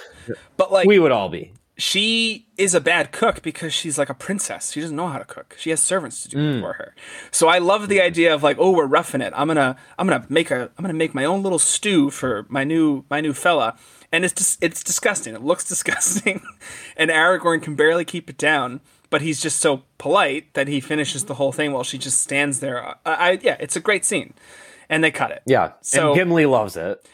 But 0.57 0.71
like 0.71 0.87
We 0.87 0.99
would 0.99 1.11
all 1.11 1.27
be. 1.29 1.51
she 1.77 2.47
is 2.57 2.73
a 2.73 2.79
bad 2.79 3.11
cook 3.11 3.41
because 3.41 3.73
she's 3.73 3.97
like 3.97 4.09
a 4.09 4.13
princess. 4.13 4.71
She 4.71 4.79
doesn't 4.79 4.95
know 4.95 5.07
how 5.09 5.17
to 5.17 5.25
cook. 5.25 5.55
She 5.59 5.69
has 5.71 5.81
servants 5.81 6.23
to 6.23 6.29
do 6.29 6.37
Mm. 6.37 6.57
it 6.57 6.61
for 6.61 6.73
her. 6.73 6.95
So 7.31 7.49
I 7.49 7.57
love 7.57 7.89
the 7.89 7.99
idea 8.01 8.33
of 8.33 8.41
like, 8.43 8.55
oh, 8.59 8.71
we're 8.71 8.85
roughing 8.85 9.19
it. 9.19 9.33
I'm 9.35 9.47
gonna, 9.47 9.75
I'm 9.99 10.07
gonna 10.07 10.25
make 10.29 10.49
a, 10.51 10.69
I'm 10.77 10.83
gonna 10.83 10.93
make 10.93 11.13
my 11.13 11.25
own 11.25 11.43
little 11.43 11.59
stew 11.59 12.09
for 12.09 12.45
my 12.47 12.63
new, 12.63 13.03
my 13.09 13.19
new 13.19 13.33
fella. 13.33 13.77
And 14.15 14.23
it's 14.23 14.57
it's 14.61 14.81
disgusting. 14.81 15.35
It 15.35 15.41
looks 15.43 15.65
disgusting, 15.73 16.41
and 16.95 17.11
Aragorn 17.11 17.61
can 17.61 17.75
barely 17.75 18.05
keep 18.05 18.29
it 18.29 18.37
down. 18.37 18.79
But 19.09 19.21
he's 19.21 19.41
just 19.41 19.59
so 19.59 19.83
polite 19.97 20.53
that 20.53 20.67
he 20.69 20.79
finishes 20.79 21.25
the 21.25 21.33
whole 21.35 21.51
thing 21.51 21.73
while 21.73 21.83
she 21.83 21.97
just 21.97 22.21
stands 22.21 22.59
there. 22.61 22.83
I, 22.85 22.95
I 23.05 23.39
yeah, 23.41 23.57
it's 23.59 23.75
a 23.75 23.79
great 23.81 24.05
scene, 24.05 24.33
and 24.89 25.03
they 25.03 25.11
cut 25.11 25.31
it. 25.31 25.41
Yeah. 25.45 25.73
So- 25.81 26.07
and 26.13 26.15
Gimli 26.15 26.45
loves 26.45 26.77
it. 26.77 27.05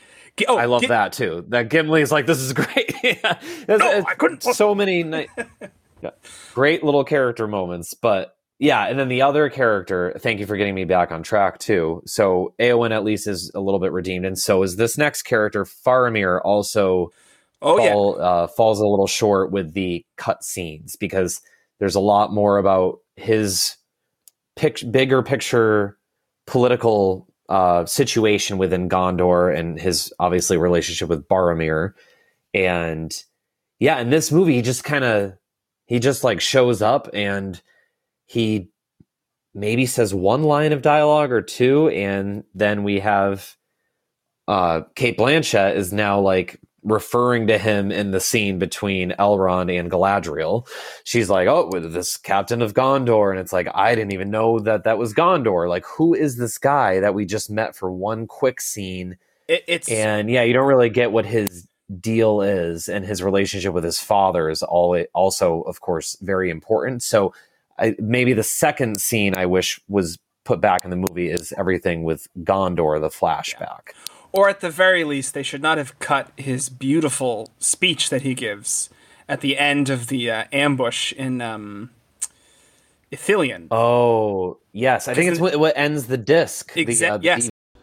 Oh, 0.48 0.58
I 0.58 0.66
love 0.66 0.84
that 0.88 1.14
too. 1.14 1.44
That 1.50 1.70
Gimli 1.70 2.02
is 2.02 2.12
like, 2.12 2.26
this 2.26 2.40
is 2.40 2.54
great. 2.54 2.94
yeah. 3.04 3.40
It's 3.68 4.06
I 4.08 4.14
couldn't- 4.16 4.44
So 4.44 4.74
many 4.76 5.04
ni- 5.04 5.28
yeah. 6.02 6.12
great 6.54 6.84
little 6.84 7.04
character 7.04 7.48
moments. 7.48 7.94
But 7.94 8.36
yeah, 8.62 8.86
and 8.86 9.00
then 9.00 9.08
the 9.08 9.24
other 9.24 9.50
character, 9.50 10.14
thank 10.20 10.40
you 10.40 10.46
for 10.46 10.56
getting 10.56 10.76
me 10.76 10.86
back 10.86 11.12
on 11.12 11.24
track 11.24 11.58
too. 11.58 12.04
So 12.06 12.54
Eowyn 12.60 12.92
at 12.92 13.04
least 13.04 13.26
is 13.26 13.52
a 13.56 13.60
little 13.60 13.80
bit 13.80 13.92
redeemed, 13.92 14.24
and 14.24 14.38
so 14.38 14.62
is 14.62 14.76
this 14.76 15.00
next 15.00 15.24
character, 15.24 15.66
Faramir, 15.66 16.40
also 16.44 17.12
Oh 17.64 17.84
yeah, 17.84 18.24
uh, 18.24 18.48
falls 18.48 18.80
a 18.80 18.86
little 18.86 19.08
short 19.08 19.52
with 19.52 19.74
the 19.74 20.06
cut 20.16 20.44
scenes 20.44 20.96
because 20.96 21.42
there's 21.80 21.96
a 21.96 22.00
lot 22.00 22.32
more 22.32 22.60
about 22.60 23.00
his 23.16 23.78
pic- 24.56 24.92
bigger 24.92 25.24
picture 25.24 25.98
political 26.46 27.28
uh, 27.50 27.86
situation 27.86 28.60
within 28.60 28.90
Gondor 28.90 29.56
and 29.56 29.80
his 29.80 30.14
obviously 30.20 30.58
relationship 30.58 31.10
with 31.10 31.28
Boromir. 31.28 31.94
And 32.54 33.12
yeah, 33.80 34.00
in 34.00 34.12
this 34.12 34.32
movie, 34.32 34.54
he 34.54 34.62
just 34.62 34.84
kind 34.84 35.04
of 35.04 35.34
he 35.88 35.98
just 35.98 36.24
like 36.24 36.42
shows 36.42 36.84
up 36.84 37.10
and 37.12 37.60
he 38.32 38.70
maybe 39.54 39.86
says 39.86 40.14
one 40.14 40.44
line 40.44 40.72
of 40.72 40.82
dialogue 40.82 41.34
or 41.34 41.42
two, 41.42 41.90
and 41.90 42.46
then 42.56 42.84
we 42.84 43.02
have 43.02 43.58
uh, 44.48 44.84
Cate 44.96 45.18
Blanchett 45.18 45.76
is 45.76 45.92
now 45.92 46.18
like 46.22 46.58
referring 46.82 47.48
to 47.48 47.58
him 47.58 47.92
in 47.92 48.12
the 48.12 48.22
scene 48.22 48.58
between 48.58 49.12
Elrond 49.20 49.78
and 49.78 49.92
Galadriel. 49.92 50.66
She's 51.04 51.30
like, 51.30 51.50
"Oh, 51.50 51.70
this 51.78 52.16
captain 52.16 52.62
of 52.62 52.74
Gondor," 52.74 53.32
and 53.32 53.40
it's 53.42 53.52
like, 53.52 53.68
I 53.76 53.96
didn't 53.96 54.14
even 54.14 54.32
know 54.32 54.60
that 54.60 54.86
that 54.86 54.98
was 54.98 55.14
Gondor. 55.14 55.68
Like, 55.68 55.84
who 55.86 56.14
is 56.14 56.38
this 56.38 56.58
guy 56.58 57.02
that 57.02 57.14
we 57.14 57.26
just 57.26 57.50
met 57.50 57.76
for 57.76 57.92
one 57.92 58.28
quick 58.28 58.62
scene? 58.62 59.18
it, 59.50 59.66
it's 59.68 59.90
And 59.90 60.30
yeah, 60.30 60.44
you 60.44 60.54
don't 60.54 60.70
really 60.70 60.90
get 60.90 61.12
what 61.12 61.26
his 61.26 61.68
deal 62.00 62.42
is, 62.42 62.88
and 62.88 63.04
his 63.04 63.22
relationship 63.22 63.74
with 63.74 63.84
his 63.84 64.00
father 64.00 64.50
is 64.50 64.64
all 64.64 64.98
also, 65.14 65.64
of 65.64 65.82
course, 65.82 66.16
very 66.22 66.50
important. 66.50 67.04
So, 67.04 67.34
I, 67.82 67.96
maybe 68.00 68.34
the 68.34 68.44
second 68.44 69.02
scene 69.02 69.36
I 69.36 69.48
wish 69.48 69.82
was 69.90 70.18
put 70.44 70.62
back 70.62 70.84
in 70.84 70.92
the 70.92 70.96
movie 70.96 71.30
is 71.30 71.52
everything 71.58 72.04
with 72.04 72.28
Gondor, 72.44 73.02
the 73.02 73.10
flashback. 73.10 73.90
Or 74.32 74.48
at 74.48 74.62
the 74.62 74.70
very 74.70 75.04
least, 75.04 75.34
they 75.34 75.44
should 75.44 75.62
not 75.62 75.78
have 75.78 75.98
cut 76.00 76.32
his 76.38 76.70
beautiful 76.70 77.50
speech 77.60 78.10
that 78.10 78.22
he 78.22 78.34
gives 78.34 78.90
at 79.28 79.42
the 79.42 79.58
end 79.58 79.90
of 79.90 80.08
the 80.08 80.32
uh, 80.32 80.44
ambush 80.54 81.12
in 81.14 81.42
um, 81.42 81.90
Ithilien. 83.12 83.68
Oh, 83.72 84.58
yes. 84.72 85.08
I 85.08 85.14
think 85.14 85.32
it's 85.32 85.40
what, 85.40 85.58
what 85.58 85.74
ends 85.76 86.08
the 86.08 86.18
disc. 86.18 86.74
the, 86.74 87.06
uh, 87.06 87.20
yes. 87.22 87.46
the- 87.46 87.80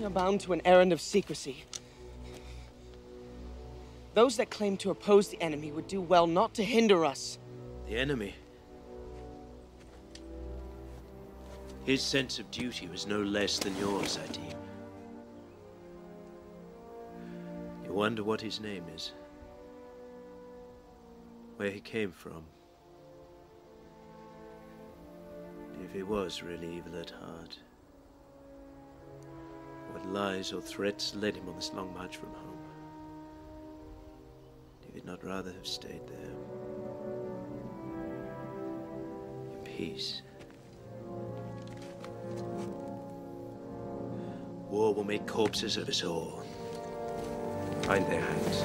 You're 0.00 0.10
bound 0.10 0.40
to 0.42 0.52
an 0.52 0.62
errand 0.64 0.92
of 0.92 1.00
secrecy. 1.00 1.64
Those 4.14 4.36
that 4.38 4.50
claim 4.50 4.76
to 4.78 4.90
oppose 4.90 5.28
the 5.28 5.40
enemy 5.42 5.72
would 5.72 5.88
do 5.88 6.00
well 6.00 6.26
not 6.26 6.54
to 6.54 6.64
hinder 6.64 7.04
us. 7.04 7.38
The 7.88 7.96
enemy. 7.96 8.34
His 11.88 12.02
sense 12.02 12.38
of 12.38 12.50
duty 12.50 12.86
was 12.86 13.06
no 13.06 13.22
less 13.22 13.58
than 13.58 13.74
yours, 13.78 14.18
I. 14.18 14.26
You 17.86 17.94
wonder 17.94 18.22
what 18.22 18.42
his 18.42 18.60
name 18.60 18.84
is? 18.94 19.12
Where 21.56 21.70
he 21.70 21.80
came 21.80 22.12
from? 22.12 22.44
If 25.82 25.94
he 25.94 26.02
was 26.02 26.42
really 26.42 26.76
evil 26.76 27.00
at 27.00 27.08
heart? 27.08 27.58
What 29.92 30.04
lies 30.12 30.52
or 30.52 30.60
threats 30.60 31.14
led 31.14 31.36
him 31.36 31.48
on 31.48 31.56
this 31.56 31.72
long 31.72 31.94
march 31.94 32.18
from 32.18 32.34
home? 32.34 32.64
He'd 34.92 35.06
not 35.06 35.24
rather 35.24 35.52
have 35.52 35.66
stayed 35.66 36.06
there? 36.06 36.36
in 39.54 39.64
peace. 39.64 40.20
War 44.70 44.92
will 44.92 45.04
make 45.04 45.26
corpses 45.26 45.76
of 45.76 45.88
us 45.88 46.04
all. 46.04 46.42
Find 47.82 48.06
their 48.06 48.20
hands. 48.20 48.62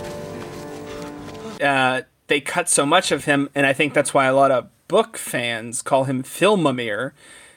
Uh, 1.61 2.01
they 2.27 2.41
cut 2.41 2.67
so 2.69 2.85
much 2.85 3.11
of 3.11 3.25
him, 3.25 3.49
and 3.55 3.65
I 3.65 3.73
think 3.73 3.93
that's 3.93 4.13
why 4.13 4.25
a 4.25 4.35
lot 4.35 4.51
of 4.51 4.69
book 4.87 5.17
fans 5.17 5.81
call 5.81 6.05
him 6.05 6.23
Filmamir, 6.23 7.11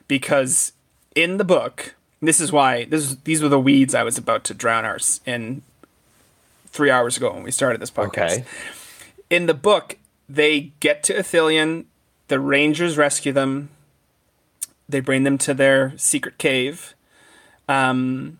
because 0.08 0.72
in 1.14 1.38
the 1.38 1.44
book, 1.44 1.94
this 2.20 2.40
is 2.40 2.52
why 2.52 2.84
this 2.84 3.02
is, 3.02 3.16
these 3.18 3.42
were 3.42 3.48
the 3.48 3.60
weeds 3.60 3.94
I 3.94 4.02
was 4.02 4.18
about 4.18 4.44
to 4.44 4.54
drown 4.54 4.84
ours 4.84 5.20
in 5.26 5.62
three 6.66 6.90
hours 6.90 7.16
ago 7.16 7.32
when 7.32 7.42
we 7.42 7.50
started 7.50 7.80
this 7.80 7.90
podcast. 7.90 8.32
Okay. 8.32 8.44
in 9.30 9.46
the 9.46 9.54
book, 9.54 9.96
they 10.28 10.72
get 10.80 11.02
to 11.04 11.14
Ithilien, 11.14 11.84
the 12.28 12.40
Rangers 12.40 12.96
rescue 12.96 13.32
them, 13.32 13.70
they 14.88 15.00
bring 15.00 15.24
them 15.24 15.38
to 15.38 15.54
their 15.54 15.96
secret 15.96 16.38
cave. 16.38 16.94
Um, 17.68 18.38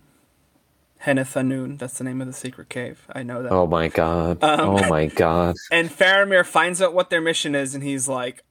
Henneth 0.98 1.34
Annun, 1.34 1.78
that's 1.78 1.98
the 1.98 2.04
name 2.04 2.20
of 2.20 2.26
the 2.26 2.32
secret 2.32 2.68
cave. 2.68 3.06
I 3.12 3.22
know 3.22 3.42
that. 3.42 3.52
Oh 3.52 3.66
my 3.66 3.88
god. 3.88 4.42
Um, 4.42 4.60
oh 4.60 4.88
my 4.88 5.06
god. 5.06 5.56
And 5.70 5.90
Faramir 5.90 6.44
finds 6.44 6.80
out 6.82 6.94
what 6.94 7.10
their 7.10 7.20
mission 7.20 7.54
is, 7.54 7.74
and 7.74 7.84
he's 7.84 8.08
like, 8.08 8.42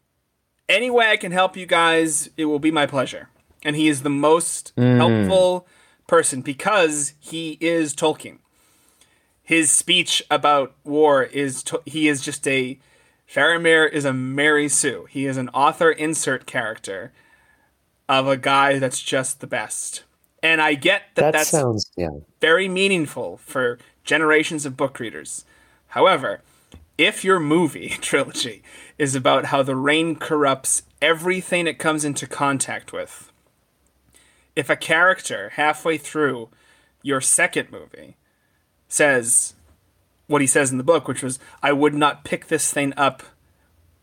"Any 0.69 0.89
way 0.89 1.09
I 1.11 1.17
can 1.17 1.31
help 1.31 1.57
you 1.57 1.65
guys, 1.65 2.29
it 2.37 2.45
will 2.45 2.59
be 2.59 2.71
my 2.71 2.85
pleasure." 2.85 3.29
And 3.63 3.75
he 3.75 3.87
is 3.87 4.03
the 4.03 4.09
most 4.09 4.73
helpful 4.77 5.67
person 6.07 6.41
because 6.41 7.13
he 7.19 7.57
is 7.59 7.95
Tolkien. 7.95 8.37
His 9.41 9.71
speech 9.71 10.23
about 10.29 10.75
war 10.83 11.23
is 11.23 11.63
to- 11.63 11.81
he 11.85 12.07
is 12.07 12.21
just 12.21 12.47
a 12.47 12.79
Faramir 13.27 13.91
is 13.91 14.05
a 14.05 14.13
Mary 14.13 14.69
Sue. 14.69 15.07
He 15.09 15.25
is 15.25 15.37
an 15.37 15.49
author 15.49 15.89
insert 15.91 16.45
character 16.45 17.11
of 18.07 18.27
a 18.27 18.37
guy 18.37 18.77
that's 18.77 19.01
just 19.01 19.39
the 19.39 19.47
best. 19.47 20.03
And 20.45 20.61
I 20.61 20.75
get 20.75 21.01
that, 21.15 21.21
That 21.23 21.33
that's 21.33 21.49
sounds 21.49 21.91
yeah. 21.97 22.09
very 22.39 22.69
meaningful 22.69 23.37
for 23.37 23.79
generations 24.03 24.63
of 24.63 24.77
book 24.77 24.99
readers. 24.99 25.43
However, 25.87 26.41
if 26.99 27.23
your 27.23 27.39
movie 27.39 27.89
trilogy 28.01 28.61
is 28.99 29.15
about 29.15 29.45
how 29.45 29.63
the 29.63 29.75
ring 29.75 30.15
corrupts 30.15 30.83
everything 31.01 31.65
it 31.65 31.79
comes 31.79 32.05
into 32.05 32.27
contact 32.27 32.93
with, 32.93 33.31
if 34.55 34.69
a 34.69 34.75
character 34.75 35.49
halfway 35.55 35.97
through 35.97 36.49
your 37.01 37.21
second 37.21 37.71
movie 37.71 38.15
says 38.87 39.55
what 40.27 40.41
he 40.41 40.47
says 40.47 40.71
in 40.71 40.77
the 40.77 40.83
book, 40.83 41.07
which 41.07 41.23
was, 41.23 41.39
I 41.63 41.71
would 41.71 41.95
not 41.95 42.23
pick 42.23 42.49
this 42.49 42.71
thing 42.71 42.93
up 42.95 43.23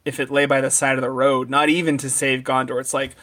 if 0.05 0.19
it 0.19 0.29
lay 0.29 0.47
by 0.47 0.61
the 0.61 0.73
side 0.73 0.97
of 0.97 1.03
the 1.03 1.11
road, 1.11 1.49
not 1.49 1.69
even 1.69 1.99
to 1.99 2.11
save 2.11 2.41
Gondor. 2.43 2.81
It's 2.81 2.93
like, 2.93 3.15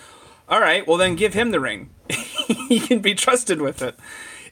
all 0.48 0.62
right, 0.62 0.88
well 0.88 0.96
then 0.98 1.18
give 1.18 1.34
him 1.34 1.52
the 1.52 1.60
ring. 1.60 1.90
he 2.76 2.80
can 2.80 3.00
be 3.00 3.16
trusted 3.16 3.62
with 3.62 3.82
it. 3.82 4.00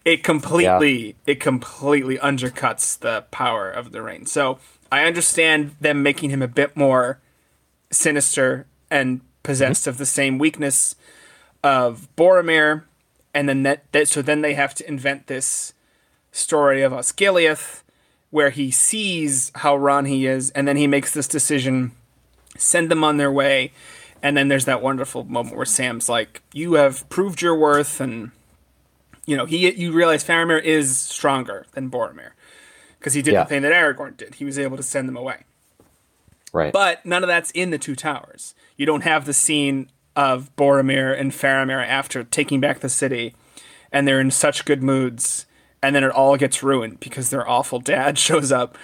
It 0.03 0.23
completely 0.23 1.15
it 1.25 1.39
completely 1.39 2.17
undercuts 2.17 2.97
the 2.97 3.25
power 3.29 3.69
of 3.69 3.91
the 3.91 4.01
ring. 4.01 4.25
So 4.25 4.59
I 4.91 5.05
understand 5.05 5.75
them 5.79 6.01
making 6.01 6.29
him 6.29 6.41
a 6.41 6.47
bit 6.47 6.75
more 6.75 7.19
sinister 7.91 8.65
and 8.89 9.21
possessed 9.43 9.83
mm-hmm. 9.83 9.91
of 9.91 9.97
the 9.97 10.05
same 10.05 10.37
weakness 10.37 10.95
of 11.63 12.07
Boromir, 12.15 12.83
and 13.33 13.47
then 13.47 13.63
that, 13.63 13.91
that 13.91 14.07
so 14.07 14.21
then 14.21 14.41
they 14.41 14.53
have 14.53 14.73
to 14.75 14.87
invent 14.87 15.27
this 15.27 15.73
story 16.31 16.81
of 16.81 16.91
Osgiliath, 16.91 17.83
where 18.29 18.49
he 18.49 18.71
sees 18.71 19.51
how 19.55 19.75
wrong 19.75 20.05
he 20.05 20.25
is, 20.25 20.51
and 20.51 20.67
then 20.67 20.77
he 20.77 20.87
makes 20.87 21.13
this 21.13 21.27
decision, 21.27 21.91
send 22.57 22.89
them 22.89 23.03
on 23.03 23.17
their 23.17 23.31
way, 23.31 23.71
and 24.23 24.35
then 24.37 24.47
there's 24.47 24.65
that 24.65 24.81
wonderful 24.81 25.23
moment 25.23 25.55
where 25.55 25.65
Sam's 25.65 26.09
like, 26.09 26.41
"You 26.53 26.73
have 26.73 27.07
proved 27.09 27.41
your 27.41 27.55
worth," 27.55 27.99
and 27.99 28.31
you 29.25 29.35
know 29.37 29.45
he 29.45 29.69
you 29.73 29.91
realize 29.91 30.23
Faramir 30.23 30.61
is 30.63 30.97
stronger 30.97 31.65
than 31.73 31.89
Boromir 31.91 32.31
because 32.99 33.13
he 33.13 33.21
did 33.21 33.33
Yeah. 33.33 33.43
the 33.43 33.49
thing 33.49 33.61
that 33.63 33.71
Aragorn 33.73 34.17
did. 34.17 34.35
He 34.35 34.45
was 34.45 34.57
able 34.57 34.77
to 34.77 34.83
send 34.83 35.07
them 35.07 35.17
away. 35.17 35.43
Right. 36.53 36.71
But 36.73 37.05
none 37.05 37.23
of 37.23 37.27
that's 37.27 37.51
in 37.51 37.71
the 37.71 37.77
Two 37.77 37.95
Towers. 37.95 38.55
You 38.77 38.85
don't 38.85 39.03
have 39.03 39.25
the 39.25 39.33
scene 39.33 39.89
of 40.15 40.49
Boromir 40.55 41.17
and 41.19 41.31
Faramir 41.31 41.85
after 41.85 42.23
taking 42.23 42.59
back 42.59 42.79
the 42.79 42.89
city, 42.89 43.35
and 43.91 44.07
they're 44.07 44.19
in 44.19 44.31
such 44.31 44.65
good 44.65 44.81
moods, 44.81 45.45
and 45.83 45.95
then 45.95 46.03
it 46.03 46.09
all 46.11 46.37
gets 46.37 46.63
ruined 46.63 46.99
because 46.99 47.29
their 47.29 47.47
awful 47.47 47.79
dad 47.79 48.17
shows 48.27 48.51
up 48.51 48.77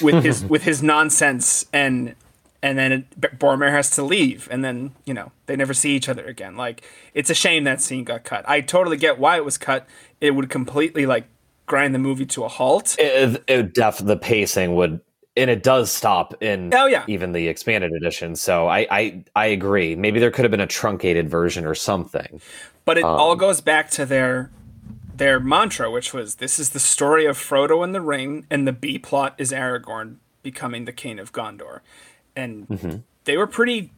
with 0.00 0.24
his 0.24 0.44
with 0.48 0.62
his 0.62 0.82
nonsense, 0.82 1.66
and 1.72 2.14
and 2.62 2.78
then 2.78 2.92
it, 2.92 3.20
Boromir 3.38 3.70
has 3.70 3.90
to 3.90 4.02
leave, 4.02 4.48
and 4.50 4.64
then 4.64 4.92
you 5.04 5.14
know 5.14 5.32
they 5.46 5.56
never 5.56 5.74
see 5.74 5.94
each 5.96 6.08
other 6.08 6.24
again. 6.24 6.56
Like 6.56 6.82
it's 7.14 7.30
a 7.30 7.34
shame 7.34 7.64
that 7.64 7.80
scene 7.80 8.04
got 8.04 8.24
cut. 8.24 8.48
I 8.48 8.60
totally 8.60 8.96
get 8.96 9.18
why 9.18 9.36
it 9.36 9.44
was 9.44 9.58
cut. 9.58 9.86
It 10.20 10.32
would 10.32 10.50
completely 10.50 11.06
like 11.06 11.24
grind 11.66 11.94
the 11.94 11.98
movie 11.98 12.26
to 12.26 12.44
a 12.44 12.48
halt. 12.48 12.96
it, 12.98 13.42
it 13.46 13.74
def 13.74 13.98
the 13.98 14.16
pacing 14.16 14.74
would 14.74 15.00
and 15.36 15.48
it 15.48 15.62
does 15.62 15.90
stop 15.90 16.34
in 16.42 16.70
Oh, 16.74 16.84
yeah. 16.86 17.04
even 17.08 17.32
the 17.32 17.48
expanded 17.48 17.92
edition 17.92 18.36
so 18.36 18.66
I, 18.66 18.86
I 18.90 19.24
i 19.34 19.46
agree 19.46 19.96
maybe 19.96 20.20
there 20.20 20.30
could 20.30 20.44
have 20.44 20.50
been 20.50 20.60
a 20.60 20.66
truncated 20.66 21.30
version 21.30 21.64
or 21.64 21.74
something 21.74 22.40
But 22.84 22.98
it 22.98 23.04
Um, 23.04 23.18
all 23.18 23.36
goes 23.36 23.60
back 23.62 23.88
to 23.92 24.04
their 24.04 24.50
their 25.16 25.38
mantra, 25.40 25.90
which 25.90 26.12
was 26.12 26.34
this 26.36 26.58
is 26.58 26.70
the 26.70 26.80
story 26.80 27.24
of 27.26 27.38
Frodo 27.38 27.82
and 27.84 27.94
the 27.94 28.00
Ring, 28.00 28.44
and 28.50 28.66
the 28.66 28.72
B 28.72 28.98
plot 28.98 29.34
is 29.38 29.52
Aragorn 29.52 30.16
becoming 30.42 30.84
the 30.84 30.92
king 30.92 31.18
of 31.18 31.32
Gondor. 31.32 31.80
And 32.36 32.68
Mm-hmm. 32.68 32.96
they 33.24 33.36
were 33.36 33.46
pretty 33.46 33.92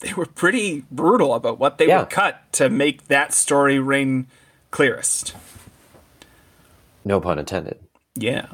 they 0.00 0.12
were 0.12 0.26
pretty 0.26 0.84
brutal 0.90 1.34
about 1.34 1.58
what 1.58 1.78
they 1.78 1.88
Yeah. 1.88 2.00
would 2.00 2.10
cut 2.10 2.40
to 2.52 2.68
make 2.68 3.08
that 3.08 3.32
story 3.32 3.78
ring 3.78 4.26
clearest. 4.70 5.34
no 7.04 7.20
pun 7.20 7.38
intended 7.38 7.78
Yeah. 8.16 8.46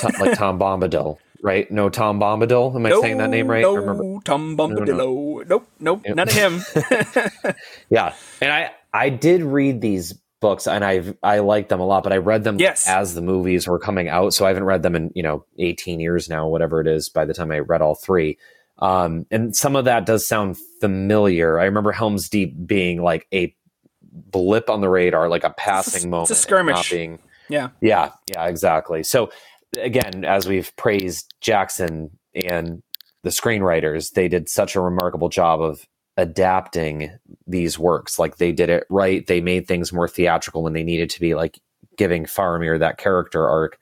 Tom, 0.00 0.12
like 0.20 0.36
tom 0.38 0.58
bombadil 0.58 1.18
right 1.42 1.70
no 1.70 1.88
tom 1.88 2.18
bombadil 2.20 2.74
am 2.74 2.86
i 2.86 2.90
saying 3.00 3.18
that 3.18 3.30
name 3.30 3.46
right 3.48 3.62
No, 3.62 3.74
remember 3.74 4.20
Tom 4.24 4.56
Bombadillo. 4.56 5.46
Nope, 5.48 5.68
nope, 5.78 6.02
none 6.08 6.28
of 6.28 6.34
him. 6.34 6.60
yeah 7.90 8.14
and 8.40 8.52
i 8.52 8.70
i 8.92 9.08
did 9.08 9.42
read 9.42 9.80
these 9.80 10.14
books 10.40 10.66
and 10.68 10.84
I've, 10.84 11.16
i 11.22 11.38
liked 11.40 11.68
them 11.68 11.80
a 11.80 11.86
lot 11.86 12.02
but 12.04 12.12
i 12.12 12.16
read 12.18 12.44
them 12.44 12.58
Yes. 12.60 12.86
as 12.88 13.14
the 13.14 13.20
movies 13.22 13.66
were 13.66 13.78
coming 13.80 14.08
out 14.08 14.32
so 14.34 14.44
i 14.44 14.48
haven't 14.48 14.64
read 14.64 14.82
them 14.82 14.94
in 14.94 15.10
you 15.14 15.22
know 15.22 15.44
18 15.58 15.98
years 16.00 16.28
now 16.28 16.46
whatever 16.48 16.80
it 16.80 16.86
is 16.86 17.08
by 17.08 17.24
the 17.24 17.34
time 17.34 17.50
i 17.50 17.58
read 17.58 17.82
all 17.82 17.94
three 17.96 18.38
um 18.78 19.26
and 19.30 19.56
some 19.56 19.76
of 19.76 19.84
that 19.84 20.06
does 20.06 20.26
sound 20.26 20.56
familiar 20.80 21.58
i 21.58 21.64
remember 21.64 21.92
helms 21.92 22.28
deep 22.28 22.54
being 22.66 23.02
like 23.02 23.26
a 23.32 23.54
blip 24.02 24.70
on 24.70 24.80
the 24.80 24.88
radar 24.88 25.28
like 25.28 25.44
a 25.44 25.50
passing 25.50 26.10
moment 26.10 26.30
and 26.30 26.38
skirmish. 26.38 26.74
not 26.74 26.90
being 26.90 27.18
yeah. 27.48 27.68
yeah, 27.80 28.12
yeah, 28.30 28.46
exactly. 28.46 29.02
So 29.02 29.30
again, 29.76 30.24
as 30.24 30.46
we've 30.46 30.74
praised 30.76 31.34
Jackson 31.40 32.10
and 32.34 32.82
the 33.22 33.30
screenwriters, 33.30 34.12
they 34.12 34.28
did 34.28 34.48
such 34.48 34.76
a 34.76 34.80
remarkable 34.80 35.28
job 35.28 35.60
of 35.60 35.86
adapting 36.16 37.10
these 37.46 37.78
works. 37.78 38.18
Like 38.18 38.36
they 38.36 38.52
did 38.52 38.70
it 38.70 38.84
right. 38.90 39.26
They 39.26 39.40
made 39.40 39.66
things 39.66 39.92
more 39.92 40.08
theatrical 40.08 40.62
when 40.62 40.72
they 40.72 40.84
needed 40.84 41.10
to 41.10 41.20
be, 41.20 41.34
like 41.34 41.58
giving 41.96 42.24
Faramir 42.24 42.78
that 42.78 42.98
character 42.98 43.48
arc. 43.48 43.78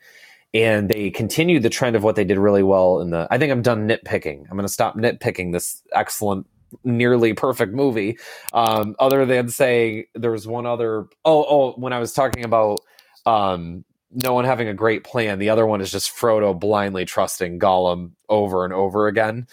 And 0.57 0.89
they 0.89 1.11
continued 1.11 1.63
the 1.63 1.71
trend 1.71 1.97
of 1.97 2.03
what 2.03 2.17
they 2.17 2.25
did 2.25 2.39
really 2.39 2.63
well 2.63 3.01
in 3.01 3.11
the. 3.11 3.29
I 3.31 3.37
think 3.37 3.53
I'm 3.53 3.63
done 3.63 3.87
nitpicking. 3.87 4.41
I'm 4.51 4.57
going 4.57 4.67
to 4.67 4.73
stop 4.73 4.97
nitpicking 4.97 5.53
this 5.53 5.83
excellent, 5.93 6.47
nearly 6.83 7.35
perfect 7.35 7.75
movie. 7.75 8.19
Um, 8.55 8.97
other 8.99 9.27
than 9.27 9.51
saying 9.51 10.07
there 10.15 10.31
was 10.31 10.47
one 10.47 10.65
other. 10.65 11.09
Oh, 11.25 11.45
oh, 11.49 11.73
when 11.73 11.93
I 11.93 11.99
was 11.99 12.15
talking 12.15 12.45
about 12.45 12.81
um, 13.27 13.85
no 14.11 14.33
one 14.33 14.47
having 14.47 14.69
a 14.69 14.75
great 14.75 15.05
plan. 15.05 15.39
The 15.39 15.51
other 15.51 15.67
one 15.67 15.81
is 15.83 15.91
just 15.91 16.15
Frodo 16.17 16.59
blindly 16.59 17.05
trusting 17.05 17.59
Gollum 17.59 18.13
over 18.29 18.65
and 18.65 18.73
over 18.73 19.09
again. 19.09 19.47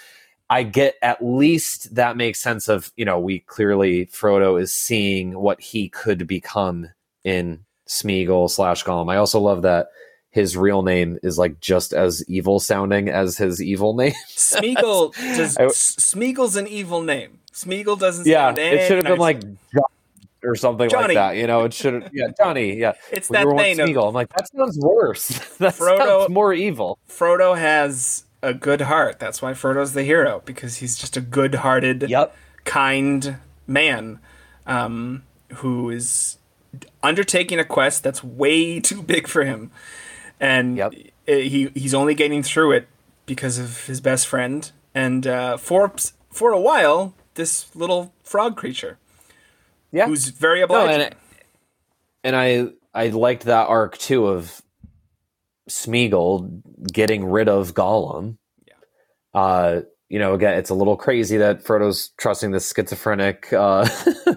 I 0.49 0.63
get 0.63 0.95
at 1.01 1.23
least 1.23 1.95
that 1.95 2.15
makes 2.15 2.39
sense 2.39 2.69
of, 2.69 2.93
you 2.95 3.03
know, 3.03 3.19
we 3.19 3.39
clearly 3.39 4.05
Frodo 4.05 4.61
is 4.61 4.71
seeing 4.71 5.37
what 5.39 5.59
he 5.59 5.89
could 5.89 6.27
become 6.27 6.89
in 7.23 7.65
Smeagol 7.89 8.49
slash 8.49 8.83
Gollum. 8.83 9.11
I 9.11 9.17
also 9.17 9.39
love 9.39 9.63
that 9.63 9.87
his 10.33 10.57
real 10.57 10.81
name 10.81 11.17
is 11.23 11.37
like 11.37 11.59
just 11.61 11.93
as 11.93 12.23
evil 12.27 12.59
sounding 12.59 13.07
as 13.07 13.37
his 13.37 13.61
evil 13.61 13.93
name. 13.93 14.13
Smeagol 14.29 15.13
does 15.37 15.57
I- 15.57 15.65
Smeagol's 15.67 16.55
an 16.55 16.67
evil 16.67 17.01
name. 17.03 17.39
Smeagol 17.53 17.99
doesn't 17.99 18.25
yeah, 18.25 18.51
it 18.57 18.87
should 18.87 18.97
have 18.97 19.05
been 19.05 19.19
like 19.19 19.39
John 19.41 19.83
or 20.43 20.55
something 20.55 20.89
Johnny. 20.89 21.13
like 21.13 21.15
that. 21.15 21.37
You 21.37 21.45
know, 21.45 21.65
it 21.65 21.73
should 21.73 21.93
have, 22.01 22.09
yeah, 22.11 22.27
Johnny, 22.37 22.75
yeah. 22.77 22.93
It's 23.11 23.29
We 23.29 23.37
that 23.37 23.47
thing 23.55 23.79
of- 23.79 23.87
Smeagol. 23.87 24.07
I'm 24.07 24.13
like, 24.15 24.29
that 24.29 24.49
sounds 24.49 24.77
worse. 24.79 25.27
that 25.59 25.75
Frodo- 25.75 25.97
sounds 25.99 26.29
more 26.29 26.51
evil. 26.51 26.97
Frodo 27.07 27.55
has 27.57 28.23
a 28.41 28.53
good 28.55 28.81
heart. 28.81 29.19
That's 29.19 29.39
why 29.41 29.53
Frodo's 29.53 29.93
the 29.93 30.03
hero 30.03 30.41
because 30.45 30.77
he's 30.77 30.97
just 30.97 31.15
a 31.15 31.21
good-hearted, 31.21 32.09
Yep. 32.09 32.35
kind 32.65 33.37
man 33.67 34.19
um, 34.65 35.23
who 35.57 35.89
is 35.91 36.39
undertaking 37.03 37.59
a 37.59 37.63
quest 37.65 38.03
that's 38.03 38.23
way 38.23 38.79
too 38.79 39.01
big 39.03 39.27
for 39.27 39.45
him, 39.45 39.71
and 40.39 40.77
Yep. 40.77 40.93
i- 41.27 41.31
he 41.31 41.69
he's 41.73 41.93
only 41.93 42.13
getting 42.15 42.43
through 42.43 42.71
it 42.73 42.87
because 43.25 43.57
of 43.57 43.85
his 43.87 44.01
best 44.01 44.27
friend 44.27 44.71
and 44.93 45.25
uh, 45.27 45.57
for 45.57 45.91
for 46.31 46.51
a 46.51 46.59
while 46.59 47.13
this 47.35 47.73
little 47.75 48.13
frog 48.23 48.55
creature 48.57 48.97
Yeah. 49.91 50.07
who's 50.07 50.27
very 50.29 50.59
No, 50.59 50.65
obliging. 50.65 51.01
and, 51.01 51.15
and 52.23 52.35
I 52.35 52.67
I 52.93 53.07
liked 53.09 53.43
that 53.45 53.67
arc 53.69 53.97
too 53.97 54.27
of 54.27 54.61
Smeagol 55.69 56.61
getting 56.91 57.25
rid 57.25 57.47
of 57.47 57.73
Gollum. 57.73 58.37
Yeah. 58.67 58.73
Uh, 59.33 59.81
you 60.13 60.19
know, 60.19 60.35
again, 60.35 60.59
it's 60.59 60.69
a 60.69 60.75
little 60.75 60.95
crazy 60.95 61.37
that 61.37 61.63
Frodo's 61.63 62.09
trusting 62.17 62.51
this 62.51 62.71
schizophrenic, 62.71 63.51
uh, 63.51 63.89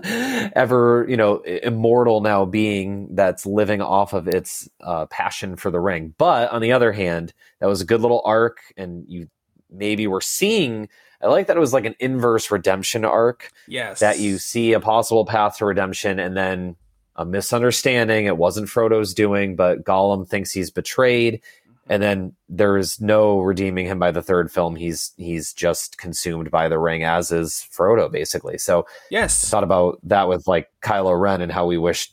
ever 0.57 1.05
you 1.07 1.19
know, 1.19 1.41
immortal 1.41 2.23
now 2.23 2.47
being 2.47 3.15
that's 3.15 3.45
living 3.45 3.83
off 3.83 4.15
of 4.15 4.27
its 4.27 4.71
uh, 4.81 5.05
passion 5.05 5.55
for 5.55 5.71
the 5.71 5.79
ring. 5.79 6.15
But 6.17 6.51
on 6.51 6.63
the 6.63 6.73
other 6.73 6.93
hand, 6.93 7.35
that 7.61 7.67
was 7.67 7.83
a 7.83 7.85
good 7.85 8.01
little 8.01 8.23
arc, 8.25 8.61
and 8.79 9.05
you 9.07 9.29
maybe 9.71 10.07
were 10.07 10.23
seeing. 10.23 10.89
I 11.21 11.27
like 11.27 11.47
that 11.49 11.59
it 11.59 11.61
was 11.61 11.75
like 11.75 11.85
an 11.85 11.97
inverse 12.01 12.51
redemption 12.51 13.05
arc 13.05 13.53
yes, 13.69 14.01
that 14.01 14.19
you 14.19 14.39
see 14.39 14.73
a 14.73 14.81
possible 14.81 15.27
path 15.27 15.59
to 15.59 15.67
redemption 15.67 16.19
and 16.19 16.35
then 16.35 16.77
a 17.17 17.27
misunderstanding. 17.27 18.25
It 18.25 18.39
wasn't 18.39 18.71
Frodo's 18.71 19.13
doing, 19.13 19.57
but 19.57 19.85
Gollum 19.85 20.27
thinks 20.27 20.53
he's 20.53 20.71
betrayed. 20.71 21.43
And 21.89 22.03
then 22.03 22.33
there 22.49 22.77
is 22.77 23.01
no 23.01 23.41
redeeming 23.41 23.87
him 23.87 23.99
by 23.99 24.11
the 24.11 24.23
third 24.23 24.51
film. 24.51 24.75
He's 24.77 25.13
he's 25.17 25.53
just 25.53 25.99
consumed 25.99 26.51
by 26.51 26.69
the 26.69 26.79
ring, 26.79 27.05
as 27.05 27.31
is 27.31 27.67
Frodo, 27.73 28.11
basically. 28.11 28.59
So 28.59 28.87
yes, 29.11 29.49
thought 29.49 29.65
about 29.65 30.01
that 30.03 30.29
with 30.29 30.49
like 30.49 30.69
Kylo 30.83 31.19
Ren 31.19 31.41
and 31.41 31.53
how 31.53 31.67
we 31.67 31.79
wish 31.79 32.13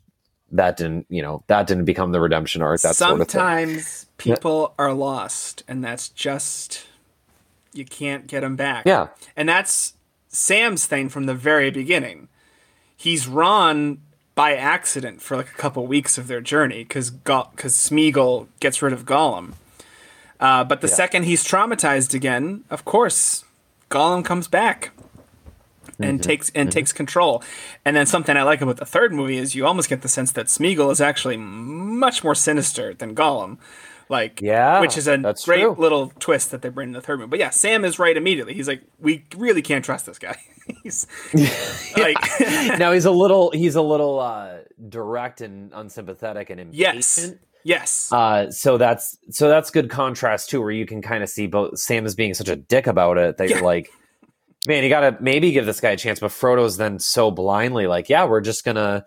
that 0.52 0.78
didn't, 0.78 1.08
you 1.10 1.24
know, 1.24 1.44
that 1.48 1.66
didn't 1.66 1.86
become 1.86 2.12
the 2.12 2.22
redemption 2.22 2.62
arc. 2.62 2.82
That 2.82 2.96
sort 2.96 3.20
of 3.20 3.28
thing. 3.28 3.40
sometimes 3.40 4.06
people 4.18 4.76
are 4.78 4.94
lost, 4.94 5.64
and 5.68 5.84
that's 5.84 6.10
just 6.10 6.86
you 7.74 7.86
can't 7.86 8.28
get 8.28 8.42
them 8.42 8.56
back. 8.56 8.86
Yeah. 8.86 9.08
and 9.36 9.50
that's 9.50 9.94
Sam's 10.28 10.86
thing 10.86 11.10
from 11.10 11.26
the 11.26 11.34
very 11.34 11.72
beginning. 11.72 12.28
He's 12.96 13.28
Ron 13.28 14.00
by 14.36 14.56
accident 14.56 15.22
for 15.22 15.38
like 15.38 15.50
a 15.50 15.58
couple 15.58 15.86
weeks 15.86 16.18
of 16.18 16.28
their 16.28 16.42
journey 16.42 16.84
because 16.84 17.10
because 17.10 17.74
Smeagol 17.76 18.48
gets 18.60 18.82
rid 18.82 18.94
of 18.94 19.06
Gollum. 19.06 19.54
Uh, 20.44 20.64
but 20.64 20.82
the 20.82 20.88
second 20.90 21.24
he's 21.24 21.44
traumatized 21.44 22.14
again, 22.14 22.66
of 22.70 22.84
course, 22.84 23.46
Gollum 23.90 24.26
comes 24.26 24.48
back 24.50 24.92
and 26.00 26.22
takes 26.22 26.52
and 26.54 26.72
takes 26.72 26.92
control. 26.92 27.42
And 27.86 27.96
then 27.96 28.06
something 28.06 28.36
I 28.36 28.44
like 28.44 28.60
about 28.62 28.78
the 28.78 28.86
third 28.86 29.14
movie 29.14 29.38
is 29.38 29.56
you 29.56 29.66
almost 29.66 29.88
get 29.90 30.02
the 30.02 30.10
sense 30.10 30.32
that 30.34 30.48
Smeagol 30.48 30.92
is 30.92 31.00
actually 31.00 31.38
much 31.38 32.24
more 32.24 32.36
sinister 32.36 32.94
than 32.94 33.16
Gollum. 33.16 33.58
Like, 34.10 34.42
Yeah, 34.42 34.82
which 34.82 34.98
is 34.98 35.08
a 35.08 35.18
great 35.46 35.62
true. 35.62 35.76
little 35.78 36.12
twist 36.20 36.52
that 36.52 36.62
they 36.62 36.68
bring 36.70 36.90
in 36.90 36.94
the 36.94 37.02
third 37.02 37.20
movie. 37.20 37.30
But 37.30 37.40
yeah, 37.40 37.52
Sam 37.52 37.86
is 37.86 37.98
right 38.00 38.16
immediately. 38.18 38.54
He's 38.54 38.68
like, 38.68 38.82
we 39.00 39.24
really 39.38 39.62
can't 39.62 39.84
trust 39.86 40.06
this 40.06 40.20
guy. 40.20 40.36
he's 40.84 41.08
like, 41.98 42.18
now 42.78 42.92
he's 42.92 43.06
a 43.06 43.12
little 43.12 43.52
he's 43.52 43.76
a 43.76 43.82
little 43.82 44.20
uh, 44.20 44.58
direct 44.90 45.40
and 45.42 45.72
unsympathetic 45.74 46.50
and 46.50 46.60
impatient. 46.60 46.96
yes, 46.96 47.32
yes, 47.64 48.10
Uh, 48.12 48.50
so 48.52 48.78
that's 48.78 49.18
so 49.30 49.48
that's 49.50 49.70
good 49.72 49.90
contrast 49.90 50.50
too, 50.50 50.62
where 50.62 50.72
you 50.72 50.86
can 50.86 51.02
kind 51.02 51.24
of 51.24 51.30
see 51.30 51.48
both 51.48 51.78
Sam 51.80 52.06
is 52.06 52.16
being 52.16 52.34
such 52.34 52.50
a 52.50 52.56
dick 52.56 52.88
about 52.88 53.18
it 53.18 53.38
that 53.38 53.50
Yeah. 53.50 53.58
you're 53.58 53.66
like, 53.66 53.90
man, 54.68 54.84
you 54.84 54.90
gotta 54.90 55.18
maybe 55.20 55.52
give 55.52 55.66
this 55.66 55.80
guy 55.80 55.92
a 55.92 55.98
chance. 55.98 56.20
But 56.20 56.32
Frodo's 56.32 56.78
then 56.78 57.00
so 57.00 57.32
blindly 57.32 57.88
like, 57.88 58.10
yeah, 58.10 58.26
we're 58.26 58.42
just 58.42 58.64
gonna 58.66 59.06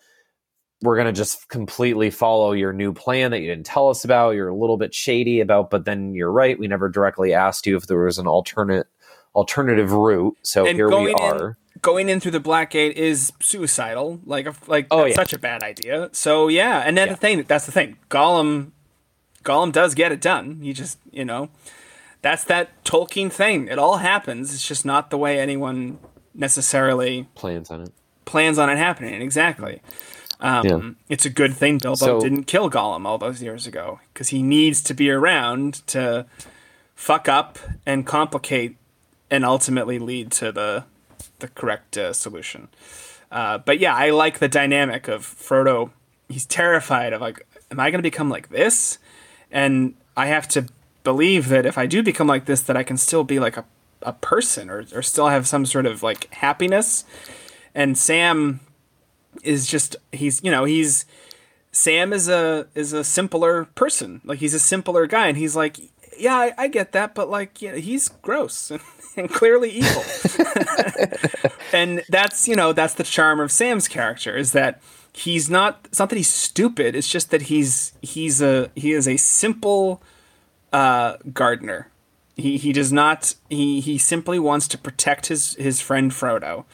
we're 0.83 0.97
gonna 0.97 1.13
just 1.13 1.49
completely 1.49 2.11
follow 2.11 2.53
your 2.53 2.73
new 2.73 2.93
plan 2.93 3.31
that 3.31 3.41
you 3.41 3.47
didn't 3.49 3.65
tell 3.67 3.89
us 3.89 4.05
about. 4.05 4.35
You're 4.35 4.49
a 4.49 4.55
little 4.57 4.77
bit 4.77 4.93
shady 4.95 5.41
about, 5.41 5.71
but 5.71 5.85
then 5.87 6.15
you're 6.15 6.31
right. 6.33 6.59
We 6.59 6.69
never 6.69 6.89
directly 6.91 7.33
asked 7.33 7.67
you 7.67 7.77
if 7.77 7.87
there 7.87 7.99
was 7.99 8.19
an 8.19 8.27
alternate 8.27 8.87
alternative 9.35 9.93
route. 9.93 10.37
So 10.43 10.67
and 10.67 10.77
here 10.77 10.89
we 10.89 11.11
in, 11.11 11.15
are. 11.19 11.57
Going 11.87 12.09
in 12.09 12.19
through 12.21 12.33
the 12.33 12.41
black 12.51 12.71
gate 12.73 12.97
is 12.97 13.33
suicidal. 13.41 14.21
Like, 14.27 14.47
like 14.69 14.87
Oh, 14.91 15.05
yeah. 15.05 15.15
such 15.15 15.33
a 15.33 15.39
bad 15.39 15.63
idea. 15.63 16.09
So 16.13 16.49
yeah, 16.49 16.83
and 16.85 16.99
then 16.99 17.07
Yeah. 17.09 17.15
the 17.15 17.21
thing 17.21 17.43
that's 17.47 17.67
the 17.67 17.73
thing. 17.73 17.97
Gollum, 18.11 18.73
Gollum 19.45 19.71
does 19.73 19.95
get 19.95 20.11
it 20.13 20.21
done. 20.21 20.61
He 20.63 20.73
just 20.73 20.99
you 21.13 21.25
know, 21.25 21.49
that's 22.23 22.45
that 22.45 22.67
Tolkien 22.85 23.31
thing. 23.31 23.69
It 23.69 23.79
all 23.79 23.99
happens. 23.99 24.53
It's 24.53 24.67
just 24.67 24.85
not 24.85 25.11
the 25.11 25.19
way 25.19 25.39
anyone 25.39 25.99
necessarily 26.35 27.29
Plans 27.35 27.71
on 27.71 27.81
it. 27.83 27.93
plans 28.25 28.59
on 28.59 28.69
it 28.69 28.77
happening. 28.79 29.23
Exactly. 29.23 29.81
Um, 30.41 30.67
Yeah. 30.67 30.81
It's 31.09 31.25
a 31.25 31.31
good 31.31 31.55
thing 31.55 31.79
Bilbo 31.79 31.97
So- 31.97 32.21
didn't 32.21 32.45
kill 32.45 32.69
Gollum 32.71 33.07
all 33.07 33.17
those 33.19 33.41
years 33.43 33.67
ago 33.67 34.01
because 34.13 34.29
he 34.29 34.43
needs 34.43 34.83
to 34.83 34.93
be 34.95 35.09
around 35.11 35.87
to 35.89 36.27
fuck 36.95 37.29
up 37.29 37.59
and 37.87 38.05
complicate 38.07 38.77
and 39.31 39.45
ultimately 39.45 39.99
lead 39.99 40.31
to 40.33 40.51
the 40.53 40.85
the 41.39 41.49
correct 41.49 41.97
uh, 41.97 42.13
solution. 42.13 42.69
Uh, 43.31 43.59
but 43.59 43.79
yeah, 43.79 43.95
I 43.95 44.11
like 44.11 44.39
the 44.39 44.49
dynamic 44.49 45.09
of 45.09 45.23
Frodo. 45.23 45.91
He's 46.29 46.47
terrified 46.47 47.13
of 47.13 47.21
like, 47.21 47.47
am 47.71 47.81
I 47.81 47.91
going 47.91 47.99
to 47.99 48.03
become 48.03 48.29
like 48.29 48.49
this? 48.49 48.99
And 49.51 49.95
I 50.17 50.27
have 50.27 50.49
to 50.49 50.67
believe 51.05 51.49
that 51.49 51.67
if 51.67 51.79
I 51.79 51.87
do 51.87 52.03
become 52.03 52.27
like 52.27 52.47
this, 52.47 52.63
that 52.63 52.77
I 52.77 52.83
can 52.83 52.97
still 52.97 53.25
be 53.25 53.39
like 53.39 53.57
a, 53.57 53.65
a 54.03 54.13
person 54.13 54.71
or, 54.71 54.85
or 54.93 55.03
still 55.03 55.29
have 55.29 55.47
some 55.47 55.67
sort 55.67 55.87
of 55.87 56.03
like 56.03 56.33
happiness. 56.35 57.05
And 57.75 57.99
Sam 57.99 58.61
is 59.43 59.67
just 59.67 59.97
he's 60.13 60.43
you 60.43 60.51
know 60.51 60.65
he's 60.65 61.05
Sam 61.73 62.13
is 62.13 62.29
a 62.29 62.67
is 62.75 62.93
a 62.93 63.05
simpler 63.05 63.67
person 63.75 64.21
like 64.25 64.39
he's 64.39 64.55
a 64.55 64.59
simpler 64.59 65.07
guy 65.07 65.29
and 65.29 65.37
he's 65.37 65.57
like 65.57 65.79
yeah 66.19 66.37
I, 66.37 66.55
I 66.59 66.69
get 66.69 66.93
that 66.93 67.15
but 67.15 67.29
like 67.29 67.61
yeah, 67.63 67.77
he's 67.77 68.09
gross 68.09 68.71
and, 68.71 68.81
and 69.17 69.31
clearly 69.31 69.71
evil. 69.71 70.03
And 71.73 72.05
that's 72.09 72.47
you 72.49 72.57
know 72.57 72.73
that's 72.73 72.95
the 72.95 73.03
charm 73.05 73.41
of 73.41 73.51
Sam's 73.51 73.89
character 73.89 74.37
is 74.37 74.53
that 74.53 74.81
he's 75.13 75.51
not 75.51 75.81
it's 75.85 75.99
not 75.99 76.11
that 76.11 76.17
he's 76.17 76.31
stupid 76.31 76.95
it's 76.95 77.09
just 77.09 77.31
that 77.31 77.43
he's 77.43 77.93
he's 78.03 78.41
a 78.41 78.71
he 78.75 78.93
is 78.93 79.09
a 79.09 79.17
simple 79.17 80.03
uh 80.73 81.17
gardener. 81.33 81.91
He 82.37 82.57
he 82.57 82.73
does 82.73 82.93
not 82.93 83.35
he 83.51 83.81
he 83.81 83.99
simply 83.99 84.39
wants 84.39 84.69
to 84.69 84.79
protect 84.79 85.27
his 85.27 85.55
his 85.55 85.81
friend 85.81 86.11
Frodo. 86.13 86.65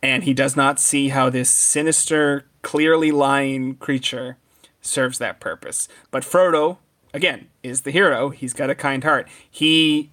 And 0.00 0.22
he 0.22 0.32
does 0.32 0.54
not 0.56 0.78
see 0.78 1.08
how 1.08 1.28
this 1.28 1.50
sinister, 1.50 2.46
clearly 2.62 3.10
lying 3.10 3.74
creature 3.74 4.36
serves 4.80 5.18
that 5.18 5.40
purpose. 5.40 5.88
But 6.12 6.22
Frodo, 6.22 6.78
again, 7.14 7.48
is 7.62 7.82
the 7.82 7.90
hero. 7.90 8.30
He's 8.30 8.52
got 8.52 8.70
a 8.70 8.74
kind 8.74 9.04
heart. 9.04 9.28
He 9.50 10.10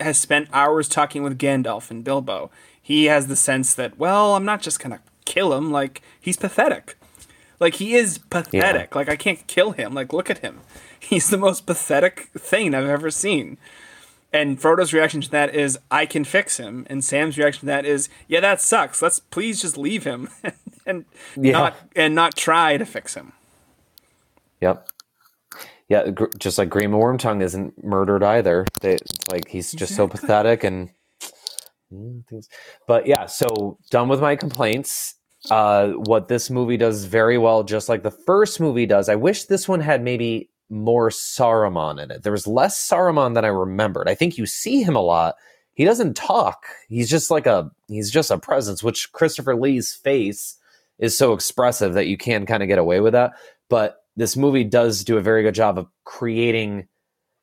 has 0.00 0.18
spent 0.18 0.48
hours 0.52 0.88
talking 0.88 1.22
with 1.22 1.38
Gandalf 1.38 1.90
and 1.90 2.04
Bilbo. 2.04 2.50
He 2.80 3.06
has 3.06 3.26
the 3.26 3.36
sense 3.36 3.74
that, 3.74 3.98
well, 3.98 4.34
I'm 4.34 4.44
not 4.44 4.62
just 4.62 4.80
gonna 4.80 5.00
kill 5.24 5.52
him. 5.54 5.70
Like 5.70 6.02
he's 6.20 6.36
pathetic. 6.36 6.96
Like 7.60 7.74
he 7.74 7.94
is 7.94 8.18
pathetic. 8.18 8.94
Like 8.94 9.08
I 9.08 9.16
can't 9.16 9.46
kill 9.46 9.72
him. 9.72 9.92
Like 9.94 10.12
look 10.12 10.30
at 10.30 10.38
him. 10.38 10.60
He's 11.00 11.30
the 11.30 11.38
most 11.38 11.64
pathetic 11.64 12.28
thing 12.36 12.74
I've 12.74 12.88
ever 12.88 13.10
seen. 13.10 13.56
And 14.32 14.60
Frodo's 14.60 14.92
reaction 14.92 15.20
to 15.22 15.30
that 15.30 15.54
is, 15.54 15.78
"I 15.90 16.06
can 16.06 16.24
fix 16.24 16.58
him," 16.58 16.86
and 16.90 17.02
Sam's 17.02 17.38
reaction 17.38 17.60
to 17.60 17.66
that 17.66 17.86
is, 17.86 18.08
"Yeah, 18.26 18.40
that 18.40 18.60
sucks. 18.60 19.00
Let's 19.00 19.20
please 19.20 19.62
just 19.62 19.78
leave 19.78 20.04
him 20.04 20.28
and 20.86 21.04
Yeah. 21.36 21.52
not 21.52 21.76
and 21.96 22.14
not 22.14 22.36
try 22.36 22.76
to 22.76 22.84
fix 22.84 23.14
him." 23.14 23.32
Yep. 24.60 24.88
Yeah, 25.88 26.10
gr- 26.10 26.26
just 26.38 26.58
like 26.58 26.68
Grima 26.68 26.96
Wormtongue 26.96 27.42
isn't 27.42 27.82
murdered 27.82 28.22
either. 28.22 28.66
They, 28.80 28.98
like 29.30 29.48
he's 29.48 29.72
just 29.72 29.94
so 29.96 30.08
pathetic 30.08 30.64
and 30.64 30.90
Mm, 31.92 32.26
things. 32.26 32.48
But 32.86 33.06
yeah, 33.06 33.26
so 33.26 33.78
done 33.90 34.08
with 34.08 34.20
my 34.20 34.36
complaints. 34.36 35.14
Uh, 35.50 35.90
what 35.90 36.28
this 36.28 36.50
movie 36.50 36.76
does 36.76 37.04
very 37.04 37.38
well, 37.38 37.62
just 37.62 37.88
like 37.88 38.02
the 38.02 38.10
first 38.10 38.60
movie 38.60 38.86
does. 38.86 39.08
I 39.08 39.14
wish 39.14 39.44
this 39.44 39.68
one 39.68 39.80
had 39.80 40.02
maybe 40.02 40.50
more 40.68 41.10
Saruman 41.10 42.02
in 42.02 42.10
it. 42.10 42.22
There 42.24 42.32
was 42.32 42.46
less 42.46 42.76
Saruman 42.86 43.34
than 43.34 43.44
I 43.44 43.48
remembered. 43.48 44.08
I 44.08 44.14
think 44.14 44.36
you 44.36 44.46
see 44.46 44.82
him 44.82 44.96
a 44.96 45.00
lot. 45.00 45.36
He 45.74 45.84
doesn't 45.84 46.16
talk. 46.16 46.66
He's 46.88 47.08
just 47.08 47.30
like 47.30 47.46
a 47.46 47.70
he's 47.86 48.10
just 48.10 48.32
a 48.32 48.38
presence, 48.38 48.82
which 48.82 49.12
Christopher 49.12 49.54
Lee's 49.54 49.94
face 49.94 50.58
is 50.98 51.16
so 51.16 51.32
expressive 51.32 51.94
that 51.94 52.08
you 52.08 52.18
can 52.18 52.44
kind 52.44 52.62
of 52.62 52.68
get 52.68 52.78
away 52.78 53.00
with 53.00 53.12
that. 53.12 53.32
But 53.70 53.97
this 54.18 54.36
movie 54.36 54.64
does 54.64 55.04
do 55.04 55.16
a 55.16 55.22
very 55.22 55.42
good 55.44 55.54
job 55.54 55.78
of 55.78 55.86
creating 56.04 56.88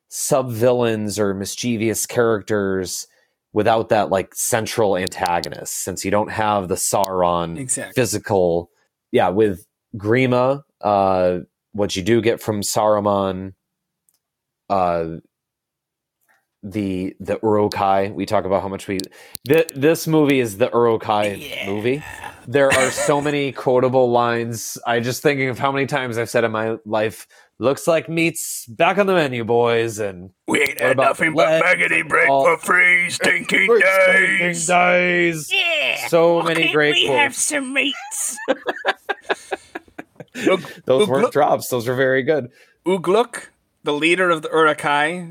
sub 0.08 0.50
villains 0.52 1.18
or 1.18 1.34
mischievous 1.34 2.06
characters 2.06 3.08
without 3.52 3.88
that 3.88 4.10
like 4.10 4.34
central 4.34 4.96
antagonist 4.96 5.82
since 5.82 6.04
you 6.04 6.10
don't 6.10 6.30
have 6.30 6.68
the 6.68 6.74
Sauron 6.76 7.58
Exactly. 7.58 7.94
physical. 7.94 8.70
Yeah 9.10 9.30
with 9.30 9.66
Grima 9.96 10.62
uh 10.82 11.38
what 11.72 11.96
you 11.96 12.02
do 12.02 12.20
get 12.20 12.40
from 12.40 12.60
Saruman 12.60 13.54
uh 14.68 15.16
the 16.62 17.16
the 17.20 17.38
Uruk-hai 17.42 18.10
we 18.14 18.26
talk 18.26 18.44
about 18.44 18.60
how 18.62 18.68
much 18.68 18.86
we 18.88 18.98
th- 19.48 19.70
this 19.74 20.06
movie 20.06 20.40
is 20.40 20.58
the 20.58 20.68
Uruk-hai 20.70 21.64
movie 21.66 22.02
there 22.46 22.70
are 22.72 22.90
so 22.90 23.20
many 23.20 23.52
quotable 23.52 24.10
lines 24.10 24.78
I 24.86 25.00
just 25.00 25.22
thinking 25.22 25.48
of 25.48 25.58
how 25.58 25.72
many 25.72 25.86
times 25.86 26.18
I've 26.18 26.30
said 26.30 26.44
in 26.44 26.52
my 26.52 26.76
life 26.84 27.26
looks 27.58 27.86
like 27.86 28.08
meat's 28.08 28.66
back 28.66 28.98
on 28.98 29.06
the 29.06 29.14
menu 29.14 29.44
boys 29.44 29.98
and 29.98 30.30
We 30.46 30.60
ain't 30.62 30.80
had 30.80 30.92
about 30.92 31.04
nothing 31.08 31.34
but 31.34 31.48
lead? 31.48 31.62
maggoty 31.64 32.02
bread 32.02 32.28
All- 32.28 32.44
for 32.44 32.56
three 32.64 33.10
stinking 33.10 33.66
Stinking 33.66 33.80
days. 33.80 34.66
days. 34.66 35.50
Yeah. 35.52 36.06
So 36.08 36.36
why 36.38 36.44
many 36.48 36.62
can't 36.64 36.74
great 36.74 36.94
we 36.94 37.06
quotes. 37.06 37.18
have 37.20 37.34
some 37.34 37.72
meats? 37.72 38.36
Those 40.34 41.08
weren't 41.08 41.26
Ugluk- 41.28 41.32
drops. 41.32 41.68
Those 41.68 41.88
were 41.88 41.94
very 41.94 42.22
good. 42.22 42.50
Ugluk, 42.86 43.46
the 43.84 43.92
leader 43.92 44.28
of 44.30 44.42
the 44.42 44.50
Uruk-hai, 44.50 45.28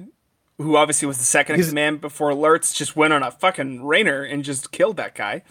who 0.57 0.75
obviously 0.75 1.07
was 1.07 1.17
the 1.19 1.23
second 1.23 1.59
in 1.59 1.67
command 1.67 2.01
before 2.01 2.33
Lurtz, 2.33 2.73
just 2.73 2.95
went 2.95 3.13
on 3.13 3.21
a 3.21 3.29
fucking 3.31 3.85
rainer 3.85 4.23
and 4.23 4.43
just 4.43 4.71
killed 4.71 4.97
that 4.97 5.13
guy. 5.15 5.43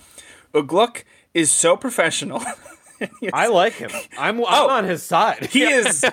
Ugluk 0.53 1.05
is 1.35 1.51
so 1.51 1.77
professional. 1.77 2.43
I 3.35 3.49
like 3.49 3.75
him. 3.75 3.91
I'm, 4.17 4.39
I'm 4.39 4.45
Oh. 4.47 4.69
on 4.71 4.85
his 4.85 5.03
side. 5.03 5.47
he 5.47 5.63
is 5.81 6.05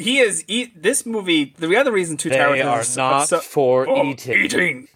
he 0.00 0.18
is 0.18 0.42
e- 0.48 0.72
this 0.74 1.04
movie 1.06 1.54
the 1.58 1.76
other 1.76 1.92
reason 1.92 2.16
two 2.16 2.30
towers 2.30 2.60
are 2.62 2.80
is 2.80 2.96
not 2.96 3.28
so- 3.28 3.38
for 3.40 3.88
Oh, 3.88 4.04
eating. 4.04 4.44
eating. 4.44 4.88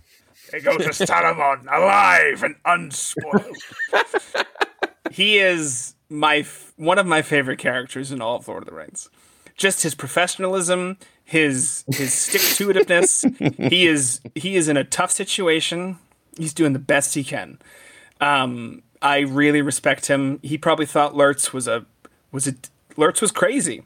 They 0.51 0.61
go 0.61 0.79
to 0.79 0.89
Saruman 0.89 1.67
alive 1.71 2.43
and 2.43 2.57
unspoiled. 2.65 3.55
he 5.11 5.39
is 5.39 5.95
my 6.09 6.37
f- 6.39 6.73
one 6.77 6.99
of 6.99 7.07
my 7.07 7.23
favorite 7.23 7.59
characters 7.59 8.11
in 8.13 8.21
all 8.23 8.37
of 8.37 8.49
Lord 8.49 8.63
of 8.63 8.69
the 8.69 8.75
Rings. 8.75 9.11
Just 9.57 9.83
his 9.83 9.95
professionalism, 9.95 10.97
his 11.25 11.85
his 11.93 12.15
stick 12.15 12.41
to 12.57 12.69
itiveness. 12.73 13.71
he 13.71 13.87
is 13.87 14.21
he 14.35 14.57
is 14.57 14.69
in 14.69 14.77
a 14.77 14.85
tough 14.85 15.11
situation. 15.11 15.99
He's 16.37 16.55
doing 16.55 16.73
the 16.73 16.79
best 16.79 17.15
he 17.15 17.25
can. 17.25 17.59
Um, 18.21 18.83
I 19.01 19.21
really 19.21 19.63
respect 19.63 20.07
him. 20.07 20.41
He 20.43 20.59
probably 20.59 20.87
thought 20.87 21.15
Lurtz 21.15 21.53
was 21.53 21.69
a 21.69 21.87
was 22.33 22.47
a 22.47 22.55
Lurtz 22.97 23.21
was 23.21 23.33
crazy. 23.33 23.83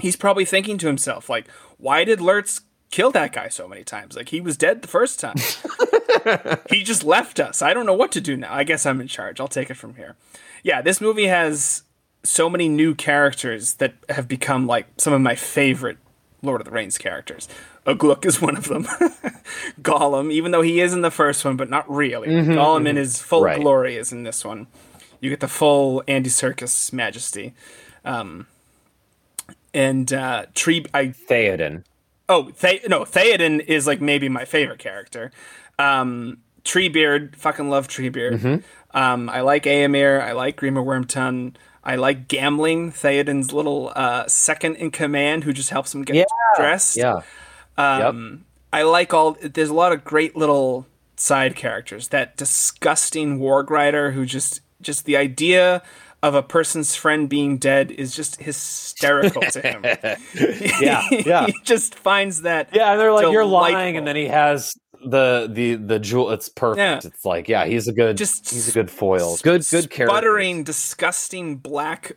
He's 0.00 0.16
probably 0.16 0.44
thinking 0.44 0.78
to 0.78 0.86
himself 0.86 1.28
like, 1.28 1.48
why 1.78 2.04
did 2.04 2.20
Lurtz 2.20 2.62
kill 2.90 3.10
that 3.12 3.32
guy 3.32 3.48
so 3.48 3.66
many 3.66 3.82
times? 3.82 4.16
Like 4.16 4.28
he 4.28 4.40
was 4.40 4.56
dead 4.56 4.82
the 4.82 4.88
first 4.88 5.20
time. 5.20 5.36
he 6.70 6.82
just 6.82 7.02
left 7.02 7.40
us. 7.40 7.62
I 7.62 7.74
don't 7.74 7.86
know 7.86 7.94
what 7.94 8.12
to 8.12 8.20
do 8.20 8.36
now. 8.36 8.52
I 8.52 8.64
guess 8.64 8.86
I'm 8.86 9.00
in 9.00 9.08
charge. 9.08 9.40
I'll 9.40 9.48
take 9.48 9.70
it 9.70 9.74
from 9.74 9.94
here. 9.94 10.16
Yeah, 10.62 10.82
this 10.82 11.00
movie 11.00 11.26
has 11.26 11.82
so 12.22 12.50
many 12.50 12.68
new 12.68 12.94
characters 12.94 13.74
that 13.74 13.94
have 14.08 14.28
become 14.28 14.66
like 14.66 14.86
some 14.98 15.12
of 15.12 15.20
my 15.20 15.34
favorite 15.34 15.98
Lord 16.46 16.60
of 16.62 16.64
the 16.64 16.70
Rings 16.70 16.96
characters. 16.98 17.48
Ugluk 17.86 18.24
is 18.24 18.40
one 18.40 18.56
of 18.56 18.64
them. 18.68 18.84
Gollum, 19.82 20.32
even 20.32 20.52
though 20.52 20.62
he 20.62 20.80
is 20.80 20.92
in 20.92 21.02
the 21.02 21.10
first 21.10 21.44
one, 21.44 21.56
but 21.56 21.68
not 21.68 21.88
really. 21.90 22.28
Gollum 22.28 22.88
in 22.88 22.96
his 22.96 23.20
full 23.20 23.42
Right. 23.42 23.60
glory 23.60 23.96
is 23.96 24.12
in 24.12 24.22
this 24.22 24.44
one. 24.44 24.66
You 25.20 25.30
get 25.30 25.40
the 25.40 25.48
full 25.48 26.02
Andy 26.08 26.30
Serkis 26.30 26.92
majesty. 26.92 27.52
Um, 28.04 28.46
and 29.74 30.12
uh, 30.12 30.46
Tree, 30.54 30.84
I 30.94 31.06
Theoden. 31.08 31.84
Oh, 32.28 32.50
the- 32.60 32.80
no, 32.88 33.00
Theoden 33.04 33.60
is 33.66 33.86
like 33.86 34.00
maybe 34.00 34.28
my 34.28 34.44
favorite 34.44 34.78
character. 34.78 35.30
Um, 35.78 36.38
Treebeard, 36.64 37.36
fucking 37.36 37.68
love 37.70 37.86
Treebeard. 37.88 38.62
Um, 38.92 39.28
I 39.28 39.42
like 39.42 39.64
Eomer. 39.64 40.20
I 40.20 40.32
like 40.32 40.56
Grima 40.60 40.84
Wormtongue. 40.84 41.54
I 41.86 41.94
like 41.96 42.26
Gamling, 42.26 42.92
Theoden's 42.92 43.52
little 43.52 43.92
uh, 43.94 44.26
second 44.26 44.74
in 44.76 44.90
command 44.90 45.44
who 45.44 45.52
just 45.52 45.70
helps 45.70 45.94
him 45.94 46.02
get 46.02 46.16
Yeah. 46.16 46.24
dressed. 46.56 46.96
Yeah. 46.96 47.20
Um, 47.78 48.44
I 48.72 48.82
like 48.82 49.14
all. 49.14 49.36
There's 49.40 49.68
a 49.68 49.74
lot 49.74 49.92
of 49.92 50.02
great 50.04 50.36
little 50.36 50.86
side 51.16 51.54
characters. 51.54 52.08
That 52.08 52.36
disgusting 52.36 53.38
warg 53.38 53.70
rider 53.70 54.10
who 54.10 54.26
just 54.26 54.60
just 54.82 55.04
the 55.04 55.16
idea 55.16 55.82
of 56.22 56.34
a 56.34 56.42
person's 56.42 56.96
friend 56.96 57.28
being 57.28 57.56
dead 57.58 57.90
is 57.92 58.16
just 58.16 58.36
hysterical 58.40 59.42
to 59.42 59.60
him. 59.60 59.84
Yeah, 60.80 61.02
yeah. 61.10 61.46
he 61.46 61.54
just 61.62 61.94
finds 61.94 62.42
that. 62.42 62.70
Yeah, 62.72 62.90
and 62.92 63.00
they're 63.00 63.12
like, 63.12 63.30
you're 63.30 63.44
lying, 63.44 63.96
and 63.96 64.06
then 64.06 64.16
he 64.16 64.26
has 64.26 64.74
the 65.04 65.48
the 65.52 65.74
the 65.74 65.98
jewel. 65.98 66.30
It's 66.30 66.48
perfect. 66.48 66.78
Yeah. 66.78 67.10
It's 67.10 67.24
like, 67.24 67.48
yeah, 67.48 67.64
he's 67.66 67.88
a 67.88 67.92
good, 67.92 68.16
Just 68.16 68.50
he's 68.50 68.68
a 68.68 68.72
good 68.72 68.90
foil. 68.90 69.36
Good, 69.42 69.64
good 69.70 69.90
character. 69.90 70.06
sputtering, 70.14 70.64
disgusting 70.64 71.56
black 71.56 72.12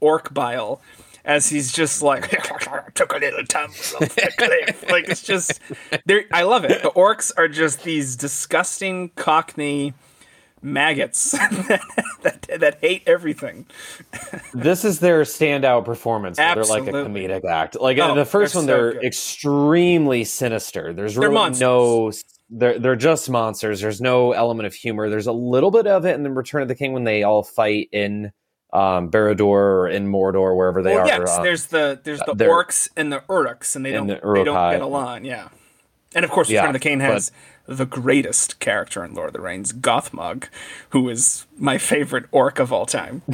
orc 0.00 0.32
bile 0.34 0.80
as 1.24 1.48
he's 1.50 1.70
just 1.72 2.02
like 2.02 2.30
took 2.94 3.12
a 3.14 3.18
little 3.18 3.44
tumble 3.44 3.74
off 3.74 4.14
the 4.14 4.32
cliff. 4.38 4.90
like 4.90 5.08
it's 5.08 5.22
just, 5.22 5.60
they're- 6.06 6.24
I 6.32 6.42
love 6.44 6.64
it. 6.64 6.82
The 6.82 6.90
orcs 6.90 7.30
are 7.36 7.46
just 7.48 7.84
these 7.84 8.16
disgusting 8.16 9.10
Cockney 9.16 9.92
maggots 10.62 11.30
that, 11.32 11.80
that, 12.22 12.42
that 12.60 12.78
hate 12.80 13.02
everything. 13.06 13.66
This 14.54 14.84
is 14.84 15.00
their 15.00 15.22
standout 15.22 15.84
performance. 15.84 16.36
They're 16.36 16.64
like 16.64 16.86
a 16.86 16.92
comedic 16.92 17.44
act. 17.44 17.80
Like 17.80 17.98
Oh, 17.98 18.10
in 18.10 18.16
the 18.16 18.24
1st 18.24 18.30
they're 18.32 18.40
one, 18.40 18.48
so 18.48 18.62
they're 18.62 18.92
good. 18.94 19.04
extremely 19.04 20.24
sinister. 20.24 20.92
There's 20.92 21.14
They're 21.14 21.22
really 21.28 21.34
monsters. 21.34 21.60
no. 21.62 22.12
They're 22.52 22.78
they're 22.80 22.96
just 22.96 23.30
monsters. 23.30 23.80
There's 23.80 24.00
no 24.00 24.32
element 24.32 24.66
of 24.66 24.74
humor. 24.74 25.08
There's 25.08 25.28
a 25.28 25.32
little 25.32 25.70
bit 25.70 25.86
of 25.86 26.04
it 26.04 26.14
in 26.16 26.24
the 26.24 26.30
Return 26.32 26.62
of 26.62 26.68
the 26.68 26.74
King 26.74 26.92
when 26.92 27.04
they 27.04 27.22
all 27.22 27.44
fight 27.44 27.88
in 27.92 28.32
um, 28.72 29.08
Barad-dûr 29.10 29.44
or 29.46 29.88
in 29.88 30.08
Mordor, 30.08 30.56
wherever 30.56 30.82
they 30.82 30.94
well, 30.96 31.04
are. 31.04 31.06
yes, 31.06 31.30
uh, 31.38 31.42
there's 31.44 31.66
the 31.66 32.00
there's 32.02 32.18
the 32.20 32.34
orcs 32.34 32.88
and 32.96 33.12
the 33.12 33.20
uruks, 33.20 33.76
and 33.76 33.86
they 33.86 33.92
don't 33.92 34.08
the 34.08 34.14
they 34.14 34.42
don't 34.44 34.72
get 34.72 34.80
along. 34.82 35.24
Yeah, 35.24 35.48
and 36.12 36.24
of 36.24 36.30
course, 36.32 36.50
Yeah, 36.50 36.62
Return 36.62 36.74
of 36.74 36.80
the 36.80 36.88
King 36.88 36.98
but- 36.98 37.04
has 37.12 37.30
the 37.70 37.86
greatest 37.86 38.58
character 38.58 39.04
in 39.04 39.14
Lord 39.14 39.28
of 39.28 39.32
the 39.34 39.40
Rings, 39.40 39.72
Gothmog, 39.72 40.48
who 40.90 41.08
is 41.08 41.46
my 41.56 41.78
favorite 41.78 42.26
orc 42.32 42.58
of 42.58 42.72
all 42.72 42.86
time. 42.86 43.22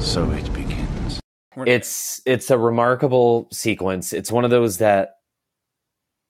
So 0.00 0.30
it 0.30 0.52
begins. 0.52 1.20
it's 1.66 2.22
it's 2.24 2.50
a 2.50 2.56
remarkable 2.58 3.48
sequence. 3.50 4.12
It's 4.12 4.30
one 4.30 4.44
of 4.44 4.50
those 4.50 4.78
that 4.78 5.16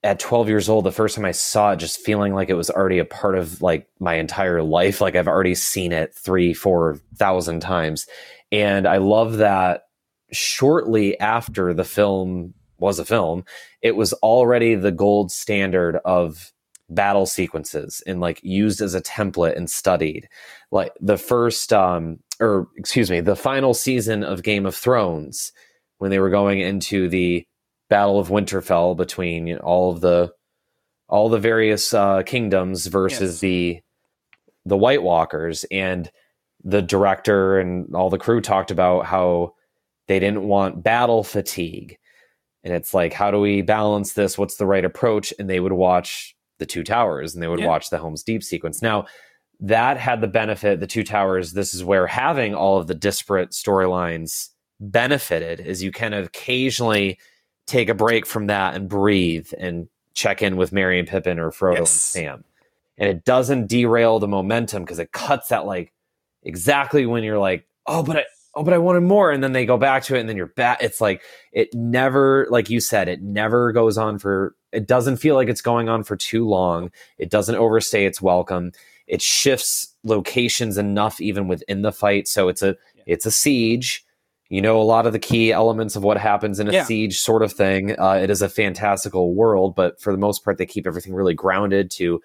at 0.02 0.18
12 0.18 0.48
years 0.48 0.70
old, 0.70 0.84
the 0.86 0.92
first 0.92 1.16
time 1.16 1.26
I 1.26 1.32
saw 1.32 1.72
it, 1.72 1.76
just 1.76 2.00
feeling 2.00 2.34
like 2.34 2.48
it 2.48 2.54
was 2.54 2.70
already 2.70 2.98
a 2.98 3.04
part 3.04 3.36
of 3.36 3.60
like 3.60 3.86
my 4.00 4.14
entire 4.14 4.62
life. 4.62 5.02
Like 5.02 5.16
I've 5.16 5.28
already 5.28 5.54
seen 5.54 5.92
it 5.92 6.14
three, 6.14 6.54
four 6.54 6.98
thousand 7.16 7.60
times. 7.60 8.06
And 8.50 8.88
I 8.88 8.96
love 8.96 9.36
that 9.36 9.82
shortly 10.32 11.20
after 11.20 11.74
the 11.74 11.84
film 11.84 12.54
was 12.78 12.98
a 12.98 13.04
film, 13.04 13.44
it 13.82 13.96
was 13.96 14.12
already 14.14 14.74
the 14.74 14.92
gold 14.92 15.30
standard 15.32 15.98
of 16.04 16.52
battle 16.90 17.26
sequences 17.26 18.02
and 18.06 18.20
like 18.20 18.40
used 18.42 18.80
as 18.80 18.94
a 18.94 19.02
template 19.02 19.56
and 19.56 19.68
studied. 19.68 20.28
Like 20.70 20.92
the 21.00 21.18
first 21.18 21.72
um 21.72 22.18
or 22.40 22.68
excuse 22.76 23.10
me, 23.10 23.20
the 23.20 23.36
final 23.36 23.74
season 23.74 24.22
of 24.24 24.42
Game 24.42 24.64
of 24.66 24.74
Thrones 24.74 25.52
when 25.98 26.10
they 26.10 26.18
were 26.20 26.30
going 26.30 26.60
into 26.60 27.08
the 27.08 27.46
Battle 27.90 28.18
of 28.18 28.28
Winterfell 28.28 28.96
between 28.96 29.46
you 29.46 29.54
know, 29.56 29.60
all 29.60 29.90
of 29.92 30.00
the 30.00 30.32
all 31.08 31.28
the 31.28 31.38
various 31.38 31.92
uh, 31.94 32.22
kingdoms 32.22 32.86
versus 32.86 33.34
Yes. 33.34 33.40
the 33.40 33.80
the 34.66 34.76
White 34.76 35.02
Walkers 35.02 35.64
and 35.70 36.10
the 36.64 36.82
director 36.82 37.58
and 37.58 37.94
all 37.94 38.10
the 38.10 38.18
crew 38.18 38.40
talked 38.40 38.70
about 38.70 39.06
how 39.06 39.54
they 40.06 40.18
didn't 40.18 40.42
want 40.42 40.82
battle 40.82 41.24
fatigue 41.24 41.98
and 42.64 42.72
it's 42.74 42.92
like 42.94 43.12
how 43.12 43.30
do 43.30 43.40
we 43.40 43.62
balance 43.62 44.12
this? 44.14 44.36
What's 44.38 44.56
the 44.56 44.66
right 44.66 44.84
approach? 44.84 45.32
And 45.38 45.48
they 45.48 45.60
would 45.60 45.72
watch 45.72 46.34
the 46.58 46.66
two 46.66 46.82
towers 46.82 47.34
and 47.34 47.42
they 47.42 47.48
would 47.48 47.60
Yeah. 47.60 47.66
watch 47.68 47.90
the 47.90 47.98
Helm's 47.98 48.22
Deep 48.22 48.42
sequence. 48.42 48.82
Now 48.82 49.06
that 49.60 49.96
had 49.96 50.20
the 50.20 50.28
benefit 50.28 50.78
the 50.80 50.86
two 50.86 51.02
towers 51.02 51.52
this 51.52 51.74
is 51.74 51.82
where 51.82 52.06
having 52.06 52.54
all 52.54 52.78
of 52.78 52.86
the 52.86 52.94
disparate 52.94 53.50
storylines 53.50 54.50
benefited 54.80 55.58
is 55.60 55.82
you 55.82 55.90
can 55.90 56.12
occasionally 56.14 57.18
take 57.66 57.88
a 57.88 57.94
break 57.94 58.24
from 58.24 58.46
that 58.46 58.74
and 58.74 58.88
breathe 58.88 59.48
and 59.58 59.88
check 60.14 60.42
in 60.42 60.56
with 60.56 60.72
Merry 60.72 60.98
and 60.98 61.08
Pippin 61.08 61.38
or 61.38 61.50
Frodo 61.50 61.78
and 61.78 61.88
Sam. 61.88 62.44
And 62.96 63.08
it 63.08 63.24
doesn't 63.24 63.66
derail 63.68 64.18
the 64.18 64.28
momentum 64.28 64.82
because 64.84 64.98
it 64.98 65.12
cuts 65.12 65.48
that 65.48 65.66
like 65.66 65.92
exactly 66.44 67.04
when 67.06 67.24
you're 67.24 67.38
like 67.38 67.66
oh 67.86 68.02
but 68.02 68.16
I 68.18 68.24
oh 68.58 68.62
but 68.64 68.74
I 68.74 68.78
wanted 68.78 69.02
more 69.02 69.30
and 69.30 69.42
then 69.42 69.52
they 69.52 69.64
go 69.66 69.76
back 69.78 70.02
to 70.04 70.16
it 70.16 70.20
and 70.20 70.28
then 70.28 70.36
you're 70.36 70.46
back 70.46 70.82
it's 70.82 71.00
like 71.00 71.22
it 71.52 71.72
never 71.74 72.46
like 72.50 72.68
you 72.70 72.80
said 72.80 73.08
it 73.08 73.22
never 73.22 73.72
goes 73.72 73.96
on 73.96 74.18
for 74.18 74.54
it 74.72 74.86
doesn't 74.86 75.16
feel 75.18 75.34
like 75.34 75.48
it's 75.48 75.62
going 75.62 75.88
on 75.88 76.02
for 76.04 76.16
too 76.16 76.46
long 76.46 76.90
it 77.18 77.30
doesn't 77.30 77.54
overstay 77.56 78.04
its 78.04 78.20
welcome 78.20 78.72
it 79.06 79.22
shifts 79.22 79.94
locations 80.04 80.76
enough 80.76 81.20
even 81.20 81.48
within 81.48 81.82
the 81.82 81.92
fight 81.92 82.26
so 82.28 82.48
it's 82.48 82.62
a 82.62 82.76
it's 83.06 83.24
a 83.26 83.30
siege 83.30 84.04
you 84.50 84.60
know 84.62 84.80
a 84.80 84.82
lot 84.82 85.06
of 85.06 85.12
the 85.12 85.18
key 85.18 85.52
elements 85.52 85.94
of 85.96 86.02
what 86.02 86.16
happens 86.18 86.58
in 86.60 86.68
a 86.68 86.72
Yeah. 86.72 86.84
siege 86.84 87.18
sort 87.20 87.42
of 87.42 87.52
thing 87.52 87.98
uh, 87.98 88.18
it 88.22 88.28
is 88.30 88.42
a 88.42 88.48
fantastical 88.48 89.34
world 89.34 89.74
but 89.74 90.00
for 90.00 90.12
the 90.12 90.18
most 90.18 90.44
part 90.44 90.58
they 90.58 90.66
keep 90.66 90.86
everything 90.86 91.14
really 91.14 91.34
grounded 91.34 91.90
to 91.92 92.20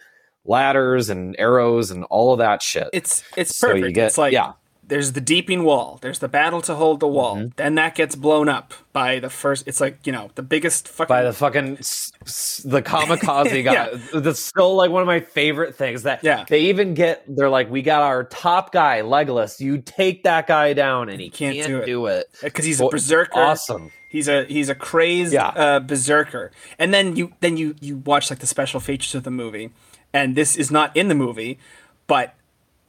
ladders 0.45 1.09
and 1.09 1.36
arrows 1.39 1.91
and 1.91 2.03
all 2.05 2.34
of 2.34 2.39
that 2.39 2.61
shit 2.61 2.89
It's 2.93 3.23
it's 3.38 3.55
So 3.55 3.67
you 3.67 3.73
perfect. 3.75 3.95
get- 3.95 4.07
it's 4.07 4.17
like 4.17 4.34
yeah. 4.34 4.53
There's 4.88 5.13
the 5.13 5.21
deeping 5.21 5.63
wall. 5.63 5.97
There's 6.01 6.19
the 6.19 6.27
battle 6.27 6.61
to 6.63 6.75
hold 6.75 6.99
the 6.99 7.07
wall. 7.07 7.38
Mm-hmm. 7.38 7.47
Then 7.55 7.75
that 7.75 7.95
gets 7.95 8.15
blown 8.15 8.49
up 8.49 8.73
by 8.91 9.19
the 9.19 9.29
first. 9.29 9.67
It's 9.67 9.79
like 9.79 10.05
you 10.05 10.11
know 10.11 10.29
the 10.36 10.43
biggest 10.43 10.88
fucking. 10.88 11.07
by 11.13 11.23
the 11.23 11.34
fucking 11.34 11.77
s- 11.77 12.11
s- 12.21 12.61
the 12.65 12.81
kamikaze 12.81 13.63
guy. 13.65 13.73
Yeah. 13.73 13.97
That's 14.19 14.39
still 14.39 14.75
like 14.75 14.91
one 14.91 15.01
of 15.01 15.07
my 15.07 15.21
favorite 15.21 15.75
things. 15.75 16.03
That 16.03 16.23
Yeah. 16.23 16.45
they 16.47 16.61
even 16.61 16.93
get. 16.93 17.23
They're 17.27 17.49
like, 17.49 17.69
we 17.71 17.81
got 17.81 18.01
our 18.01 18.25
top 18.25 18.71
guy, 18.73 19.01
Legolas. 19.01 19.59
You 19.59 19.77
take 19.79 20.23
that 20.23 20.47
guy 20.47 20.73
down, 20.73 21.09
and 21.09 21.19
he 21.21 21.29
Can't 21.29 21.55
can't, 21.55 21.86
do 21.86 22.05
it. 22.07 22.27
because 22.41 22.65
he's 22.65 22.81
a 22.81 22.88
berserker. 22.88 23.39
Awesome. 23.39 23.91
He's 24.09 24.27
a 24.27 24.43
he's 24.45 24.69
a 24.69 24.75
crazed 24.75 25.34
Yeah. 25.34 25.47
uh, 25.47 25.79
berserker. 25.79 26.51
And 26.77 26.93
then 26.93 27.15
you 27.15 27.34
then 27.39 27.57
you 27.57 27.75
you 27.79 27.97
watch 27.97 28.29
like 28.29 28.39
the 28.39 28.47
special 28.47 28.79
features 28.79 29.15
of 29.15 29.23
the 29.23 29.31
movie, 29.31 29.71
and 30.13 30.36
this 30.36 30.55
is 30.55 30.69
not 30.69 30.95
in 30.95 31.07
the 31.07 31.15
movie, 31.15 31.57
but 32.05 32.36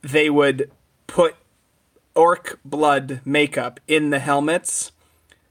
they 0.03 0.29
would 0.29 0.71
put 1.07 1.35
orc 2.15 2.59
blood 2.65 3.21
makeup 3.25 3.81
in 3.89 4.11
the 4.11 4.19
helmets. 4.19 4.93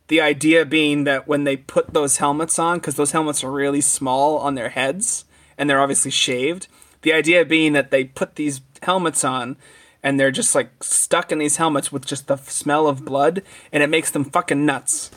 The 0.07 0.21
idea 0.21 0.65
being 0.65 1.05
that 1.05 1.27
when 1.27 1.43
they 1.43 1.57
put 1.57 1.93
those 1.93 2.17
helmets 2.17 2.59
on, 2.59 2.77
because 2.77 2.95
those 2.95 3.11
helmets 3.11 3.43
are 3.43 3.51
really 3.51 3.81
small 3.81 4.37
on 4.37 4.55
their 4.55 4.69
heads 4.69 5.25
and 5.57 5.69
they're 5.69 5.81
obviously 5.81 6.11
shaved, 6.11 6.67
the 7.01 7.13
idea 7.13 7.45
being 7.45 7.73
that 7.73 7.91
they 7.91 8.03
put 8.03 8.35
these 8.35 8.61
helmets 8.81 9.23
on 9.23 9.57
and 10.01 10.19
they're 10.19 10.31
just 10.31 10.53
like 10.53 10.83
stuck 10.83 11.31
in 11.31 11.39
these 11.39 11.57
helmets 11.57 11.91
with 11.91 12.05
just 12.05 12.27
the 12.27 12.37
smell 12.37 12.87
of 12.87 13.05
blood 13.05 13.41
and 13.71 13.81
it 13.81 13.89
makes 13.89 14.11
them 14.11 14.25
fucking 14.25 14.65
nuts. 14.65 15.11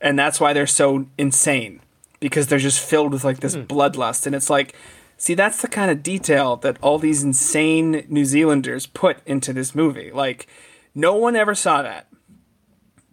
And 0.00 0.18
that's 0.18 0.40
why 0.40 0.52
they're 0.52 0.66
so 0.66 1.06
insane 1.16 1.80
because 2.18 2.46
they're 2.46 2.58
just 2.58 2.80
filled 2.80 3.12
with 3.12 3.24
like 3.24 3.40
this 3.40 3.54
hmm. 3.54 3.62
bloodlust. 3.62 4.26
And 4.26 4.34
it's 4.34 4.50
like, 4.50 4.74
see, 5.16 5.34
that's 5.34 5.62
the 5.62 5.68
kind 5.68 5.90
of 5.90 6.02
detail 6.02 6.56
that 6.56 6.78
all 6.80 6.98
these 6.98 7.22
insane 7.22 8.04
New 8.08 8.24
Zealanders 8.24 8.86
put 8.86 9.18
into 9.26 9.52
this 9.52 9.74
movie. 9.74 10.10
Like, 10.10 10.48
no 10.94 11.14
one 11.16 11.36
ever 11.36 11.54
saw 11.54 11.82
that, 11.82 12.08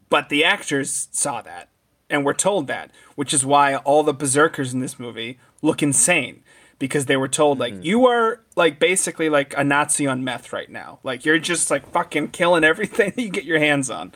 but 0.10 0.30
the 0.30 0.44
actors 0.44 1.08
saw 1.12 1.42
that 1.42 1.70
and 2.10 2.26
were 2.26 2.34
told 2.34 2.68
that, 2.68 2.92
which 3.16 3.34
is 3.34 3.46
why 3.46 3.76
all 3.76 4.04
the 4.04 4.14
berserkers 4.14 4.74
in 4.74 4.80
this 4.80 5.00
movie 5.00 5.40
look 5.62 5.84
insane 5.84 6.44
because 6.80 7.06
they 7.06 7.18
were 7.18 7.28
told 7.28 7.60
like 7.60 7.74
you 7.84 8.08
are 8.08 8.42
like 8.56 8.80
basically 8.80 9.30
like 9.30 9.54
a 9.58 9.64
Nazi 9.64 10.08
on 10.08 10.24
meth 10.24 10.52
right 10.52 10.70
now. 10.70 11.00
Like 11.04 11.26
you're 11.26 11.38
just 11.38 11.70
like 11.70 11.90
fucking 11.92 12.30
killing 12.30 12.64
everything 12.64 13.12
that 13.16 13.22
you 13.22 13.30
get 13.30 13.44
your 13.44 13.60
hands 13.60 13.90
on. 13.90 14.14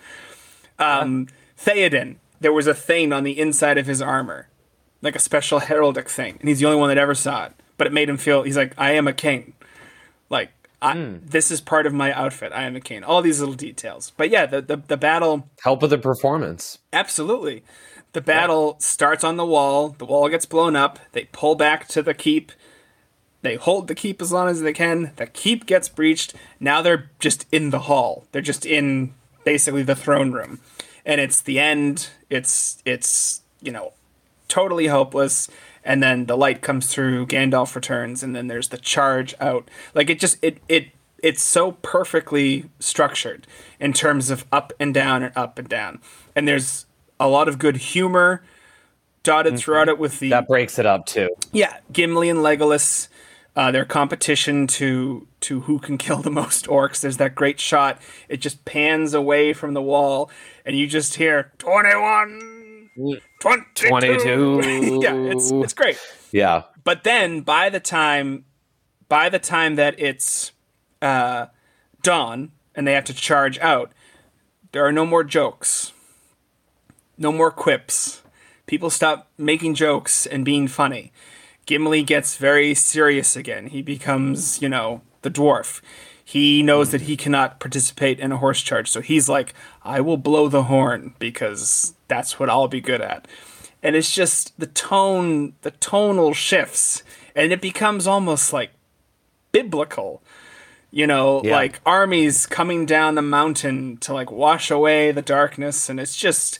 Um, 0.79 1.27
Theoden, 1.57 2.15
there 2.39 2.53
was 2.53 2.65
a 2.65 2.73
thing 2.73 3.13
on 3.13 3.23
the 3.23 3.37
inside 3.39 3.77
of 3.77 3.85
his 3.85 4.01
armor, 4.01 4.47
like 5.01 5.15
a 5.15 5.19
special 5.19 5.59
heraldic 5.59 6.09
thing, 6.09 6.37
and 6.39 6.49
he's 6.49 6.59
the 6.59 6.65
only 6.65 6.79
one 6.79 6.89
that 6.89 6.97
ever 6.97 7.13
saw 7.13 7.45
it. 7.45 7.51
But 7.77 7.87
it 7.87 7.93
made 7.93 8.09
him 8.09 8.17
feel 8.17 8.43
he's 8.43 8.57
like 8.57 8.73
I 8.77 8.91
am 8.91 9.07
a 9.07 9.13
king, 9.13 9.53
like 10.29 10.51
I, 10.83 10.93
hmm. 10.95 11.17
this 11.23 11.49
is 11.49 11.61
part 11.61 11.87
of 11.87 11.93
my 11.93 12.11
outfit. 12.11 12.51
I 12.53 12.63
am 12.63 12.75
a 12.75 12.81
king. 12.81 13.03
All 13.03 13.21
these 13.21 13.39
little 13.39 13.55
details. 13.55 14.11
But 14.17 14.29
yeah, 14.29 14.45
the, 14.45 14.61
the, 14.61 14.77
the 14.77 14.97
battle 14.97 15.49
Help 15.63 15.81
with 15.81 15.91
the 15.91 15.97
performance. 15.97 16.79
Absolutely. 16.91 17.63
The 18.11 18.21
battle 18.21 18.75
starts 18.79 19.23
on 19.23 19.37
the 19.37 19.45
wall. 19.45 19.95
The 19.97 20.05
wall 20.05 20.29
gets 20.29 20.45
blown 20.45 20.75
up. 20.75 20.99
They 21.13 21.25
pull 21.31 21.55
back 21.55 21.87
to 21.87 22.03
the 22.03 22.13
keep. 22.13 22.51
They 23.41 23.55
hold 23.55 23.87
the 23.87 23.95
keep 23.95 24.21
as 24.21 24.31
long 24.31 24.49
as 24.49 24.61
they 24.61 24.73
can. 24.73 25.13
The 25.15 25.25
keep 25.25 25.65
gets 25.65 25.89
breached. 25.89 26.35
Now 26.59 26.81
they're 26.81 27.09
just 27.19 27.47
in 27.51 27.71
the 27.71 27.79
hall. 27.79 28.25
They're 28.31 28.41
just 28.41 28.65
in 28.65 29.13
basically 29.45 29.83
the 29.83 29.95
throne 29.95 30.31
room. 30.31 30.59
And 31.05 31.19
it's 31.19 31.41
the 31.41 31.59
end. 31.59 32.09
It's 32.29 32.81
it's, 32.85 33.41
you 33.61 33.71
know, 33.71 33.93
totally 34.47 34.87
hopeless. 34.87 35.49
And 35.85 36.01
then 36.01 36.25
the 36.27 36.37
light 36.37 36.61
comes 36.61 36.87
through, 36.87 37.27
Gandalf 37.27 37.75
returns, 37.75 38.23
and 38.23 38.35
then 38.35 38.47
there's 38.47 38.69
the 38.69 38.77
charge 38.77 39.35
out. 39.39 39.67
Like 39.93 40.09
it 40.09 40.19
just 40.19 40.37
it 40.41 40.59
it 40.69 40.87
it's 41.21 41.41
so 41.43 41.73
perfectly 41.81 42.69
structured 42.79 43.47
in 43.79 43.93
terms 43.93 44.29
of 44.29 44.45
up 44.51 44.73
and 44.79 44.93
down 44.93 45.23
and 45.23 45.35
up 45.37 45.57
and 45.59 45.67
down. 45.67 45.99
And 46.35 46.47
there's 46.47 46.85
a 47.19 47.27
lot 47.27 47.47
of 47.47 47.59
good 47.59 47.77
humor 47.77 48.43
dotted 49.23 49.57
throughout 49.57 49.87
it 49.87 49.97
with 49.97 50.19
the 50.19 50.29
That 50.29 50.47
breaks 50.47 50.77
it 50.77 50.85
up 50.85 51.05
too. 51.05 51.29
yeah, 51.53 51.77
Gimli 51.93 52.29
and 52.29 52.39
Legolas, 52.39 53.07
uh, 53.55 53.71
their 53.71 53.85
competition 53.85 54.67
to 54.67 55.27
to 55.41 55.61
who 55.61 55.79
can 55.79 55.97
kill 55.97 56.17
the 56.21 56.31
most 56.31 56.65
orcs. 56.67 57.01
There's 57.01 57.17
that 57.17 57.35
great 57.35 57.59
shot. 57.59 58.01
It 58.29 58.37
just 58.37 58.65
pans 58.65 59.13
away 59.13 59.53
from 59.53 59.73
the 59.73 59.81
wall, 59.81 60.29
and 60.65 60.77
you 60.77 60.87
just 60.87 61.15
hear 61.15 61.51
21, 61.59 62.52
22. 62.95 63.87
22. 63.89 64.99
yeah, 65.01 65.13
it's 65.15 65.51
it's 65.51 65.73
great. 65.73 65.97
Yeah. 66.31 66.63
But 66.83 67.03
then 67.03 67.41
by 67.41 67.69
the 67.69 67.79
time 67.79 68.45
by 69.09 69.29
the 69.29 69.39
time 69.39 69.75
that 69.75 69.95
it's 69.99 70.51
uh, 71.01 71.47
dawn 72.01 72.51
and 72.75 72.87
they 72.87 72.93
have 72.93 73.05
to 73.05 73.13
charge 73.13 73.59
out, 73.59 73.91
there 74.71 74.85
are 74.85 74.91
no 74.91 75.05
more 75.05 75.23
jokes, 75.23 75.93
no 77.17 77.31
more 77.31 77.51
quips. 77.51 78.21
People 78.65 78.89
stop 78.89 79.29
making 79.37 79.75
jokes 79.75 80.25
and 80.25 80.43
being 80.45 80.67
funny. 80.67 81.11
Gimli 81.65 82.03
gets 82.03 82.37
very 82.37 82.73
serious 82.73 83.35
again. 83.35 83.67
He 83.67 83.81
becomes, 83.81 84.61
you 84.61 84.69
know, 84.69 85.01
the 85.21 85.29
dwarf. 85.29 85.81
He 86.25 86.63
knows 86.63 86.91
that 86.91 87.01
he 87.01 87.17
cannot 87.17 87.59
participate 87.59 88.19
in 88.19 88.31
a 88.31 88.37
horse 88.37 88.61
charge, 88.61 88.89
so 88.89 89.01
he's 89.01 89.27
like, 89.27 89.53
I 89.83 89.99
will 90.01 90.17
blow 90.17 90.47
the 90.47 90.63
horn 90.63 91.13
because 91.19 91.93
that's 92.07 92.39
what 92.39 92.49
I'll 92.49 92.69
be 92.69 92.79
good 92.81 93.01
at. 93.01 93.27
And 93.81 93.95
it's 93.95 94.13
just 94.15 94.57
the 94.57 94.67
tone, 94.67 95.53
the 95.63 95.71
tonal 95.71 96.33
shifts, 96.33 97.03
and 97.35 97.51
it 97.51 97.59
becomes 97.61 98.07
almost 98.07 98.53
like 98.53 98.71
biblical. 99.51 100.21
You 100.91 101.07
know, 101.07 101.41
Yeah. 101.43 101.53
like 101.55 101.81
armies 101.87 102.45
coming 102.45 102.85
down 102.85 103.15
the 103.15 103.21
mountain 103.23 103.97
to 103.97 104.13
like 104.13 104.31
wash 104.31 104.69
away 104.69 105.11
the 105.11 105.23
darkness, 105.23 105.89
and 105.89 105.99
it's 105.99 106.15
just, 106.15 106.59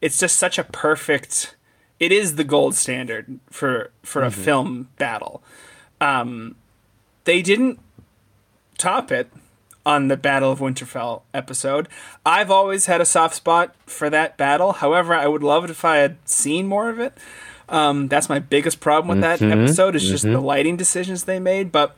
it's 0.00 0.18
just 0.18 0.36
such 0.36 0.58
a 0.58 0.64
perfect. 0.64 1.54
It 2.00 2.10
is 2.12 2.34
the 2.36 2.44
gold 2.44 2.74
standard 2.74 3.38
for 3.50 3.90
for 4.02 4.22
a 4.24 4.30
film 4.32 4.88
battle. 4.98 5.42
Um, 6.00 6.56
they 7.24 7.40
didn't 7.40 7.78
top 8.78 9.12
it 9.12 9.30
on 9.84 10.08
the 10.08 10.16
Battle 10.16 10.50
of 10.52 10.58
Winterfell 10.60 11.22
episode. 11.32 11.88
I've 12.24 12.50
always 12.50 12.86
had 12.86 13.00
a 13.00 13.04
soft 13.06 13.34
spot 13.34 13.74
for 13.86 14.10
that 14.10 14.36
battle. 14.36 14.72
However, 14.72 15.14
I 15.14 15.26
would 15.26 15.42
love 15.42 15.64
it 15.64 15.70
if 15.70 15.84
I 15.84 15.98
had 15.98 16.16
seen 16.24 16.66
more 16.66 16.88
of 16.88 16.98
it. 16.98 17.16
Um, 17.68 18.08
that's 18.08 18.28
my 18.28 18.38
biggest 18.38 18.80
problem 18.80 19.08
with 19.08 19.20
that 19.22 19.42
episode 19.42 19.94
is 19.94 20.08
just 20.08 20.24
the 20.24 20.40
lighting 20.40 20.76
decisions 20.76 21.24
they 21.24 21.38
made. 21.38 21.70
But 21.70 21.96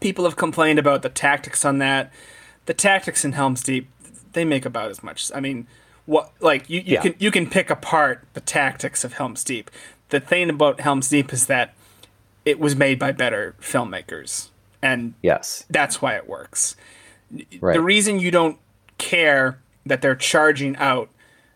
people 0.00 0.24
have 0.24 0.36
complained 0.36 0.78
about 0.78 1.02
the 1.02 1.08
tactics 1.08 1.64
on 1.64 1.78
that. 1.78 2.12
The 2.66 2.74
tactics 2.74 3.24
in 3.24 3.32
Helm's 3.32 3.62
Deep, 3.62 3.88
they 4.32 4.44
make 4.44 4.64
about 4.66 4.90
as 4.90 5.02
much. 5.02 5.30
I 5.34 5.40
mean, 5.40 5.66
what 6.06 6.32
like 6.40 6.68
you, 6.68 6.80
you 6.80 6.94
Yeah. 6.94 7.00
can 7.02 7.14
you 7.18 7.30
can 7.30 7.48
pick 7.48 7.70
apart 7.70 8.24
the 8.34 8.40
tactics 8.40 9.04
of 9.04 9.14
Helm's 9.14 9.42
Deep. 9.44 9.70
The 10.10 10.20
thing 10.20 10.50
about 10.50 10.80
Helm's 10.80 11.08
Deep 11.08 11.32
is 11.32 11.46
that 11.46 11.74
it 12.44 12.58
was 12.60 12.74
made 12.76 12.98
by 12.98 13.12
better 13.12 13.54
filmmakers, 13.60 14.48
and 14.82 15.14
Yes. 15.22 15.64
that's 15.70 16.00
why 16.00 16.14
it 16.16 16.28
works. 16.28 16.76
Right. 17.60 17.74
The 17.74 17.80
reason 17.80 18.18
you 18.18 18.30
don't 18.30 18.58
care 18.98 19.58
that 19.86 20.02
they're 20.02 20.14
charging 20.14 20.76
out 20.76 21.08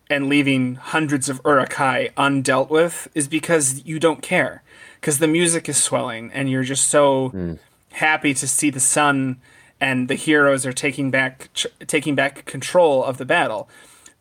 and 0.09 0.29
leaving 0.29 0.75
hundreds 0.75 1.29
of 1.29 1.41
Uruk-hai 1.45 2.09
undealt 2.17 2.69
with 2.69 3.07
is 3.15 3.27
because 3.27 3.83
you 3.85 3.99
don't 3.99 4.21
care. 4.21 4.63
Because 4.99 5.19
the 5.19 5.27
music 5.27 5.67
is 5.67 5.81
swelling 5.81 6.31
and 6.31 6.49
you're 6.49 6.63
just 6.63 6.87
so 6.87 7.29
hmm. 7.29 7.53
happy 7.93 8.33
to 8.33 8.47
see 8.47 8.69
the 8.69 8.79
sun 8.79 9.37
and 9.79 10.07
the 10.07 10.15
heroes 10.15 10.65
are 10.65 10.73
taking 10.73 11.11
back 11.11 11.49
ch- 11.53 11.67
taking 11.87 12.15
back 12.15 12.45
control 12.45 13.03
of 13.03 13.17
the 13.17 13.25
battle. 13.25 13.69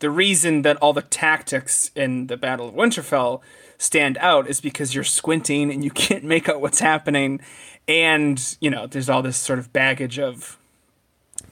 The 0.01 0.11
reason 0.11 0.63
that 0.63 0.77
all 0.79 0.93
the 0.93 1.03
tactics 1.03 1.91
in 1.95 2.27
the 2.27 2.37
Battle 2.37 2.69
of 2.69 2.75
Winterfell 2.75 3.41
stand 3.79 4.17
out 4.19 4.49
is 4.49 4.61
because 4.61 4.95
you're 4.95 5.05
squinting 5.05 5.71
and 5.73 5.85
you 5.85 5.91
can't 5.91 6.25
make 6.25 6.49
out 6.49 6.61
what's 6.61 6.81
happening 6.81 7.41
and 7.87 8.57
you 8.61 8.71
know 8.71 8.87
there's 8.87 9.11
all 9.11 9.21
this 9.23 9.37
sort 9.37 9.59
of 9.59 9.73
baggage 9.73 10.19
of 10.19 10.59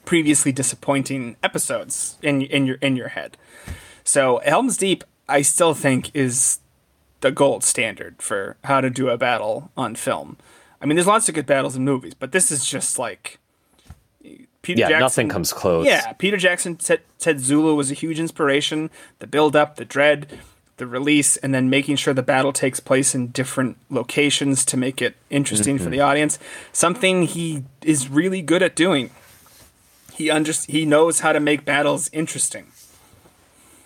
previously 0.05 0.51
disappointing 0.51 1.35
episodes 1.43 2.17
in 2.21 2.41
in 2.41 2.65
your 2.65 2.77
in 2.77 2.95
your 2.95 3.09
head. 3.09 3.37
So 4.03 4.41
Helm's 4.45 4.77
Deep, 4.77 5.03
I 5.29 5.41
still 5.41 5.73
think 5.73 6.09
is 6.15 6.59
the 7.21 7.31
gold 7.31 7.63
standard 7.63 8.21
for 8.21 8.57
how 8.65 8.81
to 8.81 8.89
do 8.89 9.09
a 9.09 9.17
battle 9.17 9.71
on 9.77 9.95
film. 9.95 10.37
I 10.81 10.85
mean, 10.85 10.97
there's 10.97 11.07
lots 11.07 11.29
of 11.29 11.35
good 11.35 11.45
battles 11.45 11.75
in 11.77 11.85
movies, 11.85 12.13
but 12.13 12.33
this 12.33 12.51
is 12.51 12.65
just 12.65 12.99
like 12.99 13.39
Peter 14.61 14.81
Yeah, 14.81 14.87
Jackson. 14.89 14.99
nothing 14.99 15.29
comes 15.29 15.53
close. 15.53 15.85
Yeah, 15.85 16.11
Peter 16.13 16.35
Jackson 16.35 16.79
said, 16.81 16.99
said 17.17 17.39
Zulu 17.39 17.75
was 17.75 17.91
a 17.91 17.93
huge 17.93 18.19
inspiration. 18.19 18.89
The 19.19 19.27
build 19.27 19.55
up, 19.55 19.77
the 19.77 19.85
dread, 19.85 20.39
the 20.77 20.87
release, 20.87 21.37
and 21.37 21.53
then 21.53 21.69
making 21.69 21.95
sure 21.97 22.13
the 22.13 22.23
battle 22.23 22.51
takes 22.51 22.79
place 22.79 23.13
in 23.13 23.27
different 23.27 23.77
locations 23.89 24.65
to 24.65 24.77
make 24.77 25.01
it 25.01 25.15
interesting 25.29 25.75
Mm-hmm. 25.75 25.83
for 25.83 25.89
the 25.89 26.01
audience. 26.01 26.39
Something 26.71 27.23
he 27.23 27.63
is 27.83 28.09
really 28.09 28.41
good 28.41 28.63
at 28.63 28.75
doing. 28.75 29.11
He 30.13 30.29
under- 30.29 30.51
he 30.67 30.85
knows 30.85 31.19
how 31.19 31.31
to 31.31 31.39
make 31.39 31.63
battles 31.65 32.09
interesting. 32.13 32.67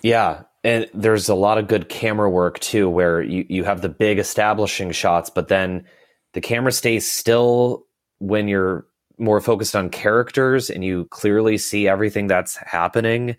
Yeah, 0.02 0.44
and 0.64 0.90
there's 0.94 1.28
a 1.30 1.36
lot 1.36 1.58
of 1.58 1.68
good 1.68 1.90
camera 1.90 2.30
work 2.30 2.60
too, 2.60 2.90
where 2.90 3.22
you, 3.22 3.46
you 3.50 3.64
have 3.64 3.82
the 3.82 3.90
big 3.90 4.20
establishing 4.20 4.92
shots, 4.92 5.30
but 5.30 5.48
then 5.48 5.86
the 6.34 6.42
camera 6.42 6.72
stays 6.72 7.10
still 7.12 7.86
when 8.20 8.48
you're 8.48 8.86
more 9.18 9.42
focused 9.42 9.76
on 9.76 9.90
characters 9.90 10.70
and 10.70 10.84
you 10.84 11.06
clearly 11.06 11.58
see 11.58 11.88
everything 11.88 12.28
that's 12.28 12.56
happening. 12.58 13.36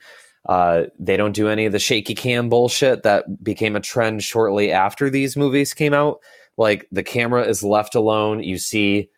Uh, 0.48 0.84
they 0.98 1.16
don't 1.16 1.34
do 1.34 1.48
any 1.48 1.66
of 1.66 1.72
the 1.72 1.78
shaky 1.78 2.14
cam 2.14 2.48
bullshit 2.48 3.02
that 3.02 3.44
became 3.44 3.76
a 3.76 3.80
trend 3.80 4.24
shortly 4.24 4.72
after 4.72 5.10
these 5.10 5.36
movies 5.36 5.74
came 5.74 5.92
out. 5.92 6.20
Like 6.56 6.88
the 6.90 7.02
camera 7.02 7.42
is 7.44 7.62
left 7.62 7.94
alone. 7.94 8.42
You 8.42 8.56
see, 8.56 9.10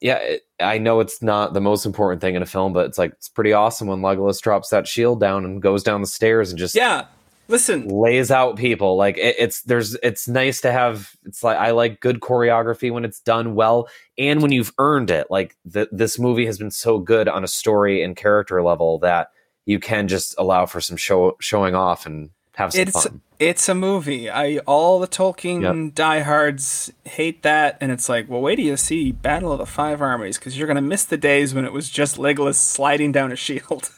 yeah, 0.00 0.18
it, 0.18 0.42
I 0.60 0.76
know 0.76 1.00
it's 1.00 1.22
not 1.22 1.54
the 1.54 1.62
most 1.62 1.86
important 1.86 2.20
thing 2.20 2.34
in 2.34 2.42
a 2.42 2.46
film, 2.46 2.74
but 2.74 2.86
it's 2.86 2.98
like 2.98 3.12
it's 3.12 3.28
pretty 3.28 3.54
awesome 3.54 3.88
when 3.88 4.00
Legolas 4.00 4.40
drops 4.40 4.68
that 4.68 4.86
shield 4.86 5.18
down 5.18 5.46
and 5.46 5.62
goes 5.62 5.82
down 5.82 6.02
the 6.02 6.06
stairs 6.06 6.50
and 6.50 6.58
just 6.58 6.74
Yeah, 6.74 7.06
listen, 7.48 7.88
lays 7.88 8.30
out 8.30 8.56
people 8.56 8.96
like 8.96 9.16
it, 9.16 9.36
it's 9.38 9.62
there's 9.62 9.94
it's 9.96 10.28
nice 10.28 10.60
to 10.60 10.72
have 10.72 11.12
it's 11.24 11.42
like 11.42 11.56
i 11.56 11.70
like 11.70 12.00
good 12.00 12.20
choreography 12.20 12.90
when 12.90 13.04
it's 13.04 13.20
done 13.20 13.54
well 13.54 13.88
and 14.18 14.42
when 14.42 14.52
you've 14.52 14.72
earned 14.78 15.10
it 15.10 15.26
like 15.30 15.56
the, 15.64 15.88
this 15.92 16.18
movie 16.18 16.46
has 16.46 16.58
been 16.58 16.70
so 16.70 16.98
good 16.98 17.28
on 17.28 17.44
a 17.44 17.48
story 17.48 18.02
and 18.02 18.16
character 18.16 18.62
level 18.62 18.98
that 18.98 19.28
you 19.66 19.78
can 19.78 20.08
just 20.08 20.34
allow 20.38 20.64
for 20.64 20.80
some 20.80 20.96
show 20.96 21.36
showing 21.40 21.74
off 21.74 22.06
and 22.06 22.30
have 22.54 22.72
some 22.72 22.80
it's 22.82 22.92
fun 23.04 23.20
it's 23.38 23.68
a 23.68 23.74
movie. 23.74 24.30
I 24.30 24.58
all 24.60 24.98
the 24.98 25.06
Tolkien 25.06 25.60
Yep. 25.60 25.94
diehards 25.94 26.90
hate 27.04 27.42
that, 27.42 27.76
and 27.82 27.92
it's 27.92 28.08
like, 28.08 28.30
well, 28.30 28.40
wait 28.40 28.56
till 28.56 28.64
you 28.64 28.78
see 28.78 29.12
Battle 29.12 29.52
of 29.52 29.58
the 29.58 29.66
Five 29.66 30.00
Armies 30.00 30.38
because 30.38 30.56
you're 30.56 30.66
gonna 30.66 30.80
miss 30.80 31.04
the 31.04 31.18
days 31.18 31.52
when 31.52 31.66
it 31.66 31.72
was 31.74 31.90
just 31.90 32.16
Legolas 32.16 32.54
sliding 32.54 33.12
down 33.12 33.30
a 33.30 33.36
shield. 33.36 33.90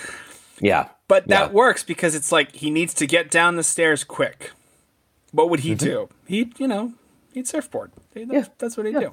yeah 0.60 0.88
But 1.08 1.28
that 1.28 1.48
Yeah. 1.48 1.52
works 1.52 1.82
because 1.84 2.14
it's 2.14 2.32
like 2.32 2.54
he 2.56 2.70
needs 2.70 2.94
to 2.94 3.06
get 3.06 3.30
down 3.30 3.56
the 3.56 3.62
stairs 3.62 4.02
quick. 4.02 4.52
What 5.32 5.50
would 5.50 5.60
he 5.60 5.72
Mm-hmm. 5.74 5.84
do? 5.84 6.08
He'd, 6.26 6.58
you 6.58 6.66
know, 6.66 6.94
he'd 7.34 7.46
surfboard. 7.46 7.92
That's, 8.14 8.48
that's 8.58 8.76
what 8.78 8.86
he'd 8.86 8.98
do. 8.98 9.12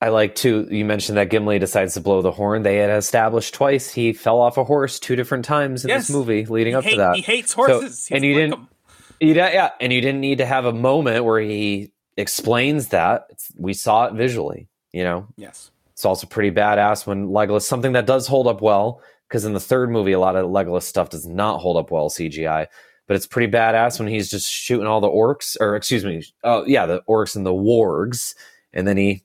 I 0.00 0.08
like 0.08 0.34
to 0.34 0.66
you 0.70 0.84
mentioned 0.84 1.18
that 1.18 1.28
gimli 1.30 1.58
decides 1.58 1.94
to 1.94 2.00
blow 2.00 2.22
the 2.22 2.32
horn 2.32 2.62
they 2.62 2.76
had 2.76 2.90
established 2.90 3.54
twice 3.54 3.90
he 3.92 4.12
fell 4.12 4.40
off 4.40 4.56
a 4.56 4.64
horse 4.64 4.98
two 4.98 5.16
different 5.16 5.44
times 5.44 5.84
in 5.84 5.88
Yes. 5.88 6.06
this 6.06 6.14
movie 6.16 6.44
leading 6.46 6.72
He, 6.72 6.76
up 6.76 6.84
hate- 6.84 6.90
to 6.92 6.96
that 6.98 7.16
he 7.16 7.22
hates 7.22 7.50
So- 7.54 7.66
horses. 7.66 8.06
He 8.06 8.14
and 8.14 8.24
you 8.24 8.34
didn't 8.34 8.50
like 8.50 8.60
'em. 8.60 8.68
You 9.20 9.34
don't- 9.34 9.52
yeah, 9.52 9.70
and 9.80 9.92
you 9.92 10.00
didn't 10.00 10.20
need 10.22 10.38
to 10.38 10.46
have 10.46 10.64
a 10.64 10.72
moment 10.72 11.24
where 11.26 11.40
he 11.40 11.92
explains 12.16 12.88
that. 12.88 13.26
It's, 13.30 13.52
we 13.58 13.74
saw 13.74 14.06
it 14.06 14.14
visually. 14.14 14.68
You 14.92 15.04
know, 15.04 15.26
Yes. 15.36 15.70
it's 15.92 16.04
also 16.06 16.26
pretty 16.26 16.50
badass 16.50 17.06
when 17.06 17.28
Legolas 17.28 17.62
something 17.62 17.92
that 17.92 18.06
does 18.06 18.26
hold 18.26 18.46
up 18.46 18.62
well 18.62 19.02
because 19.28 19.44
in 19.44 19.52
the 19.52 19.60
third 19.60 19.90
movie 19.90 20.12
a 20.12 20.18
lot 20.18 20.36
of 20.36 20.46
Legolas 20.46 20.82
stuff 20.84 21.10
does 21.10 21.26
not 21.26 21.58
hold 21.60 21.76
up 21.76 21.90
well 21.90 22.08
CGI, 22.08 22.66
but 23.06 23.14
it's 23.16 23.26
pretty 23.26 23.52
badass 23.52 23.98
when 23.98 24.08
he's 24.08 24.30
just 24.30 24.50
shooting 24.50 24.86
all 24.86 25.00
the 25.02 25.08
orcs 25.08 25.54
or 25.60 25.76
excuse 25.76 26.04
me, 26.04 26.24
oh 26.42 26.64
yeah, 26.66 26.86
the 26.86 27.02
orcs 27.08 27.36
and 27.36 27.44
the 27.44 27.52
wargs, 27.52 28.34
and 28.72 28.88
then 28.88 28.96
he 28.96 29.22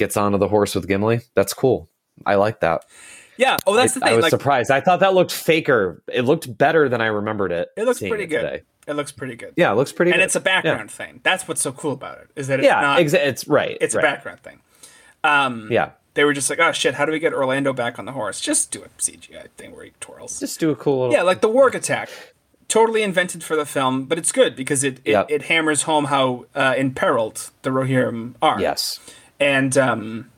gets 0.00 0.16
onto 0.16 0.36
the 0.38 0.48
horse 0.48 0.74
with 0.74 0.88
Gimli. 0.88 1.20
That's 1.36 1.54
cool. 1.54 1.88
I 2.26 2.34
like 2.34 2.58
that. 2.60 2.84
Yeah. 3.36 3.56
Oh, 3.66 3.76
that's 3.76 3.92
I, 3.96 4.00
the 4.00 4.04
thing. 4.06 4.12
I 4.12 4.16
was 4.16 4.22
like, 4.24 4.30
surprised. 4.30 4.70
I 4.72 4.80
thought 4.80 4.98
that 5.00 5.14
looked 5.14 5.30
faker. 5.32 6.02
It 6.12 6.22
looked 6.22 6.58
better 6.58 6.88
than 6.88 7.00
I 7.00 7.06
remembered 7.06 7.52
it. 7.52 7.68
it 7.76 7.84
looks 7.84 8.00
pretty 8.00 8.24
it 8.24 8.26
good. 8.26 8.42
today. 8.42 8.62
It 8.88 8.94
looks 8.94 9.12
pretty 9.12 9.36
good. 9.36 9.54
Yeah, 9.56 9.70
it 9.72 9.76
looks 9.76 9.92
pretty 9.92 10.10
good. 10.10 10.14
and 10.16 10.20
good. 10.22 10.24
it's 10.24 10.34
a 10.36 10.40
background 10.40 10.90
thing. 10.90 11.20
That's 11.22 11.46
what's 11.46 11.60
so 11.60 11.70
cool 11.72 11.92
about 11.92 12.18
it 12.18 12.28
is 12.34 12.48
that 12.48 12.58
it's 12.58 12.66
Yeah, 12.66 12.80
not. 12.80 12.98
exa- 12.98 13.24
it's 13.24 13.46
right. 13.46 13.78
it's 13.80 13.94
right. 13.94 14.04
a 14.04 14.08
background 14.08 14.40
thing. 14.40 14.60
Um, 15.22 15.68
Yeah. 15.70 15.90
They 16.14 16.24
were 16.24 16.32
just 16.32 16.50
like, 16.50 16.58
oh 16.58 16.72
shit, 16.72 16.94
how 16.94 17.06
do 17.06 17.12
we 17.12 17.20
get 17.20 17.32
Orlando 17.32 17.72
back 17.72 17.96
on 17.98 18.04
the 18.04 18.12
horse? 18.12 18.40
Just 18.40 18.72
do 18.72 18.82
a 18.82 18.88
CGI 18.98 19.46
thing 19.56 19.74
where 19.76 19.84
he 19.84 19.92
twirls. 20.00 20.40
Just 20.40 20.58
do 20.58 20.70
a 20.70 20.76
cool 20.76 21.00
little 21.02 21.14
Yeah, 21.14 21.22
like 21.22 21.40
the 21.40 21.48
Warg 21.48 21.74
attack, 21.74 22.10
totally 22.66 23.02
invented 23.04 23.44
for 23.44 23.54
the 23.54 23.64
film, 23.64 24.06
but 24.06 24.18
it's 24.18 24.32
good 24.32 24.56
because 24.56 24.82
it 24.82 24.98
it, 25.04 25.12
Yep. 25.12 25.26
it 25.30 25.42
hammers 25.42 25.82
home 25.82 26.06
how 26.06 26.46
uh, 26.54 26.74
imperiled 26.76 27.50
the 27.62 27.70
Rohirrim 27.70 28.34
are. 28.42 28.60
Yes. 28.60 28.98
And 29.40 29.76
um, 29.76 30.30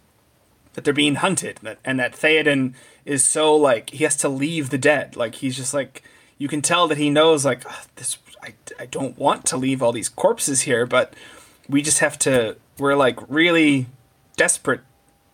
that 0.75 0.85
they're 0.85 0.95
being 0.95 1.17
hunted, 1.17 1.59
and 1.59 1.67
that, 1.67 1.79
and 1.85 2.01
that 2.01 2.13
Theoden 2.15 2.73
is 3.05 3.25
so 3.25 3.55
like 3.55 3.91
he 3.91 4.05
has 4.05 4.17
to 4.19 4.29
leave 4.29 4.71
the 4.71 4.79
dead. 4.79 5.17
Like 5.17 5.35
he's 5.37 5.57
just 5.57 5.75
like 5.75 6.03
you 6.39 6.49
can 6.49 6.63
tell 6.63 6.89
that 6.89 6.97
he 6.99 7.11
knows 7.11 7.45
like 7.45 7.67
"Ugh, 7.67 7.87
this. 7.97 8.19
I, 8.43 8.55
I 8.81 8.87
don't 8.87 9.17
want 9.17 9.45
to 9.47 9.57
leave 9.57 9.83
all 9.83 9.93
these 9.93 10.09
corpses 10.09 10.63
here, 10.63 10.87
but 10.87 11.15
we 11.69 11.83
just 11.83 11.99
have 12.01 12.19
to. 12.21 12.57
We're 12.79 12.97
like 12.97 13.19
really 13.29 13.87
desperate. 14.37 14.81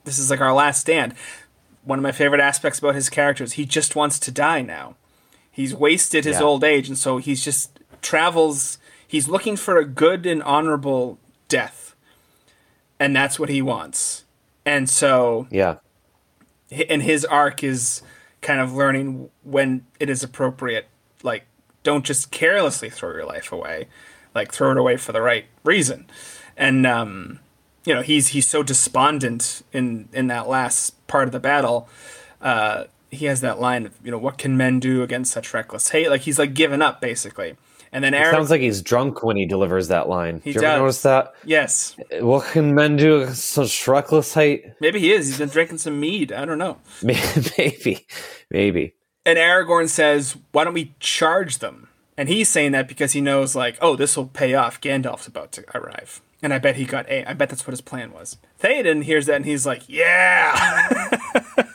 This 0.05 0.19
is 0.19 0.31
like 0.31 0.41
our 0.41 0.53
last 0.53 0.81
stand. 0.81 1.15
One 1.85 1.99
of 1.99 2.03
my 2.03 2.13
favorite 2.13 2.41
aspects 2.41 2.79
about 2.81 2.95
his 2.95 3.09
character 3.09 3.45
is 3.45 3.53
he 3.55 3.65
just 3.65 3.97
wants 3.97 4.19
to 4.19 4.31
die 4.31 4.61
now. 4.61 4.97
He's 5.51 5.75
wasted 5.75 6.25
his 6.27 6.37
Yeah. 6.41 6.45
old 6.45 6.65
age, 6.65 6.89
and 6.89 6.99
so 6.99 7.17
he's 7.19 7.43
just 7.43 7.81
travels. 8.03 8.79
He's 9.07 9.27
looking 9.29 9.57
for 9.57 9.79
a 9.79 9.87
good 9.87 10.27
and 10.27 10.43
honorable 10.43 11.19
death, 11.49 11.88
and 13.01 13.15
that's 13.15 13.39
what 13.39 13.49
he 13.49 13.63
wants. 13.63 14.25
And 14.65 14.89
so, 14.89 15.47
Yeah. 15.51 15.77
and 16.89 17.03
his 17.03 17.25
arc 17.25 17.65
is 17.65 18.03
kind 18.43 18.61
of 18.61 18.73
learning 18.75 19.31
when 19.43 19.87
it 19.99 20.11
is 20.11 20.23
appropriate. 20.23 20.87
Like, 21.23 21.45
don't 21.83 22.05
just 22.05 22.31
carelessly 22.31 22.91
throw 22.91 23.13
your 23.13 23.25
life 23.25 23.51
away. 23.53 23.89
Like, 24.35 24.53
throw 24.53 24.71
it 24.73 24.77
away 24.77 24.97
for 24.97 25.13
the 25.13 25.23
right 25.23 25.47
reason. 25.65 26.07
And 26.57 26.87
um, 26.87 27.41
you 27.85 27.95
know, 27.95 28.03
he's 28.03 28.29
he's 28.29 28.47
so 28.47 28.63
despondent 28.63 29.63
in 29.73 30.09
in 30.13 30.27
that 30.27 30.49
last 30.49 31.07
part 31.07 31.27
of 31.29 31.33
the 31.33 31.41
battle. 31.41 31.89
Uh, 32.43 32.85
he 33.11 33.25
has 33.27 33.41
that 33.41 33.59
line 33.59 33.87
of, 33.87 33.95
you 34.05 34.11
know, 34.11 34.19
what 34.19 34.37
can 34.37 34.57
men 34.57 34.79
do 34.81 35.03
against 35.03 35.33
such 35.33 35.55
reckless 35.55 35.89
hate? 35.91 36.11
Like 36.11 36.23
he's 36.23 36.39
like 36.39 36.53
given 36.53 36.83
up 36.83 37.01
basically. 37.01 37.57
And 37.93 38.05
then 38.05 38.13
It 38.15 38.31
sounds 38.31 38.51
like 38.51 38.61
he's 38.61 38.83
drunk 38.83 39.23
when 39.23 39.37
he 39.37 39.47
delivers 39.47 39.89
that 39.89 40.09
line. 40.09 40.41
He 40.45 40.53
Did 40.53 40.63
you 40.63 40.67
ever 40.69 40.75
does. 40.77 40.81
notice 40.81 41.03
that? 41.03 41.35
yes, 41.45 41.97
What 42.21 42.47
can 42.47 42.75
men 42.75 42.97
do 42.97 43.27
such 43.33 43.89
reckless 43.89 44.35
hate? 44.35 44.65
maybe 44.81 45.01
he 45.01 45.13
is. 45.13 45.27
He's 45.29 45.39
been 45.39 45.49
drinking 45.49 45.79
some 45.79 45.99
mead. 45.99 46.33
I 46.33 46.45
don't 46.45 46.59
know. 46.59 46.79
Maybe. 47.03 48.07
Maybe. 48.51 48.95
And 49.27 49.39
Aragorn 49.39 49.89
says, 49.89 50.37
"Why 50.53 50.65
don't 50.65 50.75
we 50.75 50.95
charge 51.01 51.59
them?" 51.59 51.89
And 52.17 52.29
he's 52.29 52.49
saying 52.49 52.73
that 52.73 52.89
because 52.89 53.13
he 53.13 53.21
knows, 53.21 53.55
like, 53.55 53.77
oh, 53.81 53.95
this 53.95 54.17
will 54.17 54.27
pay 54.27 54.55
off. 54.55 54.81
Gandalf's 54.81 55.27
about 55.27 55.53
to 55.53 55.65
arrive, 55.77 56.21
and 56.43 56.53
I 56.55 56.59
bet 56.59 56.77
he 56.77 56.85
got 56.85 57.09
a. 57.11 57.29
I 57.29 57.35
bet 57.35 57.49
that's 57.51 57.67
what 57.67 57.73
his 57.73 57.81
plan 57.83 58.13
was. 58.13 58.39
Theoden 58.63 59.03
hears 59.05 59.27
that 59.27 59.37
and 59.37 59.45
he's 59.45 59.67
like, 59.67 59.83
"Yeah, 59.87 61.11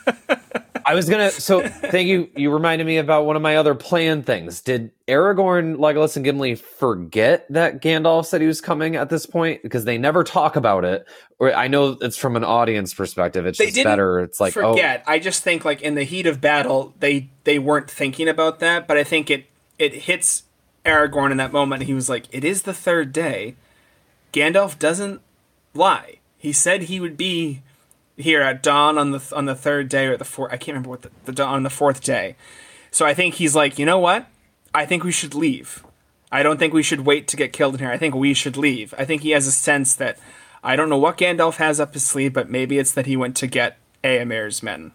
I 0.86 0.94
was 0.94 1.08
gonna. 1.08 1.30
So 1.30 1.66
thank 1.66 2.08
you. 2.08 2.28
You 2.36 2.50
reminded 2.52 2.86
me 2.86 2.98
about 2.98 3.26
one 3.26 3.36
of 3.36 3.42
my 3.42 3.56
other 3.56 3.74
plan 3.74 4.22
things. 4.22 4.60
Did 4.60 4.90
Aragorn, 5.08 5.76
Legolas, 5.76 6.16
and 6.16 6.24
Gimli 6.24 6.54
forget 6.54 7.46
that 7.50 7.80
Gandalf 7.80 8.26
said 8.26 8.40
he 8.40 8.46
was 8.46 8.60
coming 8.60 8.96
at 8.96 9.08
this 9.08 9.26
point 9.26 9.62
because 9.62 9.84
they 9.84 9.98
never 9.98 10.24
talk 10.24 10.56
about 10.56 10.84
it? 10.84 11.06
Or 11.38 11.54
I 11.54 11.68
know 11.68 11.96
it's 12.00 12.16
from 12.16 12.36
an 12.36 12.44
audience 12.44 12.92
perspective. 12.92 13.46
It's 13.46 13.58
They 13.58 13.70
just 13.70 13.84
better. 13.84 14.20
It's 14.20 14.40
like 14.40 14.56
oh, 14.56 14.72
forget." 14.72 15.04
I 15.06 15.18
just 15.18 15.42
think, 15.42 15.64
like, 15.64 15.80
in 15.82 15.94
the 15.94 16.04
heat 16.04 16.26
of 16.26 16.40
battle, 16.40 16.94
they 17.00 17.30
they 17.44 17.58
weren't 17.58 17.90
thinking 17.90 18.28
about 18.28 18.60
that, 18.60 18.86
but 18.86 18.96
I 18.96 19.04
think 19.04 19.30
it 19.30 19.46
it 19.78 19.94
hits 19.94 20.44
Aragorn 20.84 21.30
in 21.30 21.36
that 21.38 21.52
moment. 21.52 21.84
He 21.84 21.94
was 21.94 22.08
like, 22.08 22.26
"It 22.30 22.44
is 22.44 22.62
the 22.62 22.74
third 22.74 23.12
day. 23.12 23.56
Gandalf 24.32 24.78
doesn't 24.78 25.20
lie. 25.72 26.18
He 26.36 26.52
said 26.52 26.82
he 26.82 27.00
would 27.00 27.16
be." 27.16 27.62
Here 28.16 28.42
at 28.42 28.62
dawn 28.62 28.96
on 28.98 29.10
the 29.10 29.32
on 29.34 29.44
the 29.46 29.54
third 29.56 29.88
day 29.88 30.06
or 30.06 30.16
the 30.16 30.24
fourth. 30.24 30.52
I 30.52 30.56
can't 30.56 30.68
remember 30.74 30.90
what 30.90 31.02
the, 31.02 31.10
the 31.24 31.32
dawn 31.32 31.54
on 31.54 31.62
the 31.64 31.70
fourth 31.70 32.00
day. 32.02 32.36
So 32.92 33.04
I 33.04 33.12
think 33.14 33.34
he's 33.34 33.56
like, 33.56 33.78
you 33.78 33.84
know 33.86 33.98
what? 33.98 34.26
I 34.72 34.86
think 34.86 35.02
we 35.02 35.10
should 35.12 35.34
leave. 35.34 35.84
I 36.30 36.42
don't 36.44 36.58
think 36.58 36.72
we 36.72 36.82
should 36.84 37.00
wait 37.00 37.26
to 37.28 37.36
get 37.36 37.52
killed 37.52 37.74
in 37.74 37.80
here. 37.80 37.90
I 37.90 37.98
think 37.98 38.14
we 38.14 38.32
should 38.34 38.56
leave. 38.56 38.94
I 38.98 39.04
think 39.04 39.22
he 39.22 39.30
has 39.30 39.46
a 39.48 39.52
sense 39.52 39.94
that 39.96 40.18
I 40.62 40.76
don't 40.76 40.88
know 40.88 40.98
what 40.98 41.18
Gandalf 41.18 41.56
has 41.56 41.80
up 41.80 41.92
his 41.94 42.04
sleeve, 42.04 42.32
but 42.32 42.48
maybe 42.48 42.78
it's 42.78 42.92
that 42.92 43.06
he 43.06 43.16
went 43.16 43.36
to 43.38 43.46
get 43.48 43.78
Eomer's 44.04 44.62
men, 44.62 44.92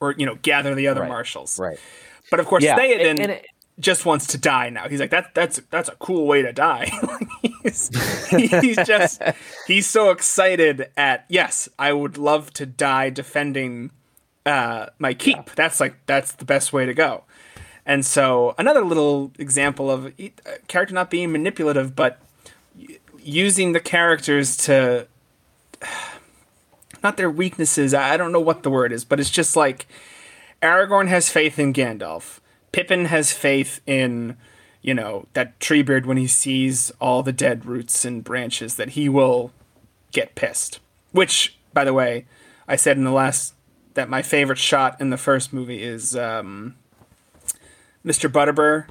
or 0.00 0.14
you 0.16 0.24
know, 0.26 0.36
gather 0.42 0.74
the 0.74 0.88
other 0.88 1.02
Right. 1.02 1.08
marshals. 1.08 1.58
right. 1.58 1.78
But 2.30 2.40
of 2.40 2.46
course, 2.46 2.64
Yeah, 2.64 2.78
Theoden 2.78 3.10
and- 3.10 3.20
and 3.20 3.30
it- 3.32 3.46
just 3.78 4.06
wants 4.06 4.26
to 4.28 4.38
die 4.38 4.70
now. 4.70 4.88
He's 4.88 5.00
like, 5.00 5.10
that 5.10 5.34
that's 5.34 5.60
that's 5.70 5.90
a 5.90 5.96
cool 5.96 6.26
way 6.26 6.40
to 6.40 6.50
die. 6.52 6.90
he's, 7.66 7.90
he's 8.60 8.76
just 8.86 9.22
he's 9.66 9.86
so 9.86 10.10
excited 10.10 10.90
at 10.96 11.24
yes, 11.28 11.68
I 11.78 11.92
would 11.92 12.18
love 12.18 12.52
to 12.54 12.66
die 12.66 13.10
defending 13.10 13.90
uh, 14.44 14.86
my 14.98 15.14
keep. 15.14 15.54
That's 15.54 15.80
like 15.80 15.96
that's 16.06 16.32
the 16.32 16.44
best 16.44 16.72
way 16.72 16.86
to 16.86 16.94
go. 16.94 17.24
And 17.84 18.04
so 18.04 18.54
another 18.58 18.84
little 18.84 19.32
example 19.38 19.90
of 19.90 20.12
a 20.18 20.32
character 20.66 20.94
not 20.94 21.10
being 21.10 21.30
manipulative, 21.30 21.94
but 21.94 22.20
using 23.18 23.72
the 23.72 23.80
characters 23.80 24.56
to 24.56 25.06
not 27.02 27.16
their 27.16 27.30
weaknesses. 27.30 27.94
I 27.94 28.16
don't 28.16 28.32
know 28.32 28.40
what 28.40 28.62
the 28.62 28.70
word 28.70 28.92
is, 28.92 29.04
but 29.04 29.20
it's 29.20 29.30
just 29.30 29.56
like 29.56 29.86
Aragorn 30.62 31.08
has 31.08 31.28
faith 31.28 31.58
in 31.58 31.72
Gandalf. 31.72 32.40
Pippin 32.72 33.06
has 33.06 33.32
faith 33.32 33.80
in, 33.86 34.36
you 34.86 34.94
know, 34.94 35.26
that 35.32 35.58
Treebeard 35.58 36.06
when 36.06 36.16
he 36.16 36.28
sees 36.28 36.92
all 37.00 37.24
the 37.24 37.32
dead 37.32 37.66
roots 37.66 38.04
and 38.04 38.22
branches 38.22 38.76
that 38.76 38.90
he 38.90 39.08
will 39.08 39.50
get 40.12 40.36
pissed. 40.36 40.78
Which, 41.10 41.58
by 41.74 41.84
the 41.84 41.92
way, 41.92 42.24
I 42.68 42.76
said 42.76 42.96
in 42.96 43.02
the 43.02 43.10
last 43.10 43.54
that 43.94 44.08
my 44.08 44.22
favorite 44.22 44.58
shot 44.58 44.98
in 45.00 45.10
the 45.10 45.16
first 45.16 45.52
movie 45.52 45.82
is 45.82 46.14
um, 46.14 46.76
Mr. 48.04 48.30
Butterbur 48.30 48.86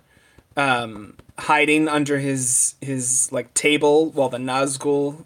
um, 0.57 1.15
hiding 1.37 1.87
under 1.87 2.19
his 2.19 2.75
his 2.81 3.31
like 3.31 3.53
table 3.53 4.09
while 4.11 4.29
the 4.29 4.37
Nazgul 4.37 5.23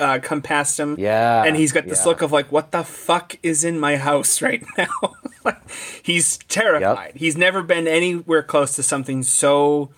uh, 0.00 0.18
come 0.20 0.42
past 0.42 0.80
him. 0.80 0.96
Yeah, 0.98 1.44
and 1.44 1.56
he's 1.56 1.72
got 1.72 1.86
this 1.86 2.00
yeah. 2.00 2.06
look 2.06 2.22
of 2.22 2.32
like, 2.32 2.50
what 2.50 2.72
the 2.72 2.82
fuck 2.82 3.36
is 3.42 3.62
in 3.64 3.78
my 3.78 3.96
house 3.96 4.42
right 4.42 4.64
now? 4.76 5.14
Like, 5.44 5.60
he's 6.02 6.38
terrified. 6.48 7.12
He's 7.16 7.36
never 7.36 7.62
been 7.62 7.86
anywhere 7.86 8.42
close 8.42 8.74
to 8.76 8.82
something 8.82 9.22
so 9.22 9.90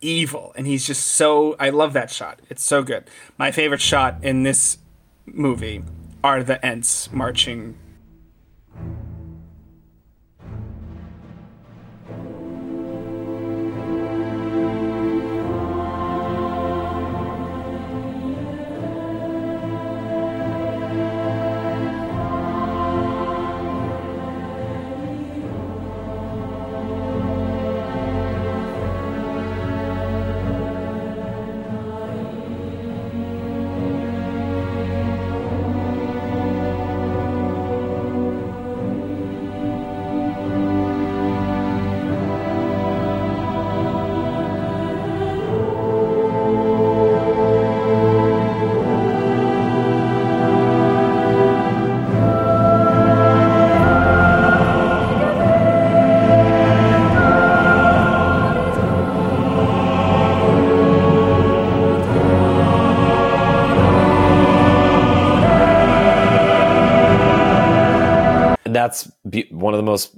evil, 0.00 0.52
and 0.56 0.66
he's 0.66 0.86
just 0.86 1.06
so. 1.06 1.56
I 1.58 1.70
love 1.70 1.92
that 1.94 2.10
shot. 2.10 2.40
It's 2.48 2.62
so 2.62 2.82
good. 2.82 3.04
My 3.38 3.50
favorite 3.50 3.80
shot 3.80 4.16
in 4.22 4.42
this 4.42 4.78
movie 5.26 5.82
are 6.22 6.42
the 6.42 6.64
Ents 6.64 7.10
marching. 7.12 7.76
That's 68.84 69.10
be- 69.28 69.48
one 69.50 69.74
of 69.74 69.78
the 69.78 69.84
most 69.84 70.16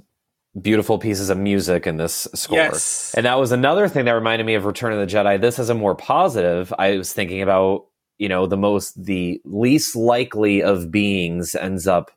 beautiful 0.61 0.97
pieces 0.97 1.29
of 1.29 1.37
music 1.37 1.87
in 1.87 1.97
this 1.97 2.27
score. 2.33 2.57
Yes. 2.57 3.13
And 3.15 3.25
that 3.25 3.39
was 3.39 3.51
another 3.51 3.87
thing 3.87 4.05
that 4.05 4.11
reminded 4.11 4.45
me 4.45 4.55
of 4.55 4.65
Return 4.65 4.93
of 4.93 4.99
the 4.99 5.15
Jedi. 5.15 5.39
This 5.39 5.59
is 5.59 5.69
a 5.69 5.75
more 5.75 5.95
positive. 5.95 6.73
I 6.77 6.97
was 6.97 7.13
thinking 7.13 7.41
about, 7.41 7.85
you 8.17 8.27
know, 8.27 8.47
the 8.47 8.57
most, 8.57 9.01
the 9.01 9.39
least 9.45 9.95
likely 9.95 10.63
of 10.63 10.91
beings 10.91 11.55
ends 11.55 11.87
up 11.87 12.11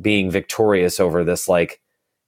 being 0.00 0.30
victorious 0.30 1.00
over 1.00 1.24
this 1.24 1.48
like 1.48 1.80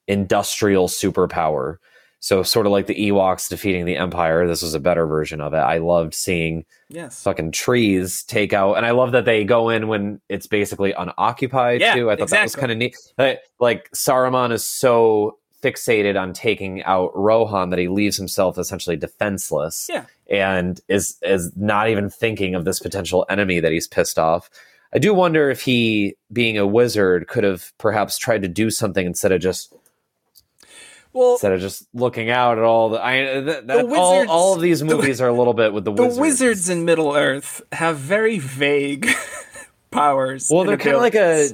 industrial 0.08 0.88
superpower. 0.88 1.76
So 2.24 2.44
sort 2.44 2.66
of 2.66 2.72
like 2.72 2.86
the 2.86 2.94
Ewoks 3.10 3.48
defeating 3.48 3.84
the 3.84 3.96
Empire. 3.96 4.46
This 4.46 4.62
was 4.62 4.74
a 4.74 4.80
better 4.80 5.06
version 5.08 5.40
of 5.40 5.54
it. 5.54 5.58
I 5.58 5.78
loved 5.78 6.14
seeing 6.14 6.64
Yes. 6.88 7.20
fucking 7.24 7.50
trees 7.50 8.22
take 8.22 8.52
out, 8.52 8.74
and 8.74 8.86
I 8.86 8.92
love 8.92 9.10
that 9.10 9.24
they 9.24 9.42
go 9.42 9.68
in 9.70 9.88
when 9.88 10.20
it's 10.28 10.46
basically 10.46 10.92
unoccupied 10.92 11.80
Yeah, 11.80 11.94
too. 11.94 12.10
I 12.12 12.16
thought 12.16 12.28
that 12.30 12.44
was 12.44 12.54
kind 12.54 12.70
of 12.70 12.78
neat. 12.78 12.96
Like, 13.18 13.40
like 13.58 13.90
Saruman 13.90 14.52
is 14.52 14.64
so 14.64 15.38
fixated 15.64 16.20
on 16.20 16.32
taking 16.32 16.84
out 16.84 17.10
Rohan 17.16 17.70
that 17.70 17.78
he 17.80 17.88
leaves 17.88 18.16
himself 18.16 18.56
essentially 18.56 18.96
defenseless. 18.96 19.88
Yeah. 19.92 20.04
and 20.30 20.80
is 20.88 21.18
is 21.22 21.50
not 21.56 21.88
even 21.88 22.08
thinking 22.08 22.54
of 22.54 22.64
this 22.64 22.78
potential 22.78 23.26
enemy 23.28 23.58
that 23.58 23.72
he's 23.72 23.88
pissed 23.88 24.18
off. 24.18 24.48
I 24.94 24.98
do 24.98 25.12
wonder 25.12 25.50
if 25.50 25.62
he, 25.62 26.14
being 26.32 26.56
a 26.56 26.66
wizard, 26.66 27.26
could 27.26 27.42
have 27.44 27.72
perhaps 27.78 28.16
tried 28.16 28.42
to 28.42 28.48
do 28.48 28.70
something 28.70 29.06
instead 29.06 29.32
of 29.32 29.40
just 29.40 29.74
Well, 31.14 31.32
instead 31.32 31.52
of 31.52 31.60
just 31.60 31.86
looking 31.92 32.30
out 32.30 32.58
at 32.58 32.64
all 32.64 32.88
the. 32.90 32.98
I 32.98 33.22
uh, 33.24 33.40
that, 33.42 33.66
that, 33.66 33.84
all, 33.84 34.12
wizards- 34.14 34.30
all 34.30 34.54
of 34.54 34.60
these 34.60 34.80
the- 34.80 34.86
movies 34.86 35.20
are 35.20 35.28
a 35.28 35.32
little 35.32 35.54
bit 35.54 35.72
with 35.72 35.84
the 35.84 35.92
the 35.92 36.02
wizards. 36.02 36.18
wizards 36.20 36.68
in 36.68 36.84
Middle 36.84 37.14
Earth 37.14 37.62
have 37.72 37.96
very 37.98 38.38
vague 38.38 39.08
powers. 39.90 40.48
Well, 40.50 40.64
they're 40.64 40.76
kind 40.76 40.96
of 40.96 41.02
like 41.02 41.14
a. 41.14 41.48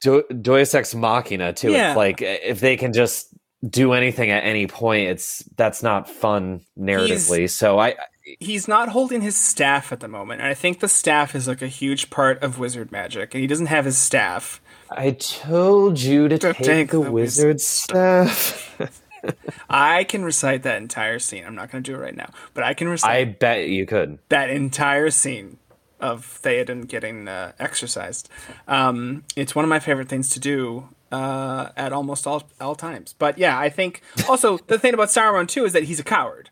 Do- 0.00 0.24
Deus 0.40 0.74
Ex 0.74 0.94
Machina 0.94 1.52
too. 1.52 1.72
Yeah. 1.72 1.90
It's 1.90 1.96
like 1.96 2.22
uh, 2.22 2.26
if 2.42 2.60
they 2.60 2.76
can 2.76 2.92
just 2.92 3.28
do 3.68 3.92
anything 3.92 4.30
at 4.30 4.44
any 4.44 4.66
point, 4.68 5.08
it's 5.08 5.42
that's 5.56 5.82
not 5.82 6.08
fun 6.08 6.60
narratively. 6.78 7.50
so 7.50 7.78
I 7.78 7.96
he's 8.40 8.68
not 8.68 8.90
holding 8.90 9.22
his 9.22 9.36
staff 9.36 9.90
at 9.90 10.00
the 10.00 10.06
moment, 10.08 10.40
and 10.40 10.48
I 10.48 10.54
think 10.54 10.78
the 10.80 10.88
staff 10.88 11.34
is 11.34 11.48
like 11.48 11.62
a 11.62 11.66
huge 11.66 12.10
part 12.10 12.40
of 12.42 12.58
wizard 12.58 12.92
magic, 12.92 13.34
and 13.34 13.40
he 13.40 13.46
doesn't 13.48 13.66
have 13.66 13.84
his 13.86 13.98
staff. 13.98 14.60
I 14.90 15.12
told 15.12 16.00
you 16.00 16.28
to 16.28 16.38
To 16.38 16.52
take, 16.52 16.66
take 16.66 16.90
the, 16.90 17.02
the 17.02 17.10
wizard 17.10 17.60
stuff. 17.60 18.64
I 19.70 20.04
can 20.04 20.24
recite 20.24 20.62
that 20.62 20.80
entire 20.80 21.18
scene. 21.18 21.44
I'm 21.44 21.54
not 21.54 21.70
going 21.70 21.82
to 21.82 21.90
do 21.90 21.96
it 21.96 22.00
right 22.00 22.16
now, 22.16 22.30
but 22.54 22.64
I 22.64 22.74
can 22.74 22.88
recite 22.88 23.10
I 23.10 23.24
bet 23.24 23.68
you 23.68 23.84
could. 23.86 24.18
that 24.28 24.50
entire 24.50 25.10
scene 25.10 25.58
of 26.00 26.40
Theoden 26.42 26.86
getting 26.86 27.26
uh, 27.28 27.52
exercised. 27.58 28.28
Um, 28.68 29.24
it's 29.36 29.54
one 29.54 29.64
of 29.64 29.68
my 29.68 29.80
favorite 29.80 30.08
things 30.08 30.30
to 30.30 30.40
do 30.40 30.88
uh, 31.10 31.70
at 31.76 31.92
almost 31.92 32.26
all 32.26 32.44
all 32.60 32.74
times. 32.74 33.14
But 33.18 33.38
yeah, 33.38 33.58
I 33.58 33.68
think 33.68 34.02
also 34.28 34.58
the 34.68 34.78
thing 34.78 34.94
about 34.94 35.08
Sauron 35.08 35.48
too 35.48 35.64
is 35.64 35.72
that 35.72 35.84
he's 35.84 35.98
a 36.00 36.04
coward. 36.04 36.50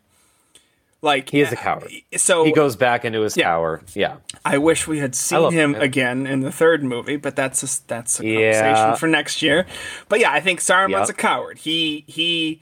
Like 1.01 1.29
He 1.29 1.41
is 1.41 1.51
a 1.51 1.55
coward. 1.55 1.91
So 2.15 2.43
He 2.43 2.51
goes 2.51 2.75
back 2.75 3.05
into 3.05 3.21
his 3.21 3.37
Yeah. 3.37 3.45
tower. 3.45 3.81
Yeah. 3.93 4.17
I 4.43 4.57
wish 4.57 4.87
we 4.87 4.97
had 4.99 5.13
seen 5.13 5.51
him 5.51 5.75
again 5.75 6.25
in 6.25 6.39
the 6.39 6.51
third 6.51 6.83
movie, 6.83 7.17
but 7.17 7.35
that's 7.35 7.61
a, 7.63 7.87
that's 7.87 8.19
a 8.19 8.25
Yeah. 8.25 8.51
conversation 8.61 8.95
for 8.99 9.07
next 9.07 9.41
year. 9.43 9.67
But 10.09 10.19
yeah, 10.19 10.31
I 10.31 10.39
think 10.39 10.59
Saruman's 10.59 11.07
Yep. 11.07 11.09
a 11.09 11.13
coward. 11.13 11.57
He 11.59 12.03
he. 12.07 12.61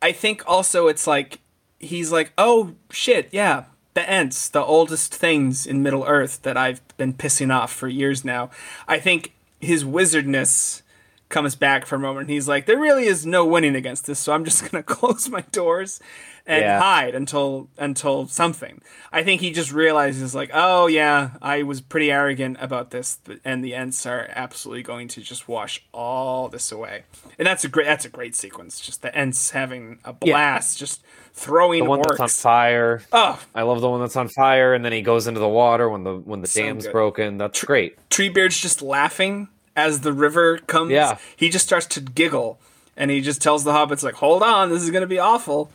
I 0.00 0.12
think 0.12 0.42
also 0.46 0.88
it's 0.88 1.06
like 1.06 1.40
he's 1.78 2.12
like, 2.12 2.32
oh 2.38 2.74
shit, 2.90 3.28
yeah, 3.32 3.64
the 3.94 4.08
Ents, 4.08 4.48
the 4.48 4.62
oldest 4.62 5.14
things 5.14 5.66
in 5.66 5.82
Middle 5.82 6.04
Earth 6.04 6.40
that 6.42 6.56
I've 6.56 6.80
been 6.96 7.12
pissing 7.14 7.52
off 7.54 7.72
for 7.72 7.88
years 7.88 8.24
now. 8.24 8.50
I 8.88 8.98
think 8.98 9.32
his 9.60 9.84
wizardness 9.84 10.82
comes 11.28 11.54
back 11.56 11.86
for 11.86 11.96
a 11.96 11.98
moment. 11.98 12.28
He's 12.28 12.46
like, 12.48 12.66
there 12.66 12.78
really 12.78 13.04
is 13.06 13.24
no 13.24 13.44
winning 13.44 13.74
against 13.74 14.06
this, 14.06 14.18
so 14.18 14.32
I'm 14.32 14.44
just 14.44 14.70
gonna 14.70 14.82
close 14.98 15.28
my 15.28 15.42
doors 15.52 15.98
and 16.46 16.60
Yeah. 16.62 16.80
hide 16.80 17.14
until 17.14 17.68
until 17.78 18.26
something. 18.26 18.80
I 19.12 19.22
think 19.22 19.40
he 19.40 19.52
just 19.52 19.72
realizes 19.72 20.34
like, 20.34 20.50
oh 20.52 20.86
yeah, 20.88 21.30
I 21.40 21.62
was 21.62 21.80
pretty 21.80 22.10
arrogant 22.10 22.56
about 22.60 22.90
this, 22.90 23.18
and 23.44 23.64
the 23.64 23.74
Ents 23.74 24.04
are 24.06 24.28
absolutely 24.34 24.82
going 24.82 25.08
to 25.08 25.20
just 25.20 25.48
wash 25.48 25.82
all 25.92 26.48
this 26.48 26.72
away. 26.72 27.04
And 27.38 27.46
that's 27.46 27.64
a 27.64 27.68
great 27.68 27.86
that's 27.86 28.04
a 28.04 28.08
great 28.08 28.34
sequence. 28.34 28.80
Just 28.80 29.02
the 29.02 29.14
Ents 29.16 29.50
having 29.50 29.98
a 30.04 30.12
blast, 30.12 30.78
just 30.78 31.02
throwing 31.34 31.84
The 31.84 31.90
one 31.90 32.00
orcs. 32.00 32.18
that's 32.18 32.44
on 32.44 32.50
fire. 32.50 33.02
Oh, 33.12 33.40
I 33.54 33.62
love 33.62 33.80
the 33.80 33.88
one 33.88 34.00
that's 34.00 34.16
on 34.16 34.28
fire, 34.28 34.74
and 34.74 34.84
then 34.84 34.92
he 34.92 35.02
goes 35.02 35.26
into 35.26 35.40
the 35.40 35.48
water 35.48 35.88
when 35.88 36.04
the 36.04 36.16
when 36.16 36.40
the 36.40 36.46
So 36.48 36.62
dam's 36.62 36.84
good. 36.86 36.92
broken. 36.92 37.38
That's 37.38 37.62
great. 37.64 37.96
Treebeard's 38.10 38.60
just 38.60 38.82
laughing 38.82 39.48
as 39.76 40.00
the 40.00 40.12
river 40.12 40.58
comes. 40.58 40.90
Yeah. 40.90 41.18
He 41.36 41.48
just 41.48 41.64
starts 41.66 41.86
to 41.86 42.00
giggle 42.00 42.58
and 42.96 43.10
he 43.10 43.20
just 43.22 43.40
tells 43.40 43.64
the 43.64 43.72
hobbits 43.72 44.02
like, 44.02 44.16
"Hold 44.16 44.42
on, 44.42 44.68
this 44.70 44.82
is 44.82 44.90
going 44.90 45.00
to 45.02 45.06
be 45.06 45.18
awful." 45.18 45.70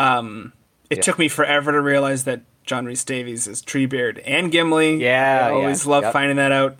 Um 0.00 0.52
it 0.88 0.98
Yeah. 0.98 1.02
took 1.02 1.18
me 1.18 1.28
forever 1.28 1.70
to 1.72 1.80
realize 1.80 2.24
that 2.24 2.40
John 2.64 2.84
Rhys 2.86 3.04
Davies 3.04 3.46
is 3.46 3.62
Treebeard 3.62 4.22
and 4.26 4.50
Gimli. 4.50 4.96
Yeah, 5.02 5.46
I 5.46 5.50
always 5.50 5.84
yeah, 5.84 5.90
love 5.90 6.02
yep. 6.04 6.12
finding 6.12 6.36
that 6.36 6.52
out. 6.52 6.76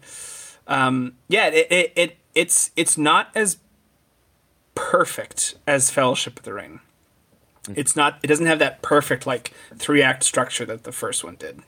Um 0.67 1.17
yeah, 1.29 1.47
it, 1.49 1.67
it 1.71 1.93
it 1.97 2.17
it's 2.35 2.71
it's 2.77 2.97
not 2.99 3.29
as 3.35 3.59
perfect 4.75 5.55
as 5.67 5.91
Fellowship 5.91 6.39
of 6.39 6.45
the 6.45 6.55
Ring. 6.55 6.81
It's 7.77 7.95
not 7.95 8.19
it 8.23 8.27
doesn't 8.27 8.47
have 8.47 8.59
that 8.61 8.83
perfect 8.83 9.27
like 9.27 9.53
three 9.77 10.03
act 10.03 10.25
structure 10.25 10.65
that 10.67 10.85
the 10.85 10.93
first 10.93 11.23
one 11.25 11.37
did. 11.37 11.61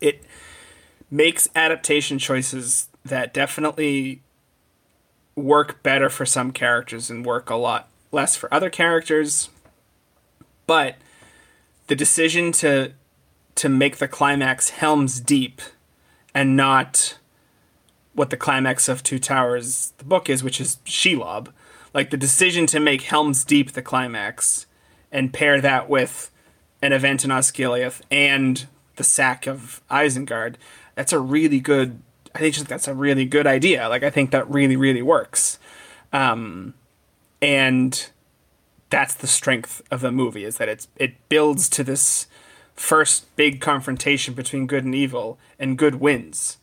It 0.00 0.24
makes 1.10 1.48
adaptation 1.54 2.18
choices 2.18 2.88
that 3.04 3.32
definitely 3.32 4.22
work 5.34 5.82
better 5.82 6.08
for 6.08 6.24
some 6.26 6.50
characters 6.50 7.10
and 7.10 7.24
work 7.24 7.50
a 7.50 7.54
lot 7.56 7.88
less 8.12 8.36
for 8.36 8.52
other 8.52 8.70
characters. 8.70 9.48
But 10.66 10.96
the 11.86 11.96
decision 11.96 12.52
to 12.52 12.92
to 13.56 13.68
make 13.68 13.96
the 13.96 14.08
climax 14.08 14.70
Helm's 14.70 15.18
Deep 15.18 15.62
and 16.34 16.56
not 16.56 17.18
what 18.12 18.30
the 18.30 18.36
climax 18.36 18.88
of 18.88 19.02
Two 19.02 19.18
Towers 19.18 19.92
the 19.98 20.04
book 20.04 20.28
is, 20.28 20.44
which 20.44 20.60
is 20.60 20.76
Shelob. 20.84 21.48
Like 21.94 22.10
the 22.10 22.16
decision 22.16 22.66
to 22.66 22.80
make 22.80 23.02
Helm's 23.02 23.44
Deep 23.44 23.72
the 23.72 23.82
climax 23.82 24.66
and 25.10 25.32
pair 25.32 25.60
that 25.60 25.88
with 25.88 26.30
an 26.82 26.92
event 26.92 27.24
in 27.24 27.30
Osgiliath 27.30 28.02
and 28.10 28.66
the 28.96 29.04
sack 29.04 29.46
of 29.46 29.80
Isengard, 29.90 30.56
that's 30.94 31.12
a 31.12 31.18
really 31.18 31.60
good. 31.60 32.00
I 32.34 32.38
think 32.40 32.56
that's 32.68 32.88
a 32.88 32.94
really 32.94 33.24
good 33.24 33.46
idea. 33.46 33.88
Like 33.88 34.02
I 34.02 34.10
think 34.10 34.30
that 34.32 34.50
really 34.50 34.76
really 34.76 35.00
works, 35.00 35.58
um, 36.12 36.74
and 37.40 38.10
that's 38.90 39.14
the 39.14 39.26
strength 39.26 39.82
of 39.90 40.00
the 40.00 40.12
movie 40.12 40.44
is 40.44 40.58
that 40.58 40.68
it's 40.68 40.88
it 40.96 41.14
builds 41.28 41.68
to 41.70 41.82
this 41.84 42.26
first 42.74 43.34
big 43.36 43.60
confrontation 43.60 44.34
between 44.34 44.66
good 44.66 44.84
and 44.84 44.94
evil, 44.94 45.38
and 45.58 45.78
good 45.78 45.96
wins. 45.96 46.58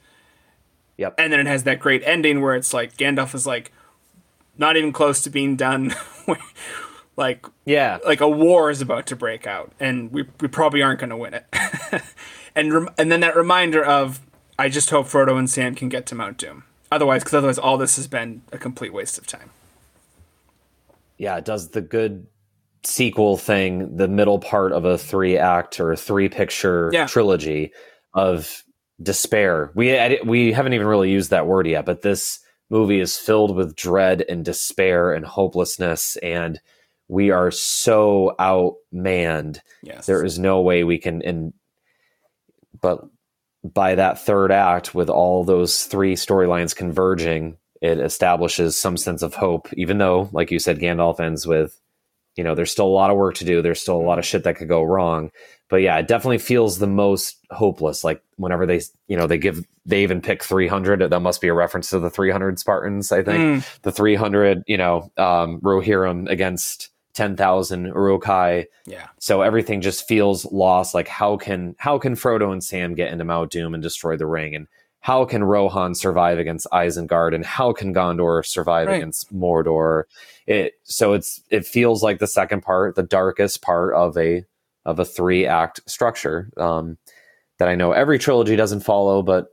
Yep. 0.98 1.16
And 1.18 1.34
then 1.34 1.40
it 1.40 1.48
has 1.48 1.64
that 1.64 1.80
great 1.80 2.04
ending 2.06 2.40
where 2.42 2.56
it's 2.56 2.74
like 2.74 2.96
Gandalf 2.98 3.34
is 3.34 3.46
like 3.48 3.72
not 4.58 4.78
even 4.78 4.94
close 4.94 5.22
to 5.24 5.30
being 5.30 5.56
done. 5.56 5.94
like 7.18 7.46
Yeah. 7.66 7.98
like 8.06 8.22
a 8.22 8.30
war 8.30 8.70
is 8.70 8.82
about 8.82 9.08
to 9.08 9.16
break 9.16 9.48
out, 9.48 9.72
and 9.80 10.12
we 10.12 10.26
we 10.40 10.48
probably 10.48 10.82
aren't 10.82 11.00
going 11.00 11.10
to 11.10 11.18
win 11.18 11.34
it. 11.34 11.46
and 12.56 12.74
rem- 12.74 12.90
and 12.98 13.12
then 13.12 13.20
that 13.22 13.36
reminder 13.36 13.84
of 13.84 14.22
I 14.58 14.70
just 14.70 14.92
hope 14.92 15.08
Frodo 15.08 15.38
and 15.38 15.50
Sam 15.50 15.74
can 15.74 15.90
get 15.90 16.06
to 16.08 16.16
Mount 16.16 16.38
Doom. 16.38 16.64
Otherwise, 16.92 17.24
because 17.24 17.34
otherwise 17.34 17.58
all 17.58 17.78
this 17.80 17.96
has 17.96 18.06
been 18.08 18.44
a 18.52 18.58
complete 18.60 18.94
waste 18.94 19.18
of 19.18 19.26
time. 19.26 19.50
Yeah, 21.18 21.38
it 21.38 21.46
does 21.46 21.70
the 21.70 21.82
good 21.82 22.28
sequel 22.84 23.38
thing, 23.38 23.96
the 23.96 24.08
middle 24.08 24.40
part 24.40 24.72
of 24.74 24.86
a 24.86 24.98
three 24.98 25.38
act 25.38 25.80
or 25.80 25.96
three 25.96 26.30
picture 26.30 26.90
Yeah. 26.94 27.08
trilogy 27.08 27.72
of 28.14 28.64
despair. 29.02 29.72
We 29.76 29.98
I, 29.98 30.20
we 30.26 30.52
haven't 30.52 30.74
even 30.74 30.88
really 30.88 31.12
used 31.12 31.30
that 31.30 31.48
word 31.48 31.68
yet, 31.68 31.86
but 31.86 32.02
this 32.02 32.40
movie 32.70 33.00
is 33.00 33.18
filled 33.18 33.56
with 33.56 33.76
dread 33.76 34.24
and 34.28 34.44
despair 34.44 35.14
and 35.14 35.26
hopelessness 35.26 36.18
and 36.18 36.60
we 37.08 37.32
are 37.32 37.52
so 37.52 38.36
outmanned. 38.40 39.60
Yes. 39.84 40.06
There 40.06 40.24
is 40.24 40.40
no 40.40 40.62
way 40.62 40.84
we 40.84 40.98
can 40.98 41.22
and 41.22 41.54
but 42.82 43.02
by 43.64 43.96
that 43.96 44.20
third 44.20 44.52
act 44.52 44.94
with 44.94 45.10
all 45.10 45.44
those 45.46 45.84
three 45.86 46.16
storylines 46.16 46.76
converging, 46.76 47.58
it 47.84 48.00
establishes 48.00 48.76
some 48.76 48.98
sense 48.98 49.22
of 49.22 49.36
hope 49.36 49.72
even 49.74 50.00
though 50.00 50.30
like 50.32 50.50
you 50.50 50.58
said 50.58 50.80
Gandalf 50.80 51.20
ends 51.20 51.46
with 51.46 51.80
you 52.36 52.44
know, 52.44 52.56
there's 52.56 52.72
still 52.72 52.88
a 52.88 52.88
lot 52.88 53.12
of 53.12 53.18
work 53.18 53.36
to 53.36 53.46
do. 53.46 53.62
There's 53.62 53.82
still 53.82 53.98
a 53.98 54.02
lot 54.02 54.20
of 54.20 54.26
shit 54.26 54.44
that 54.44 54.56
could 54.56 54.68
go 54.68 54.84
wrong. 54.84 55.32
But 55.70 55.78
yeah, 55.78 55.98
it 55.98 56.08
definitely 56.08 56.40
feels 56.40 56.80
the 56.80 56.88
most 56.88 57.38
hopeless. 57.52 58.04
Like 58.04 58.22
whenever 58.38 58.66
they, 58.66 58.82
you 59.08 59.18
know, 59.18 59.28
they 59.28 59.38
give, 59.38 59.66
they 59.86 60.04
even 60.04 60.22
pick 60.22 60.44
300. 60.44 61.00
That 61.10 61.20
must 61.20 61.42
be 61.42 61.48
a 61.48 61.54
reference 61.54 61.90
to 61.92 62.00
the 62.00 62.10
300 62.10 62.60
Spartans, 62.60 63.12
I 63.12 63.24
think. 63.24 63.64
The 63.84 63.92
300, 63.92 64.64
you 64.68 64.78
know, 64.78 65.12
um, 65.18 65.60
Rohirrim 65.62 66.30
against 66.30 66.90
10,000 67.14 67.86
Uruk-hai. 67.86 68.66
yeah. 68.88 69.08
So 69.20 69.42
everything 69.42 69.82
just 69.82 70.08
feels 70.08 70.46
lost. 70.52 70.96
Like 70.96 71.08
how 71.08 71.38
can, 71.38 71.76
how 71.78 72.00
can 72.00 72.16
Frodo 72.16 72.52
and 72.52 72.64
Sam 72.64 72.96
get 72.96 73.12
into 73.12 73.26
Mount 73.26 73.52
Doom 73.52 73.76
and 73.76 73.84
destroy 73.84 74.18
the 74.18 74.26
ring? 74.26 74.56
And 74.56 74.68
how 75.04 75.26
can 75.26 75.44
Rohan 75.44 75.94
survive 75.96 76.40
against 76.40 76.66
Isengard? 76.72 77.36
And 77.36 77.46
how 77.46 77.74
can 77.74 77.94
Gondor 77.94 78.46
survive 78.46 78.88
Right. 78.88 78.96
against 78.98 79.34
Mordor? 79.36 80.04
it 80.48 80.74
so 80.84 81.14
it's 81.14 81.42
it 81.50 81.66
feels 81.66 82.04
like 82.04 82.20
the 82.20 82.28
second 82.28 82.62
part 82.64 82.96
the 82.96 83.04
darkest 83.04 83.62
part 83.62 83.94
of 83.94 84.18
a 84.18 84.44
of 84.86 85.00
a 85.00 85.06
three 85.06 85.46
act 85.46 85.80
structure 85.86 86.50
um 86.58 86.98
that 87.60 87.70
i 87.70 87.76
know 87.76 87.94
every 87.94 88.20
trilogy 88.20 88.58
doesn't 88.58 88.82
follow 88.82 89.22
but 89.22 89.48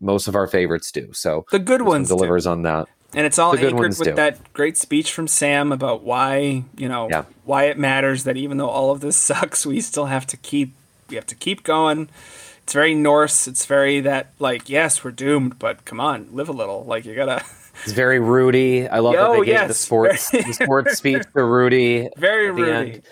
most 0.00 0.26
of 0.28 0.34
our 0.34 0.46
favorites 0.48 0.90
do. 0.92 1.10
So 1.12 1.46
The 1.52 1.58
good 1.58 1.80
one 1.82 1.90
ones 2.00 2.08
do. 2.08 2.16
delivers 2.16 2.46
on 2.46 2.62
that. 2.62 2.86
And 3.14 3.24
it's 3.24 3.38
all 3.38 3.52
The 3.56 3.66
anchored 3.68 3.96
with 3.98 4.02
do. 4.08 4.14
that 4.14 4.52
great 4.52 4.76
speech 4.76 5.10
from 5.12 5.26
Sam 5.26 5.72
about 5.72 6.02
why, 6.02 6.64
you 6.76 6.86
know, 6.88 7.08
Yeah. 7.08 7.24
why 7.44 7.64
it 7.64 7.78
matters 7.78 8.24
that 8.24 8.36
even 8.36 8.58
though 8.58 8.68
all 8.68 8.90
of 8.90 9.00
this 9.00 9.16
sucks, 9.30 9.64
we 9.64 9.80
still 9.80 10.06
have 10.06 10.26
to 10.26 10.36
keep 10.36 10.74
we 11.08 11.14
have 11.16 11.24
to 11.26 11.34
keep 11.36 11.62
going. 11.62 12.08
It's 12.66 12.72
very 12.72 12.96
Norse. 12.96 13.46
It's 13.46 13.64
very 13.64 14.00
that 14.00 14.32
like, 14.40 14.68
yes, 14.68 15.04
we're 15.04 15.12
doomed, 15.12 15.56
but 15.56 15.84
come 15.84 16.00
on, 16.00 16.26
live 16.32 16.48
a 16.48 16.52
little. 16.52 16.84
Like 16.84 17.04
you 17.04 17.14
gotta 17.14 17.44
It's 17.84 17.92
very 17.92 18.18
Rudy. 18.18 18.88
I 18.88 18.98
love 18.98 19.14
that 19.14 19.22
Yo, 19.22 19.38
they 19.38 19.46
gave 19.46 19.68
the 19.68 19.72
sports 19.74 20.30
the 20.30 20.52
sports 20.52 20.96
speech 20.98 21.22
to 21.36 21.44
Rudy. 21.44 22.08
very 22.16 22.48
at 22.48 22.54
Rudy. 22.54 22.92
end. 22.92 23.02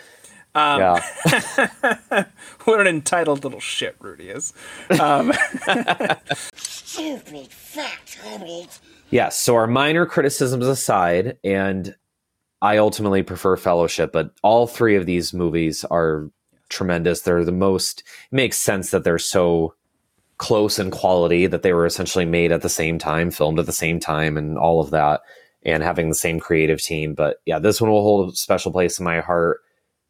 Um, 0.56 0.81
yeah. 0.81 2.24
What 2.64 2.81
an 2.81 2.89
entitled 2.89 3.44
little 3.44 3.60
shit 3.60 3.94
Rudy 4.01 4.28
is. 4.31 4.52
Um, 4.98 5.32
Stupid 6.56 7.47
fat 7.52 8.18
hobbit. 8.24 8.81
Yes. 9.10 9.39
So 9.39 9.55
our 9.55 9.68
minor 9.68 10.05
criticisms 10.05 10.66
aside, 10.66 11.39
and 11.44 11.94
I 12.60 12.78
ultimately 12.78 13.22
prefer 13.22 13.56
Fellowship, 13.56 14.10
but 14.10 14.32
all 14.43 14.66
three 14.66 14.97
of 14.97 15.06
these 15.06 15.32
movies 15.32 15.85
are 15.85 16.28
tremendous. 16.69 17.23
They're 17.23 17.45
the 17.45 17.53
most. 17.53 18.01
It 18.01 18.35
makes 18.35 18.59
sense 18.59 18.91
that 18.91 19.05
they're 19.05 19.19
so 19.19 19.74
close 20.39 20.78
in 20.78 20.91
quality 20.91 21.47
that 21.47 21.62
they 21.62 21.73
were 21.73 21.86
essentially 21.86 22.24
made 22.24 22.53
at 22.53 22.62
the 22.62 22.69
same 22.69 22.99
time, 22.99 23.31
filmed 23.31 23.59
at 23.59 23.66
the 23.66 23.73
same 23.73 24.01
time, 24.01 24.36
and 24.36 24.59
all 24.59 24.81
of 24.81 24.91
that, 24.91 25.20
and 25.65 25.82
having 25.82 26.09
the 26.09 26.15
same 26.15 26.41
creative 26.41 26.82
team. 26.82 27.15
But 27.15 27.41
yeah, 27.47 27.59
this 27.59 27.81
one 27.81 27.91
will 27.91 28.03
hold 28.03 28.32
a 28.32 28.36
special 28.36 28.73
place 28.73 28.99
in 28.99 29.05
my 29.05 29.20
heart, 29.20 29.61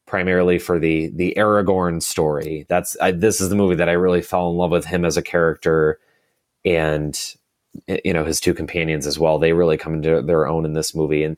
primarily 0.06 0.58
for 0.58 0.78
the 0.78 1.10
the 1.14 1.34
Aragorn 1.36 2.02
story. 2.02 2.66
That's 2.68 2.96
I, 3.00 3.12
this 3.12 3.40
is 3.40 3.48
the 3.50 3.56
movie 3.56 3.76
that 3.76 3.88
I 3.88 3.92
really 3.92 4.22
fell 4.22 4.50
in 4.50 4.56
love 4.56 4.70
with 4.70 4.86
him 4.86 5.04
as 5.04 5.16
a 5.16 5.22
character, 5.22 5.98
and 6.64 7.18
you 8.04 8.12
know 8.12 8.24
his 8.24 8.40
two 8.40 8.54
companions 8.54 9.06
as 9.06 9.18
well. 9.18 9.38
They 9.38 9.52
really 9.52 9.76
come 9.76 9.94
into 9.94 10.22
their 10.22 10.46
own 10.46 10.64
in 10.64 10.72
this 10.72 10.94
movie, 10.94 11.24
and 11.24 11.36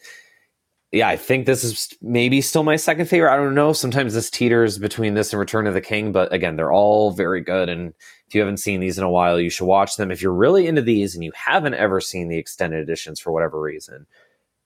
yeah, 0.92 1.08
I 1.08 1.16
think 1.16 1.46
this 1.46 1.64
is 1.64 1.92
maybe 2.00 2.40
still 2.40 2.62
my 2.62 2.76
second 2.76 3.06
favorite. 3.06 3.32
I 3.32 3.36
don't 3.36 3.54
know. 3.54 3.72
Sometimes 3.72 4.14
this 4.14 4.30
teeters 4.30 4.78
between 4.78 5.14
this 5.14 5.32
and 5.32 5.40
Return 5.40 5.66
of 5.66 5.74
the 5.74 5.80
King, 5.80 6.12
but 6.12 6.32
again, 6.32 6.56
they're 6.56 6.72
all 6.72 7.10
very 7.10 7.40
good. 7.40 7.68
And 7.68 7.92
if 8.28 8.34
you 8.34 8.40
haven't 8.40 8.58
seen 8.58 8.80
these 8.80 8.96
in 8.96 9.04
a 9.04 9.10
while, 9.10 9.40
you 9.40 9.50
should 9.50 9.66
watch 9.66 9.96
them. 9.96 10.10
If 10.10 10.22
you're 10.22 10.32
really 10.32 10.66
into 10.66 10.82
these 10.82 11.14
and 11.14 11.24
you 11.24 11.32
haven't 11.34 11.74
ever 11.74 12.00
seen 12.00 12.28
the 12.28 12.38
extended 12.38 12.80
editions 12.80 13.20
for 13.20 13.32
whatever 13.32 13.60
reason, 13.60 14.06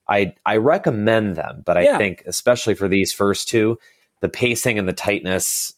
I 0.09 0.34
I 0.44 0.56
recommend 0.56 1.36
them. 1.36 1.62
But 1.64 1.76
I 1.78 1.82
Yeah. 1.84 1.98
think 1.98 2.22
especially 2.26 2.74
for 2.74 2.88
these 2.88 3.12
first 3.12 3.48
two, 3.48 3.78
the 4.20 4.28
pacing 4.28 4.78
and 4.78 4.88
the 4.88 4.92
tightness 4.92 5.72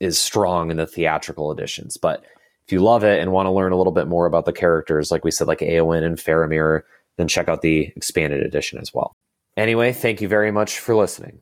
is 0.00 0.18
strong 0.18 0.70
in 0.70 0.78
the 0.78 0.86
theatrical 0.86 1.52
editions. 1.52 1.96
But 1.96 2.24
if 2.66 2.72
you 2.72 2.80
love 2.80 3.04
it 3.04 3.20
and 3.20 3.30
want 3.32 3.46
to 3.46 3.50
learn 3.50 3.72
a 3.72 3.76
little 3.76 3.92
bit 3.92 4.08
more 4.08 4.26
about 4.26 4.46
the 4.46 4.52
characters, 4.52 5.10
like 5.10 5.24
we 5.24 5.30
said, 5.30 5.46
like 5.48 5.58
Eowyn 5.60 6.02
and 6.02 6.16
Faramir, 6.16 6.82
then 7.18 7.28
check 7.28 7.48
out 7.48 7.62
the 7.62 7.92
expanded 7.94 8.42
edition 8.42 8.78
as 8.80 8.92
well. 8.94 9.14
Anyway, 9.56 9.92
thank 9.92 10.22
you 10.22 10.28
very 10.28 10.50
much 10.50 10.78
for 10.78 10.94
listening. 10.94 11.40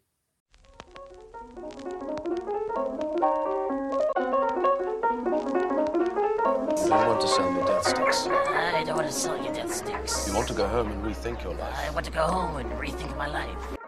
I 6.83 7.05
don't 7.05 7.07
want 7.07 7.21
to 7.21 7.29
sell 7.29 7.53
your 7.53 7.65
death 7.67 7.87
sticks. 7.87 8.27
I 8.27 8.83
don't 8.85 8.97
want 8.97 9.07
to 9.07 9.13
sell 9.13 9.37
you 9.37 9.53
death 9.53 9.73
sticks. 9.73 10.27
You 10.27 10.35
want 10.35 10.49
to 10.49 10.55
go 10.55 10.67
home 10.67 10.91
and 10.91 11.05
rethink 11.05 11.45
your 11.45 11.55
life. 11.55 11.77
I 11.79 11.91
want 11.91 12.05
to 12.07 12.13
go 12.13 12.23
home 12.23 12.57
and 12.57 12.69
rethink 12.73 13.17
my 13.17 13.29
life. 13.29 13.80